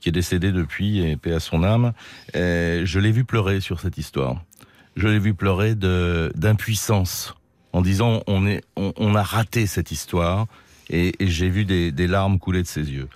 qui 0.00 0.08
est 0.08 0.12
décédé 0.12 0.52
depuis, 0.52 1.00
et 1.00 1.16
paix 1.16 1.32
à 1.32 1.40
son 1.40 1.62
âme. 1.62 1.92
je 2.34 2.98
l'ai 2.98 3.12
vu 3.12 3.24
pleurer 3.24 3.60
sur 3.60 3.80
cette 3.80 3.98
histoire. 3.98 4.42
Je 4.96 5.08
l'ai 5.08 5.18
vu 5.18 5.34
pleurer 5.34 5.74
d'impuissance, 5.74 7.34
en 7.72 7.82
disant 7.82 8.22
on 8.26 9.14
a 9.14 9.22
raté 9.22 9.66
cette 9.66 9.90
histoire, 9.92 10.46
et, 10.88 11.12
j'ai 11.20 11.48
vu 11.48 11.64
des, 11.64 12.06
larmes 12.06 12.38
couler 12.38 12.62
de 12.62 12.66
ses 12.66 12.90
yeux. 12.90 13.08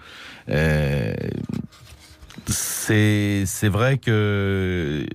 C'est 2.46 3.44
c'est 3.46 3.68
vrai 3.68 3.96
que 3.98 5.06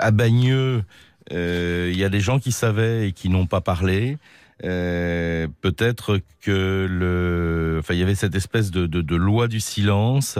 à 0.00 0.10
Bagneux, 0.10 0.84
il 1.30 1.36
euh, 1.36 1.92
y 1.94 2.04
a 2.04 2.08
des 2.08 2.20
gens 2.20 2.38
qui 2.38 2.52
savaient 2.52 3.08
et 3.08 3.12
qui 3.12 3.28
n'ont 3.28 3.46
pas 3.46 3.60
parlé. 3.60 4.18
Euh, 4.62 5.46
peut-être 5.62 6.20
que 6.42 6.86
le, 6.90 7.78
enfin, 7.80 7.94
il 7.94 8.00
y 8.00 8.02
avait 8.02 8.14
cette 8.14 8.34
espèce 8.34 8.70
de, 8.70 8.86
de, 8.86 9.00
de 9.00 9.16
loi 9.16 9.48
du 9.48 9.60
silence. 9.60 10.38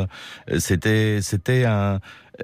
C'était, 0.58 1.22
c'était 1.22 1.64
un, 1.64 2.00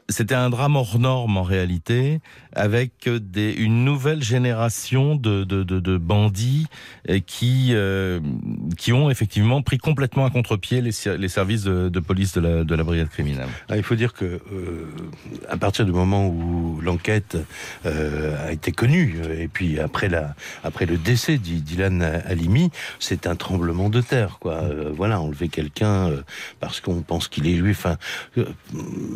c'était 0.08 0.34
un 0.34 0.50
drame 0.50 0.76
hors 0.76 0.98
norme 0.98 1.36
en 1.36 1.42
réalité, 1.42 2.20
avec 2.52 3.06
une 3.06 3.84
nouvelle 3.84 4.22
génération 4.22 5.14
de, 5.14 5.96
bandits 5.98 6.66
euh, 7.08 7.20
qui, 7.24 7.70
euh, 7.72 8.20
qui 8.76 8.92
ont 8.92 9.10
effectivement 9.10 9.62
pris 9.62 9.78
complètement 9.78 10.24
à 10.24 10.30
contre-pied 10.30 10.80
les, 10.80 10.92
services 10.92 11.64
de, 11.64 12.00
police 12.00 12.34
de 12.34 12.40
la, 12.40 12.64
de 12.64 12.74
la 12.74 12.84
brigade 12.84 13.08
criminelle. 13.08 13.48
Ah, 13.68 13.76
il 13.76 13.82
faut 13.82 13.94
dire 13.94 14.12
que 14.12 14.24
euh, 14.24 14.86
à 15.48 15.56
partir 15.56 15.84
du 15.84 15.92
moment 15.92 16.26
où 16.28 16.80
l'enquête 16.80 17.36
a 17.84 18.52
été 18.52 18.72
connue, 18.72 19.20
et 19.38 19.48
puis 19.48 19.78
après, 19.78 20.08
la, 20.08 20.34
après 20.64 20.86
le 20.86 20.96
décès 20.96 21.38
d'Ilan 21.38 22.00
Halimi, 22.00 22.70
c'est 22.98 23.26
un 23.26 23.36
tremblement 23.36 23.90
de 23.90 24.00
terre. 24.00 24.38
Quoi. 24.40 24.62
voilà, 24.94 25.20
enlever 25.20 25.48
quelqu'un 25.48 26.10
parce 26.60 26.80
qu'on 26.80 27.02
pense 27.02 27.28
qu'il 27.28 27.46
est 27.46 27.56
juif, 27.56 27.86
enfin, 27.86 27.96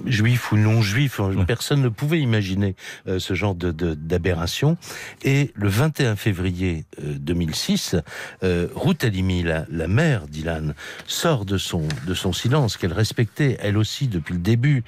juif 0.07 0.53
ou 0.53 0.57
non 0.57 0.70
non-juifs. 0.71 1.21
Personne 1.47 1.83
ne 1.83 1.89
pouvait 1.89 2.21
imaginer 2.21 2.75
ce 3.07 3.35
genre 3.35 3.55
de 3.55 3.71
d'aberration. 3.71 4.77
Et 5.23 5.53
le 5.55 5.69
21 5.69 6.17
février 6.17 6.85
2006, 7.03 7.97
Ruth 8.43 9.05
Halimi, 9.05 9.43
la, 9.43 9.65
la 9.71 9.89
mère 9.89 10.27
d'Ilan, 10.27 10.73
sort 11.07 11.45
de 11.45 11.59
son 11.59 11.87
de 12.07 12.15
son 12.15 12.33
silence 12.33 12.77
qu'elle 12.77 12.93
respectait 12.93 13.57
elle 13.61 13.77
aussi 13.77 14.09
depuis 14.09 14.35
le 14.35 14.41
début. 14.41 14.85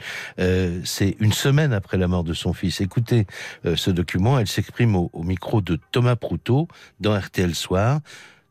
C'est 0.85 1.17
une 1.21 1.33
semaine 1.33 1.73
après 1.73 1.97
la 1.97 2.09
mort 2.09 2.25
de 2.25 2.35
son 2.35 2.53
fils. 2.53 2.81
Écoutez 2.81 3.27
ce 3.65 3.91
document. 3.91 4.39
Elle 4.39 4.49
s'exprime 4.49 4.97
au, 4.97 5.11
au 5.13 5.23
micro 5.23 5.61
de 5.61 5.79
Thomas 5.93 6.17
Proutot 6.17 6.69
dans 7.01 7.19
RTL 7.19 7.55
Soir. 7.55 8.01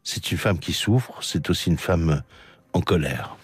C'est 0.03 0.31
une 0.31 0.37
femme 0.37 0.59
qui 0.59 0.73
souffre, 0.73 1.19
c'est 1.21 1.49
aussi 1.49 1.69
une 1.69 1.77
femme 1.77 2.23
en 2.73 2.81
colère. 2.81 3.35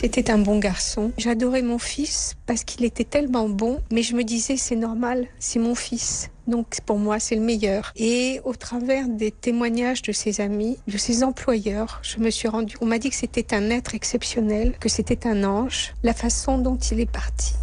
C'était 0.00 0.30
un 0.30 0.38
bon 0.38 0.60
garçon. 0.60 1.10
J'adorais 1.18 1.60
mon 1.60 1.80
fils 1.80 2.36
parce 2.46 2.62
qu'il 2.62 2.84
était 2.84 3.02
tellement 3.02 3.48
bon, 3.48 3.80
mais 3.90 4.04
je 4.04 4.14
me 4.14 4.22
disais 4.22 4.56
c'est 4.56 4.76
normal, 4.76 5.26
c'est 5.40 5.58
mon 5.58 5.74
fils. 5.74 6.30
Donc 6.46 6.76
pour 6.86 6.98
moi, 7.00 7.18
c'est 7.18 7.34
le 7.34 7.40
meilleur. 7.40 7.90
Et 7.96 8.40
au 8.44 8.54
travers 8.54 9.08
des 9.08 9.32
témoignages 9.32 10.02
de 10.02 10.12
ses 10.12 10.40
amis, 10.40 10.78
de 10.86 10.96
ses 10.96 11.24
employeurs, 11.24 11.98
je 12.04 12.20
me 12.20 12.30
suis 12.30 12.46
rendu, 12.46 12.76
on 12.80 12.86
m'a 12.86 13.00
dit 13.00 13.10
que 13.10 13.16
c'était 13.16 13.52
un 13.56 13.70
être 13.70 13.96
exceptionnel, 13.96 14.76
que 14.78 14.88
c'était 14.88 15.26
un 15.26 15.42
ange, 15.42 15.94
la 16.04 16.14
façon 16.14 16.58
dont 16.58 16.76
il 16.76 17.00
est 17.00 17.10
parti. 17.10 17.54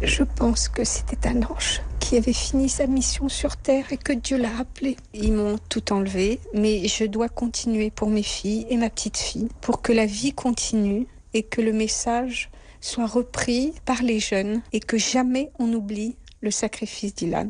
Je 0.00 0.22
pense 0.22 0.68
que 0.68 0.84
c'était 0.84 1.26
un 1.26 1.42
ange 1.42 1.82
qui 1.98 2.16
avait 2.16 2.32
fini 2.32 2.68
sa 2.68 2.86
mission 2.86 3.28
sur 3.28 3.56
Terre 3.56 3.86
et 3.90 3.96
que 3.96 4.12
Dieu 4.12 4.36
l'a 4.36 4.58
appelé. 4.60 4.96
Ils 5.12 5.32
m'ont 5.32 5.58
tout 5.68 5.92
enlevé, 5.92 6.38
mais 6.52 6.86
je 6.86 7.04
dois 7.04 7.28
continuer 7.28 7.90
pour 7.90 8.10
mes 8.10 8.22
filles 8.22 8.64
et 8.68 8.76
ma 8.76 8.90
petite 8.90 9.16
fille, 9.16 9.48
pour 9.60 9.82
que 9.82 9.92
la 9.92 10.06
vie 10.06 10.32
continue 10.32 11.08
et 11.34 11.42
que 11.42 11.60
le 11.60 11.72
message 11.72 12.50
soit 12.80 13.06
repris 13.06 13.74
par 13.84 14.02
les 14.02 14.20
jeunes 14.20 14.62
et 14.72 14.80
que 14.80 14.96
jamais 14.96 15.50
on 15.58 15.72
oublie 15.72 16.16
le 16.40 16.50
sacrifice 16.50 17.14
d'Ilan. 17.14 17.48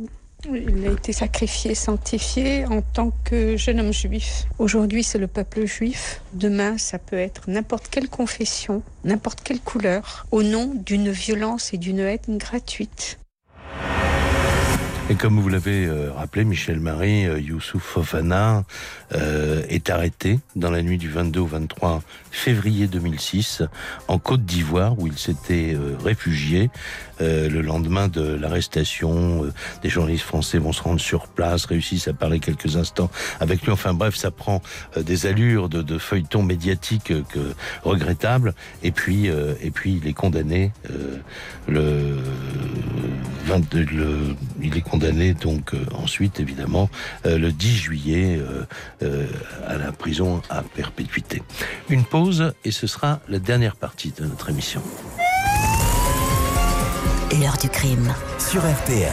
Il 0.52 0.86
a 0.86 0.92
été 0.92 1.12
sacrifié, 1.12 1.74
sanctifié 1.74 2.66
en 2.66 2.82
tant 2.82 3.12
que 3.24 3.56
jeune 3.56 3.80
homme 3.80 3.92
juif. 3.92 4.44
Aujourd'hui, 4.58 5.02
c'est 5.02 5.18
le 5.18 5.26
peuple 5.26 5.64
juif. 5.64 6.20
Demain, 6.34 6.76
ça 6.76 6.98
peut 6.98 7.16
être 7.16 7.48
n'importe 7.48 7.88
quelle 7.88 8.08
confession, 8.08 8.82
n'importe 9.04 9.40
quelle 9.42 9.60
couleur, 9.60 10.26
au 10.32 10.42
nom 10.42 10.72
d'une 10.74 11.10
violence 11.10 11.72
et 11.72 11.78
d'une 11.78 12.00
haine 12.00 12.36
gratuite. 12.36 13.18
Et 15.10 15.16
comme 15.16 15.38
vous 15.38 15.50
l'avez 15.50 15.84
euh, 15.84 16.10
rappelé, 16.12 16.46
Michel 16.46 16.80
Marie, 16.80 17.26
euh, 17.26 17.38
Youssouf 17.38 17.82
Fofana 17.82 18.64
euh, 19.14 19.62
est 19.68 19.90
arrêté 19.90 20.40
dans 20.56 20.70
la 20.70 20.80
nuit 20.80 20.96
du 20.96 21.10
22 21.10 21.40
au 21.40 21.46
23 21.46 22.02
février 22.30 22.86
2006 22.86 23.62
en 24.08 24.18
Côte 24.18 24.46
d'Ivoire 24.46 24.98
où 24.98 25.06
il 25.06 25.18
s'était 25.18 25.76
réfugié. 26.02 26.70
le 27.20 27.60
lendemain 27.60 28.08
de 28.08 28.22
l'arrestation, 28.22 29.46
des 29.82 29.88
journalistes 29.88 30.24
français 30.24 30.58
vont 30.58 30.72
se 30.72 30.82
rendre 30.82 31.00
sur 31.00 31.28
place, 31.28 31.66
réussissent 31.66 32.08
à 32.08 32.14
parler 32.14 32.40
quelques 32.40 32.76
instants 32.76 33.10
avec 33.40 33.62
lui. 33.62 33.72
Enfin 33.72 33.92
bref, 33.92 34.16
ça 34.16 34.30
prend 34.30 34.62
des 34.96 35.26
allures 35.26 35.68
de, 35.68 35.82
de 35.82 35.98
feuilleton 35.98 36.42
médiatique 36.42 37.12
que 37.28 37.54
regrettable. 37.82 38.54
Et 38.82 38.90
puis, 38.90 39.26
et 39.26 39.70
puis 39.70 40.00
il 40.02 40.08
est 40.08 40.14
condamné 40.14 40.72
le 41.68 42.16
22, 43.44 43.84
le, 43.84 44.36
il 44.62 44.76
est 44.76 44.80
condamné 44.80 45.34
donc 45.34 45.74
euh, 45.74 45.84
ensuite 45.94 46.40
évidemment 46.40 46.88
euh, 47.26 47.38
le 47.38 47.52
10 47.52 47.76
juillet 47.76 48.40
euh, 49.02 49.26
à 49.66 49.76
la 49.76 49.92
prison 49.92 50.42
à 50.50 50.62
perpétuité. 50.62 51.42
Une 51.88 52.04
pause 52.04 52.54
et 52.64 52.70
ce 52.70 52.86
sera 52.86 53.20
la 53.28 53.38
dernière 53.38 53.76
partie 53.76 54.12
de 54.16 54.24
notre 54.24 54.50
émission. 54.50 54.82
L'heure 57.38 57.58
du 57.60 57.68
crime 57.68 58.14
sur 58.38 58.62
RTL. 58.62 59.12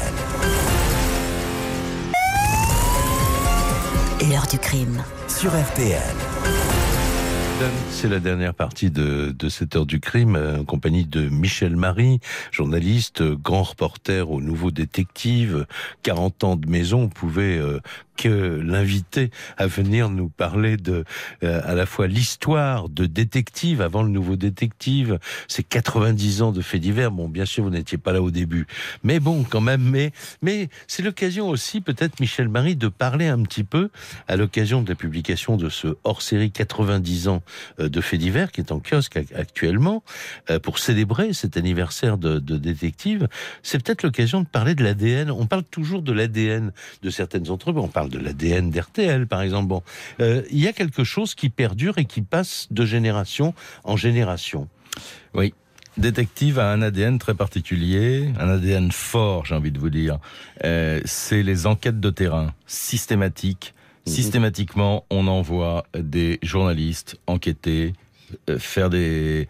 L'heure 4.30 4.48
du 4.48 4.60
crime 4.60 5.04
sur 5.28 5.50
RTL. 5.50 6.31
C'est 7.90 8.10
la 8.10 8.20
dernière 8.20 8.54
partie 8.54 8.90
de, 8.90 9.36
cette 9.50 9.76
heure 9.76 9.86
du 9.86 10.00
crime 10.00 10.36
en 10.36 10.64
compagnie 10.64 11.06
de 11.06 11.30
Michel 11.30 11.76
Marie, 11.76 12.20
journaliste, 12.52 13.22
grand 13.24 13.64
reporter 13.64 14.32
au 14.32 14.42
Nouveau 14.42 14.72
Détective, 14.72 15.66
40 16.04 16.44
ans 16.44 16.56
de 16.56 16.68
maison. 16.68 17.02
Vous 17.02 17.10
pouvez 17.10 17.62
que 18.22 18.62
l'invité 18.64 19.32
à 19.58 19.66
venir 19.66 20.12
nous 20.12 20.30
parler 20.30 20.78
de 20.78 21.06
euh, 21.44 21.60
à 21.64 21.74
la 21.74 21.88
fois 21.88 22.06
l'histoire 22.06 22.88
de 22.88 23.08
détective 23.08 23.82
avant 23.82 24.04
le 24.04 24.10
nouveau 24.10 24.36
détective, 24.36 25.18
c'est 25.48 25.64
90 25.64 26.44
ans 26.44 26.52
de 26.52 26.62
faits 26.62 26.82
divers. 26.82 27.10
Bon, 27.10 27.28
bien 27.28 27.46
sûr, 27.46 27.64
vous 27.64 27.72
n'étiez 27.72 27.98
pas 27.98 28.14
là 28.14 28.22
au 28.22 28.30
début, 28.30 28.68
mais 29.04 29.20
bon, 29.20 29.44
quand 29.44 29.62
même. 29.62 29.82
Mais 29.82 30.12
mais 30.44 30.70
c'est 30.86 31.02
l'occasion 31.02 31.50
aussi, 31.50 31.82
peut-être, 31.82 32.20
Michel 32.20 32.48
Marie, 32.48 32.76
de 32.76 32.90
parler 32.90 33.26
un 33.26 33.42
petit 33.42 33.64
peu 33.64 33.90
à 34.28 34.36
l'occasion 34.36 34.84
de 34.84 34.90
la 34.90 34.96
publication 34.96 35.58
de 35.58 35.70
ce 35.70 35.88
hors-série 36.04 36.52
90 36.52 37.28
ans 37.28 37.42
euh, 37.80 37.90
de 37.90 38.02
faits 38.02 38.20
divers 38.20 38.52
qui 38.52 38.62
est 38.62 38.72
en 38.72 38.80
kiosque 38.80 39.18
actuellement 39.34 40.04
euh, 40.52 40.60
pour 40.60 40.78
célébrer 40.78 41.34
cet 41.34 41.58
anniversaire 41.58 42.20
de, 42.20 42.38
de 42.38 42.58
détective. 42.58 43.28
C'est 43.64 43.84
peut-être 43.84 44.04
l'occasion 44.04 44.42
de 44.42 44.48
parler 44.48 44.76
de 44.76 44.84
l'ADN. 44.84 45.32
On 45.32 45.48
parle 45.48 45.64
toujours 45.64 46.04
de 46.04 46.12
l'ADN 46.12 46.72
de 47.02 47.10
certaines 47.10 47.50
entreprises. 47.50 47.84
On 47.84 47.88
parle 47.88 48.11
de 48.12 48.20
l'ADN 48.20 48.70
d'RTL, 48.70 49.28
par 49.28 49.42
exemple. 49.42 49.68
Bon, 49.68 49.84
euh, 50.20 50.44
il 50.52 50.60
y 50.60 50.68
a 50.68 50.74
quelque 50.74 51.04
chose 51.04 51.34
qui 51.34 51.50
perdure 51.50 51.98
et 51.98 52.06
qui 52.06 52.22
passe 52.22 52.68
de 52.72 52.86
génération 52.86 53.54
en 53.84 53.96
génération. 53.96 54.68
Oui. 55.34 55.54
Détective 55.98 56.58
a 56.58 56.72
un 56.72 56.82
ADN 56.82 57.20
très 57.20 57.34
particulier, 57.34 58.30
un 58.40 58.48
ADN 58.48 58.92
fort, 58.92 59.46
j'ai 59.46 59.56
envie 59.56 59.72
de 59.72 59.80
vous 59.80 59.90
dire. 59.90 60.20
Euh, 60.64 61.02
c'est 61.04 61.44
les 61.44 61.68
enquêtes 61.68 62.00
de 62.00 62.10
terrain 62.10 62.54
systématiques. 62.66 63.74
Mhm. 64.08 64.14
Systématiquement, 64.14 65.06
on 65.10 65.28
envoie 65.28 65.86
des 65.98 66.40
journalistes 66.44 67.20
enquêter, 67.28 67.94
euh, 68.50 68.58
faire 68.58 68.90
des 68.90 69.50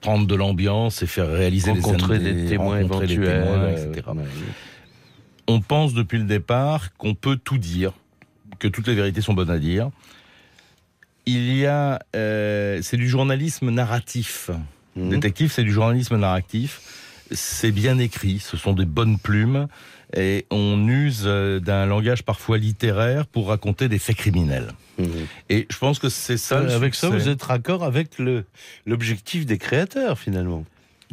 prendre 0.00 0.26
de 0.26 0.34
l'ambiance 0.34 1.02
et 1.02 1.06
faire 1.06 1.28
réaliser 1.30 1.72
rencontrer 1.72 2.18
des, 2.18 2.32
des 2.32 2.46
témoins 2.46 2.78
éventuels, 2.78 3.76
etc 3.76 4.02
on 5.52 5.60
pense 5.60 5.92
depuis 5.92 6.18
le 6.18 6.24
départ 6.24 6.94
qu'on 6.96 7.14
peut 7.14 7.36
tout 7.36 7.58
dire, 7.58 7.92
que 8.58 8.68
toutes 8.68 8.86
les 8.86 8.94
vérités 8.94 9.20
sont 9.20 9.34
bonnes 9.34 9.50
à 9.50 9.58
dire. 9.58 9.90
Il 11.26 11.54
y 11.56 11.66
a, 11.66 12.00
euh, 12.16 12.80
c'est 12.82 12.96
du 12.96 13.08
journalisme 13.08 13.70
narratif. 13.70 14.50
Mhm. 14.96 15.10
Détective, 15.10 15.52
c'est 15.52 15.62
du 15.62 15.72
journalisme 15.72 16.16
narratif. 16.16 16.80
C'est 17.30 17.70
bien 17.70 17.98
écrit, 17.98 18.38
ce 18.40 18.56
sont 18.56 18.72
des 18.72 18.84
bonnes 18.84 19.18
plumes, 19.18 19.68
et 20.14 20.44
on 20.50 20.86
use 20.88 21.22
euh, 21.24 21.60
d'un 21.60 21.86
langage 21.86 22.24
parfois 22.24 22.58
littéraire 22.58 23.26
pour 23.26 23.48
raconter 23.48 23.88
des 23.88 23.98
faits 23.98 24.16
criminels. 24.16 24.68
Mhm. 24.98 25.26
Et 25.48 25.66
je 25.70 25.78
pense 25.78 25.98
que 25.98 26.08
c'est 26.08 26.36
ça. 26.36 26.58
Avec 26.58 26.94
ça, 26.94 27.08
vous 27.08 27.28
êtes 27.28 27.42
raccord 27.42 27.84
avec 27.84 28.18
le 28.18 28.44
l'objectif 28.86 29.46
des 29.46 29.58
créateurs 29.58 30.18
finalement. 30.18 30.64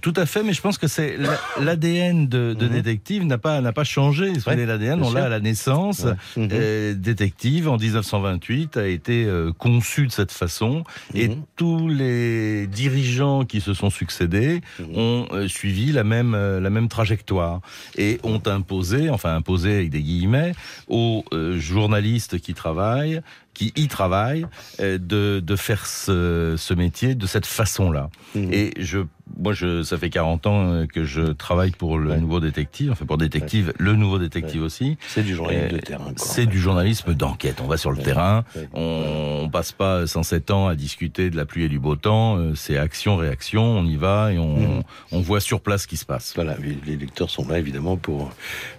Tout 0.02 0.14
à 0.16 0.26
fait, 0.26 0.44
mais 0.44 0.54
je 0.54 0.62
pense 0.62 0.78
que 0.78 0.88
c'est 0.88 1.18
l'ADN 1.60 2.28
de, 2.28 2.54
de 2.54 2.66
mhm. 2.66 2.72
détective 2.72 3.24
n'a 3.26 3.38
pas 3.38 3.62
n'a 3.62 3.74
pas 3.74 3.84
changé. 3.84 4.34
l'ADN, 4.46 5.02
on 5.04 5.12
l'a 5.12 5.26
à 5.26 5.30
la 5.30 5.40
naissance. 5.40 6.06
Mhm. 6.38 6.50
Euh, 6.52 6.94
détective 6.94 7.68
en 7.68 7.78
1928 7.78 8.78
a 8.78 8.88
été 8.88 9.26
euh, 9.26 9.52
conçu 9.52 10.08
de 10.08 10.12
cette 10.12 10.32
façon, 10.32 10.84
et 11.14 11.30
mhm. 11.30 11.44
tous 11.56 11.88
les 11.88 12.68
dirigeants 12.68 13.46
qui 13.46 13.62
se 13.62 13.74
sont 13.74 13.90
succédés 13.90 14.62
ont 14.94 15.28
euh, 15.32 15.48
suivi 15.48 15.92
la 15.92 16.04
même 16.04 16.36
la 16.36 16.70
même 16.70 16.88
trajectoire 16.88 17.62
et 17.98 18.20
ont 18.24 18.42
imposé, 18.46 19.10
enfin 19.10 19.36
imposé 19.36 19.74
avec 19.76 19.90
des 19.90 20.02
guillemets, 20.02 20.54
aux 20.88 21.24
journalistes 21.58 22.40
qui 22.40 22.54
travaillent 22.54 23.22
qui 23.56 23.74
y 23.76 23.90
travaillent, 23.90 24.46
de, 24.80 25.42
de 25.42 25.56
faire 25.58 25.86
ce, 25.86 26.56
ce 26.58 26.74
métier 26.74 27.14
de 27.14 27.28
cette 27.28 27.46
façon-là. 27.46 28.10
Et 28.36 28.72
je 28.80 29.00
moi, 29.38 29.54
je, 29.54 29.84
ça 29.84 29.98
fait 29.98 30.10
40 30.10 30.48
ans 30.48 30.72
euh, 30.72 30.86
que 30.86 31.04
je 31.04 31.22
travaille 31.22 31.72
pour 31.72 31.98
le 31.98 32.16
Nouveau 32.18 32.40
Détective, 32.40 32.92
enfin 32.92 33.06
pour 33.06 33.18
Détective, 33.18 33.74
le 33.78 33.96
Nouveau 33.96 34.20
Détective 34.20 34.62
aussi. 34.62 34.98
C'est 35.08 35.24
du 35.24 35.36
journalisme 35.36 35.76
de 35.76 35.78
terrain. 35.78 36.14
C'est 36.16 36.46
du 36.46 36.60
journalisme 36.60 37.14
d'enquête. 37.14 37.62
On 37.62 37.68
va 37.68 37.78
sur 37.78 37.92
le 37.92 37.98
terrain, 37.98 38.44
on, 38.74 39.44
on, 39.44 39.50
passe 39.50 39.72
pas 39.72 40.06
107 40.08 40.52
ans 40.52 40.68
à 40.68 40.76
discuter 40.76 41.30
de 41.30 41.38
la 41.38 41.46
pluie 41.46 41.64
et 41.64 41.70
du 41.70 41.80
beau 41.80 41.96
temps. 41.96 42.38
Euh, 42.38 42.56
c'est 42.56 42.78
action, 42.78 43.18
réaction, 43.18 43.64
on 43.64 43.86
y 43.86 43.96
va 43.96 44.34
et 44.34 44.38
on, 44.38 44.80
mmh. 44.80 44.84
on 45.12 45.22
voit 45.22 45.40
sur 45.40 45.62
place 45.62 45.84
ce 45.84 45.88
qui 45.88 45.98
se 45.98 46.06
passe. 46.06 46.34
Voilà, 46.36 46.56
les 46.86 46.98
lecteurs 46.98 47.30
sont 47.30 47.48
là 47.48 47.60
évidemment 47.60 47.98
pour 47.98 48.32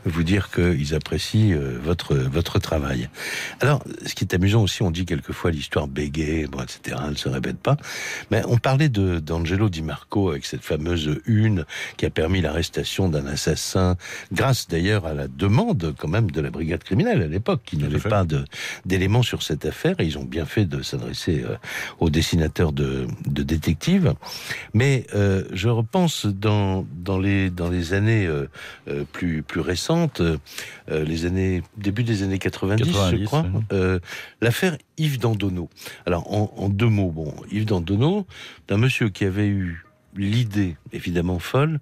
vous 0.05 0.23
dire 0.23 0.51
qu'ils 0.51 0.95
apprécient 0.95 1.57
euh, 1.57 1.79
votre 1.83 2.15
votre 2.15 2.59
travail. 2.59 3.09
Alors, 3.61 3.83
ce 4.05 4.15
qui 4.15 4.25
est 4.25 4.35
amusant 4.35 4.63
aussi, 4.63 4.83
on 4.83 4.91
dit 4.91 5.07
quelquefois 5.07 5.51
l'histoire 5.51 5.89
bégayée, 5.89 6.47
bon, 6.47 6.63
etc. 6.63 6.97
Elle 7.05 7.11
ne 7.11 7.15
se 7.15 7.29
répète 7.29 7.59
pas. 7.59 7.77
Mais 8.31 8.43
on 8.47 8.59
parlait 8.59 8.89
de 8.89 9.19
d'Angelo 9.19 9.69
Di 9.69 9.83
Marco 9.83 10.33
avec 10.41 10.47
cette 10.47 10.65
fameuse 10.65 11.21
une 11.27 11.67
qui 11.99 12.07
a 12.07 12.11
permis 12.11 12.41
l'arrestation 12.41 13.11
d'un 13.11 13.27
assassin, 13.27 13.97
grâce 14.33 14.69
d'ailleurs 14.69 15.05
à 15.05 15.13
la 15.13 15.29
demande 15.29 15.95
quand 15.99 16.09
même 16.09 16.31
de 16.31 16.41
la 16.41 16.49
brigade 16.51 16.83
criminelle 16.83 17.21
à 17.21 17.27
l'époque, 17.27 17.61
qui 17.67 17.77
n'avait 17.77 17.99
pas 17.99 18.25
d'éléments 18.87 19.23
sur 19.23 19.43
cette 19.43 19.67
affaire. 19.67 19.97
Et 19.99 20.07
ils 20.07 20.17
ont 20.17 20.25
bien 20.25 20.47
fait 20.47 20.65
de 20.65 20.81
s'adresser 20.81 21.45
euh, 21.45 21.57
aux 21.99 22.09
dessinateurs 22.09 22.73
de, 22.73 23.07
de 23.27 23.43
détectives. 23.43 24.15
Mais 24.73 25.07
euh, 25.15 25.45
je 25.53 25.69
repense 25.69 26.25
dans, 26.25 26.87
dans, 26.95 27.19
les, 27.19 27.51
dans 27.51 27.69
les 27.69 27.93
années 27.93 28.27
euh, 28.27 28.47
plus, 29.13 29.43
plus 29.43 29.61
récentes, 29.61 30.23
les 30.89 31.27
années, 31.27 31.63
début 31.77 32.03
des 32.03 32.23
années 32.23 32.39
90, 32.39 32.85
je 33.13 33.25
crois, 33.25 33.45
l'affaire 34.41 34.77
Yves 34.97 35.19
Dandonneau. 35.19 35.69
Alors, 36.07 36.33
en, 36.33 36.53
en, 36.57 36.69
deux 36.69 36.89
mots, 36.89 37.11
bon, 37.11 37.35
Yves 37.53 37.67
Dandonneau, 37.67 38.27
d'un 38.69 38.79
monsieur 38.79 39.11
qui 39.11 39.25
avait 39.25 39.49
eu 39.49 39.85
l'idée, 40.15 40.77
évidemment 40.93 41.39
folle, 41.39 41.81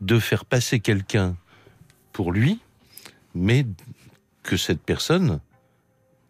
de 0.00 0.18
faire 0.18 0.44
passer 0.44 0.80
quelqu'un 0.80 1.36
pour 2.12 2.32
lui, 2.32 2.60
mais 3.34 3.66
que 4.42 4.56
cette 4.56 4.80
personne 4.80 5.40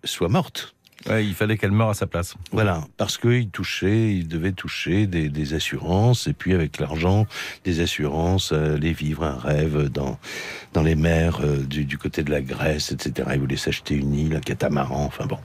soit 0.04 0.28
morte. 0.28 0.74
Il 1.06 1.34
fallait 1.34 1.56
qu'elle 1.56 1.72
meure 1.72 1.90
à 1.90 1.94
sa 1.94 2.06
place. 2.06 2.34
Voilà, 2.52 2.84
parce 2.96 3.18
qu'il 3.18 3.50
touchait, 3.50 4.14
il 4.14 4.28
devait 4.28 4.52
toucher 4.52 5.06
des, 5.06 5.54
assurances, 5.54 6.26
et 6.26 6.32
puis 6.32 6.52
avec 6.54 6.78
l'argent 6.78 7.26
des 7.64 7.80
assurances, 7.80 8.52
euh, 8.52 8.74
aller 8.74 8.92
vivre 8.92 9.24
un 9.24 9.36
rêve 9.36 9.88
dans, 9.88 10.18
dans 10.74 10.82
les 10.82 10.94
mers 10.94 11.40
euh, 11.40 11.58
du, 11.58 11.98
côté 11.98 12.22
de 12.22 12.30
la 12.30 12.42
Grèce, 12.42 12.92
etc. 12.92 13.30
Il 13.34 13.40
voulait 13.40 13.56
s'acheter 13.56 13.94
une 13.94 14.14
île, 14.14 14.34
un 14.34 14.40
catamaran, 14.40 15.04
enfin 15.04 15.26
bon. 15.26 15.38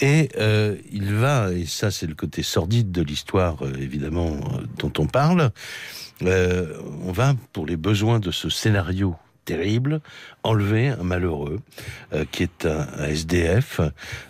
Et 0.00 0.28
euh, 0.38 0.76
il 0.92 1.14
va, 1.14 1.52
et 1.52 1.64
ça 1.64 1.90
c'est 1.90 2.06
le 2.06 2.14
côté 2.14 2.42
sordide 2.42 2.90
de 2.90 3.02
l'histoire, 3.02 3.58
évidemment, 3.78 4.36
dont 4.78 4.92
on 4.98 5.06
parle, 5.06 5.50
on 6.20 7.12
va, 7.12 7.34
pour 7.52 7.66
les 7.66 7.76
besoins 7.76 8.20
de 8.20 8.30
ce 8.30 8.48
scénario 8.48 9.16
terrible, 9.44 10.00
enlever 10.42 10.88
un 10.88 11.02
malheureux 11.02 11.60
euh, 12.12 12.24
qui 12.30 12.42
est 12.42 12.66
un, 12.66 12.86
SDF. 13.04 13.80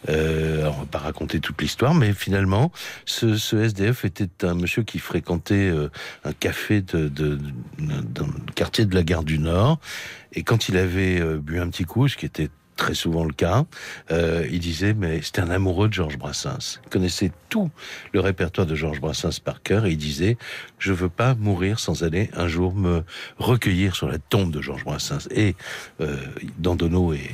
Euh, 0.08 0.66
on 0.66 0.80
va 0.80 0.86
pas 0.86 0.98
raconter 0.98 1.40
toute 1.40 1.60
l'histoire, 1.60 1.94
mais 1.94 2.12
finalement, 2.12 2.72
ce, 3.04 3.56
SDF 3.56 4.04
était 4.04 4.46
un 4.46 4.54
monsieur 4.54 4.82
qui 4.82 4.98
fréquentait 4.98 5.70
euh, 5.70 5.90
un 6.24 6.32
café 6.32 6.80
de, 6.80 7.08
dans 7.78 8.26
le 8.26 8.52
quartier 8.54 8.84
de 8.84 8.94
la 8.94 9.02
gare 9.02 9.24
du 9.24 9.38
Nord. 9.38 9.78
Et 10.34 10.42
quand 10.42 10.68
il 10.68 10.76
avait 10.76 11.20
euh, 11.20 11.38
bu 11.38 11.60
un 11.60 11.68
petit 11.68 11.84
coup, 11.84 12.08
ce 12.08 12.16
qui 12.16 12.26
était 12.26 12.48
très 12.82 12.94
souvent 12.94 13.24
le 13.24 13.32
cas. 13.32 13.64
Euh, 14.10 14.44
il 14.50 14.58
disait, 14.58 14.92
mais 14.92 15.22
c'était 15.22 15.40
un 15.40 15.50
amoureux 15.50 15.86
de 15.86 15.92
Georges 15.92 16.18
Brassens. 16.18 16.80
Il 16.84 16.90
connaissait 16.90 17.30
tout 17.48 17.70
le 18.12 18.18
répertoire 18.18 18.66
de 18.66 18.74
Georges 18.74 19.00
Brassens 19.00 19.38
par 19.38 19.62
cœur 19.62 19.86
et 19.86 19.92
il 19.92 19.96
disait, 19.96 20.36
je 20.80 20.92
veux 20.92 21.08
pas 21.08 21.36
mourir 21.36 21.78
sans 21.78 22.02
aller 22.02 22.28
un 22.34 22.48
jour 22.48 22.74
me 22.74 23.04
recueillir 23.38 23.94
sur 23.94 24.08
la 24.08 24.18
tombe 24.18 24.50
de 24.50 24.60
Georges 24.60 24.82
Brassens. 24.82 25.28
Et 25.30 25.54
euh, 26.00 26.16
Dandonneau 26.58 27.12
et 27.12 27.30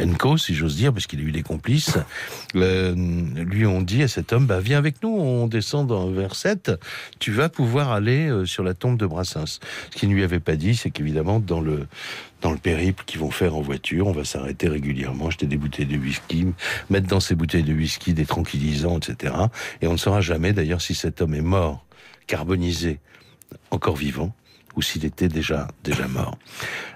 Enco, 0.00 0.36
si 0.36 0.54
j'ose 0.54 0.76
dire, 0.76 0.92
parce 0.92 1.06
qu'il 1.06 1.20
a 1.20 1.22
eu 1.22 1.32
des 1.32 1.42
complices, 1.42 1.98
euh, 2.54 2.94
lui 2.94 3.66
ont 3.66 3.82
dit 3.82 4.02
à 4.02 4.08
cet 4.08 4.32
homme, 4.32 4.46
bah, 4.46 4.60
viens 4.60 4.78
avec 4.78 5.02
nous, 5.02 5.10
on 5.10 5.46
descend 5.46 5.86
dans, 5.86 6.10
vers 6.10 6.34
7, 6.34 6.72
tu 7.18 7.32
vas 7.32 7.48
pouvoir 7.48 7.90
aller 7.90 8.28
euh, 8.28 8.46
sur 8.46 8.62
la 8.62 8.74
tombe 8.74 8.96
de 8.96 9.06
Brassens. 9.06 9.60
Ce 9.90 9.96
qu'il 9.96 10.08
ne 10.08 10.14
lui 10.14 10.22
avait 10.22 10.40
pas 10.40 10.56
dit, 10.56 10.76
c'est 10.76 10.90
qu'évidemment, 10.90 11.40
dans 11.40 11.60
le, 11.60 11.86
dans 12.40 12.52
le 12.52 12.58
périple 12.58 13.04
qu'ils 13.04 13.20
vont 13.20 13.30
faire 13.30 13.56
en 13.56 13.60
voiture, 13.60 14.06
on 14.06 14.12
va 14.12 14.24
s'arrêter 14.24 14.68
régulièrement, 14.68 15.28
acheter 15.28 15.46
des 15.46 15.56
bouteilles 15.56 15.86
de 15.86 15.96
whisky, 15.96 16.46
mettre 16.90 17.08
dans 17.08 17.20
ces 17.20 17.34
bouteilles 17.34 17.62
de 17.62 17.74
whisky 17.74 18.14
des 18.14 18.26
tranquillisants, 18.26 18.98
etc. 18.98 19.34
Et 19.80 19.86
on 19.86 19.92
ne 19.92 19.96
saura 19.98 20.20
jamais 20.20 20.52
d'ailleurs 20.52 20.80
si 20.80 20.94
cet 20.94 21.20
homme 21.22 21.34
est 21.34 21.40
mort, 21.40 21.84
carbonisé, 22.26 22.98
encore 23.70 23.96
vivant, 23.96 24.34
ou 24.76 24.82
s'il 24.82 25.04
était 25.04 25.28
déjà, 25.28 25.68
déjà 25.84 26.08
mort. 26.08 26.38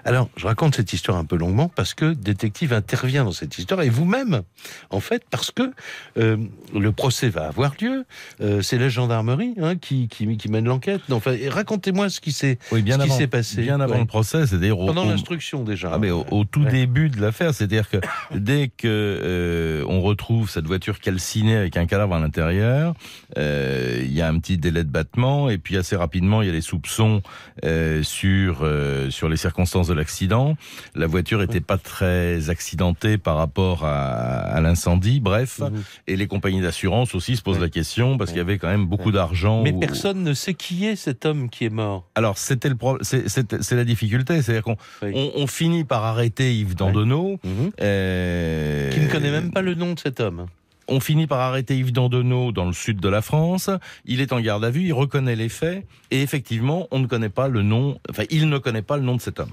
Alors, 0.05 0.29
je 0.35 0.47
raconte 0.47 0.75
cette 0.75 0.93
histoire 0.93 1.17
un 1.17 1.25
peu 1.25 1.35
longuement 1.35 1.69
parce 1.69 1.93
que 1.93 2.13
détective 2.13 2.73
intervient 2.73 3.25
dans 3.25 3.31
cette 3.31 3.57
histoire 3.57 3.81
et 3.81 3.89
vous-même, 3.89 4.43
en 4.89 4.99
fait, 4.99 5.23
parce 5.29 5.51
que 5.51 5.73
euh, 6.17 6.37
le 6.73 6.91
procès 6.91 7.29
va 7.29 7.47
avoir 7.47 7.73
lieu. 7.81 8.05
Euh, 8.41 8.61
c'est 8.61 8.77
la 8.77 8.89
gendarmerie 8.89 9.53
hein, 9.61 9.75
qui, 9.75 10.07
qui, 10.07 10.37
qui, 10.37 10.49
mène 10.49 10.65
l'enquête. 10.65 11.01
Enfin, 11.11 11.35
racontez-moi 11.49 12.09
ce 12.09 12.21
qui 12.21 12.31
s'est 12.31 12.57
oui, 12.71 12.81
bien 12.81 12.99
ce 12.99 13.09
s'est 13.09 13.27
passé. 13.27 13.61
Bien 13.61 13.79
avant 13.81 13.99
le 13.99 14.05
procès, 14.05 14.47
c'est-à-dire 14.47 14.77
pendant 14.77 15.05
l'instruction 15.05 15.63
déjà. 15.63 15.91
Ah, 15.93 15.99
mais 15.99 16.11
au, 16.11 16.45
tout 16.45 16.63
début 16.63 17.09
de 17.09 17.19
l'affaire, 17.19 17.53
c'est-à-dire 17.53 17.89
que 17.89 17.97
dès 18.35 18.69
que 18.69 18.87
euh, 18.87 19.83
on 19.87 20.01
retrouve 20.01 20.49
cette 20.49 20.65
voiture 20.65 20.99
calcinée 20.99 21.57
avec 21.57 21.77
un 21.77 21.85
cadavre 21.85 22.15
à 22.15 22.19
l'intérieur, 22.19 22.93
il 23.35 24.13
y 24.13 24.21
a 24.21 24.27
un 24.27 24.39
petit 24.39 24.57
délai 24.57 24.83
de 24.83 24.89
battement 24.89 25.49
et 25.49 25.57
puis 25.57 25.77
assez 25.77 25.95
rapidement 25.95 26.41
il 26.41 26.47
y 26.47 26.49
a 26.49 26.53
les 26.53 26.61
soupçons 26.61 27.21
euh, 27.67 28.01
sur 28.03 28.59
euh, 28.61 29.09
sur 29.09 29.27
les 29.29 29.37
circonstances 29.37 29.87
de 29.87 29.93
l'accident. 29.93 30.55
La 30.95 31.07
voiture 31.07 31.41
était 31.41 31.59
pas 31.61 31.77
très 31.77 32.49
accidentée 32.49 33.17
par 33.17 33.35
rapport 33.35 33.83
à, 33.83 33.95
à 33.95 34.61
l'incendie. 34.61 35.19
Bref, 35.19 35.59
mhm. 35.59 35.83
et 36.07 36.15
les 36.15 36.27
compagnies 36.27 36.61
d'assurance 36.61 37.13
aussi 37.13 37.35
se 37.35 37.41
posent 37.41 37.59
la 37.59 37.69
question 37.69 38.17
parce 38.17 38.31
qu'il 38.31 38.37
y 38.37 38.41
avait 38.41 38.57
quand 38.57 38.69
même 38.69 38.85
beaucoup 38.85 39.11
d'argent. 39.11 39.63
Mais 39.63 39.73
personne 39.73 40.23
ne 40.23 40.33
sait 40.33 40.53
qui 40.53 40.85
est 40.85 40.95
cet 40.95 41.25
homme 41.25 41.49
qui 41.49 41.65
est 41.65 41.69
mort. 41.69 42.09
Alors 42.15 42.37
c'était 42.37 42.69
le 42.69 42.75
problème, 42.75 43.03
c'est 43.03 43.71
la 43.71 43.83
difficulté, 43.83 44.41
c'est-à-dire 44.41 44.63
qu'on 44.63 44.77
on, 45.01 45.47
finit 45.47 45.83
par 45.83 46.03
arrêter 46.03 46.55
Yves 46.55 46.75
Dandonneau, 46.75 47.39
mhm. 47.43 47.71
euh... 47.81 48.91
qui 48.91 48.99
ne 48.99 49.07
connaît 49.07 49.31
même 49.31 49.51
pas 49.51 49.61
le 49.61 49.75
nom 49.75 49.93
de 49.93 49.99
cet 49.99 50.19
homme. 50.19 50.47
On 50.87 50.99
finit 50.99 51.27
par 51.27 51.39
arrêter 51.39 51.77
Yves 51.77 51.91
Dandonneau 51.91 52.51
dans 52.51 52.65
le 52.65 52.73
sud 52.73 52.99
de 52.99 53.09
la 53.09 53.21
France. 53.21 53.69
Il 54.05 54.21
est 54.21 54.31
en 54.31 54.39
garde 54.39 54.63
à 54.63 54.69
vue, 54.69 54.83
il 54.83 54.93
reconnaît 54.93 55.35
les 55.35 55.49
faits, 55.49 55.85
et 56.11 56.21
effectivement, 56.21 56.87
on 56.91 56.99
ne 56.99 57.07
connaît 57.07 57.29
pas 57.29 57.47
le 57.47 57.61
nom, 57.61 57.99
enfin, 58.09 58.23
il 58.29 58.49
ne 58.49 58.57
connaît 58.57 58.81
pas 58.81 58.97
le 58.97 59.03
nom 59.03 59.15
de 59.15 59.21
cet 59.21 59.39
homme. 59.39 59.51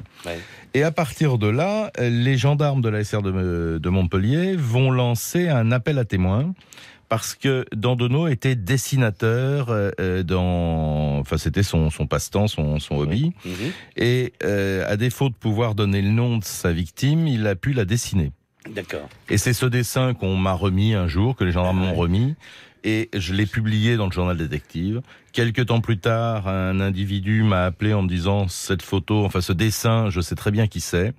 Et 0.75 0.83
à 0.83 0.93
partir 0.93 1.39
de 1.39 1.49
là, 1.49 1.91
les 1.99 2.37
gendarmes 2.37 2.81
de 2.81 2.89
la 2.89 3.03
SR 3.03 3.23
de, 3.23 3.89
Montpellier 3.89 4.57
vont 4.57 4.91
lancer 4.91 5.49
un 5.49 5.71
appel 5.73 5.99
à 5.99 6.05
témoins 6.05 6.53
parce 7.09 7.35
que 7.35 7.65
Dandonneau 7.75 8.27
était 8.29 8.57
dessinateur 8.57 9.67
euh, 9.71 10.23
dans, 10.23 11.19
enfin 11.19 11.37
c'était 11.37 11.63
son, 11.63 11.91
passe-temps, 12.09 12.49
son, 12.49 12.79
hobby, 12.91 13.33
mhm. 13.45 13.53
et 13.97 14.33
euh, 14.43 14.91
à 14.91 14.97
défaut 14.97 15.29
de 15.29 15.35
pouvoir 15.35 15.75
donner 15.75 16.03
le 16.03 16.11
nom 16.11 16.39
de 16.39 16.45
sa 16.45 16.73
victime, 16.73 17.29
il 17.29 17.47
a 17.47 17.55
pu 17.55 17.73
la 17.73 17.85
dessiner. 17.85 18.33
D'accord. 18.69 19.09
Et 19.29 19.39
c'est 19.39 19.53
ce 19.53 19.67
dessin 19.67 20.15
qu'on 20.15 20.37
m'a 20.37 20.55
remis 20.55 20.95
un 20.95 21.07
jour, 21.07 21.37
que 21.37 21.45
les 21.45 21.53
gendarmes 21.53 21.81
m'ont 21.81 21.95
remis, 21.95 22.35
et 22.85 23.09
je 23.15 23.33
l'ai 23.33 23.47
publié 23.47 23.97
dans 23.97 24.07
le 24.07 24.13
journal 24.13 24.37
détective. 24.37 25.01
Quelques 25.33 25.67
temps 25.67 25.81
plus 25.81 25.99
tard, 25.99 26.47
un 26.49 26.81
individu 26.81 27.43
m'a 27.43 27.65
appelé 27.65 27.93
en 27.95 28.03
me 28.03 28.09
disant 28.09 28.47
cette 28.47 28.83
photo, 28.83 29.25
enfin 29.25 29.41
ce 29.41 29.53
dessin, 29.53 30.11
je 30.11 30.21
sais 30.21 30.35
très 30.35 30.51
bien 30.51 30.67
qui 30.67 30.81
c'est. 30.81 31.13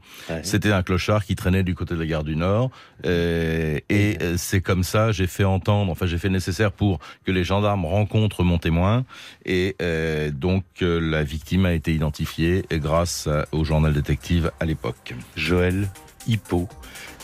C'était 0.44 0.72
un 0.72 0.84
clochard 0.84 1.26
qui 1.26 1.36
traînait 1.36 1.64
du 1.64 1.76
côté 1.76 1.96
de 1.96 2.00
la 2.00 2.06
gare 2.06 2.24
du 2.24 2.36
Nord. 2.36 2.70
Euh, 3.06 3.80
et 3.90 4.18
euh, 4.22 4.36
c'est 4.38 4.62
comme 4.62 4.84
ça, 4.84 5.12
j'ai 5.12 5.28
fait 5.28 5.44
entendre, 5.44 5.92
enfin 5.92 6.06
j'ai 6.06 6.20
fait 6.20 6.30
nécessaire 6.30 6.72
pour 6.72 7.00
que 7.26 7.32
les 7.32 7.44
gendarmes 7.44 7.86
rencontrent 7.86 8.44
mon 8.44 8.58
témoin. 8.58 9.04
Et 9.44 9.76
euh, 9.82 10.32
donc 10.32 10.64
la 10.80 11.24
victime 11.24 11.66
a 11.66 11.74
été 11.74 11.94
identifiée 11.94 12.64
grâce 12.72 13.28
au 13.52 13.66
journal 13.66 13.92
détective 13.92 14.52
à 14.60 14.66
l'époque. 14.66 15.16
Joël 15.36 15.90
Hippo. 16.28 16.70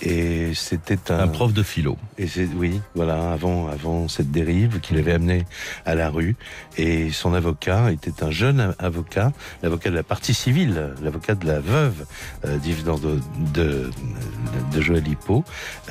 Et 0.02 0.54
c'était 0.56 1.12
un... 1.12 1.20
un... 1.20 1.28
prof 1.28 1.54
de 1.54 1.64
philo. 1.64 1.98
Et 2.18 2.28
c'est 2.28 2.48
oui, 2.56 2.82
voilà, 2.96 3.32
avant 3.32 3.68
avant 3.68 4.08
cette 4.08 4.32
dérive 4.32 4.80
qu'il 4.80 4.98
avait 4.98 5.14
amené 5.14 5.46
à 5.86 5.96
la 5.96 6.10
rue. 6.10 6.36
Et 6.78 7.12
son 7.12 7.34
avocat 7.34 7.92
était 7.92 8.24
un 8.24 8.32
jeune 8.32 8.76
avocat, 8.80 9.32
l'avocat 9.64 9.90
de 9.90 9.96
la 9.96 10.04
partie 10.04 10.34
civile, 10.34 10.94
l'avocat 11.02 11.36
de 11.36 11.46
la 11.46 11.60
veuve 11.60 12.06
euh, 12.46 12.58
d'Yves 12.58 12.84
de, 12.84 13.20
de, 13.54 13.90
de, 14.72 14.82
Joël 14.82 15.08
Hippo. 15.08 15.44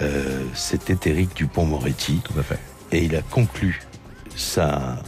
Euh, 0.03 0.43
c'était 0.55 1.11
Éric 1.11 1.35
Dupont-Moretti. 1.37 2.21
Tout 2.25 2.39
à 2.39 2.43
fait. 2.43 2.59
Et 2.93 3.05
il 3.05 3.15
a 3.15 3.23
conclu 3.23 3.81
sa 4.35 4.99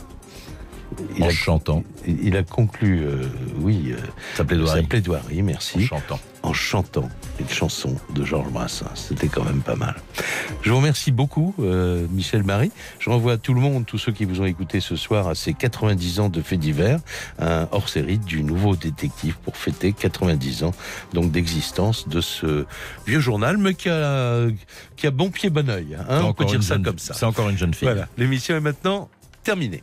en 1.20 1.30
chantant. 1.30 1.84
Il 2.06 2.36
a 2.36 2.42
conclu, 2.42 3.02
euh, 3.04 3.22
oui, 3.58 3.92
euh, 3.92 3.96
sa 4.34 4.44
plaidoirie. 4.44 4.82
Sa 4.82 4.86
plaidoirie, 4.86 5.42
merci. 5.42 5.78
En 5.78 5.86
chantant. 5.86 6.20
En 6.42 6.52
chantant 6.52 7.08
une 7.38 7.48
chanson 7.48 7.96
de 8.14 8.24
Georges 8.24 8.50
Brassens. 8.50 8.86
C'était 8.94 9.28
quand 9.28 9.44
même 9.44 9.60
pas 9.60 9.76
mal. 9.76 9.94
Je 10.62 10.70
vous 10.70 10.76
remercie 10.76 11.12
beaucoup, 11.12 11.54
euh, 11.60 12.06
Michel 12.10 12.42
Marie. 12.42 12.72
Je 12.98 13.10
renvoie 13.10 13.34
à 13.34 13.36
tout 13.36 13.54
le 13.54 13.60
monde, 13.60 13.86
tous 13.86 13.98
ceux 13.98 14.12
qui 14.12 14.24
vous 14.24 14.40
ont 14.40 14.44
écouté 14.44 14.80
ce 14.80 14.96
soir, 14.96 15.28
à 15.28 15.34
ces 15.36 15.54
90 15.54 16.20
ans 16.20 16.28
de 16.28 16.42
faits 16.42 16.58
divers, 16.58 16.98
un 17.38 17.68
hors-série 17.70 18.18
du 18.18 18.42
nouveau 18.42 18.74
détective 18.74 19.36
pour 19.44 19.56
fêter 19.56 19.92
90 19.92 20.64
ans 20.64 20.72
donc 21.12 21.30
d'existence 21.30 22.08
de 22.08 22.20
ce 22.20 22.66
vieux 23.06 23.20
journal, 23.20 23.56
mais 23.56 23.74
qui 23.74 23.88
a, 23.88 24.46
qui 24.96 25.06
a 25.06 25.10
bon 25.12 25.30
pied, 25.30 25.48
bon 25.48 25.68
oeil. 25.70 25.96
Hein, 26.08 26.22
on 26.24 26.34
peut 26.34 26.44
dire 26.44 26.62
ça 26.62 26.78
comme 26.78 26.98
ça. 26.98 27.14
C'est 27.14 27.26
encore 27.26 27.48
une 27.48 27.58
jeune 27.58 27.74
fille. 27.74 27.88
Voilà. 27.88 28.08
L'émission 28.18 28.56
est 28.56 28.60
maintenant 28.60 29.08
terminée. 29.44 29.82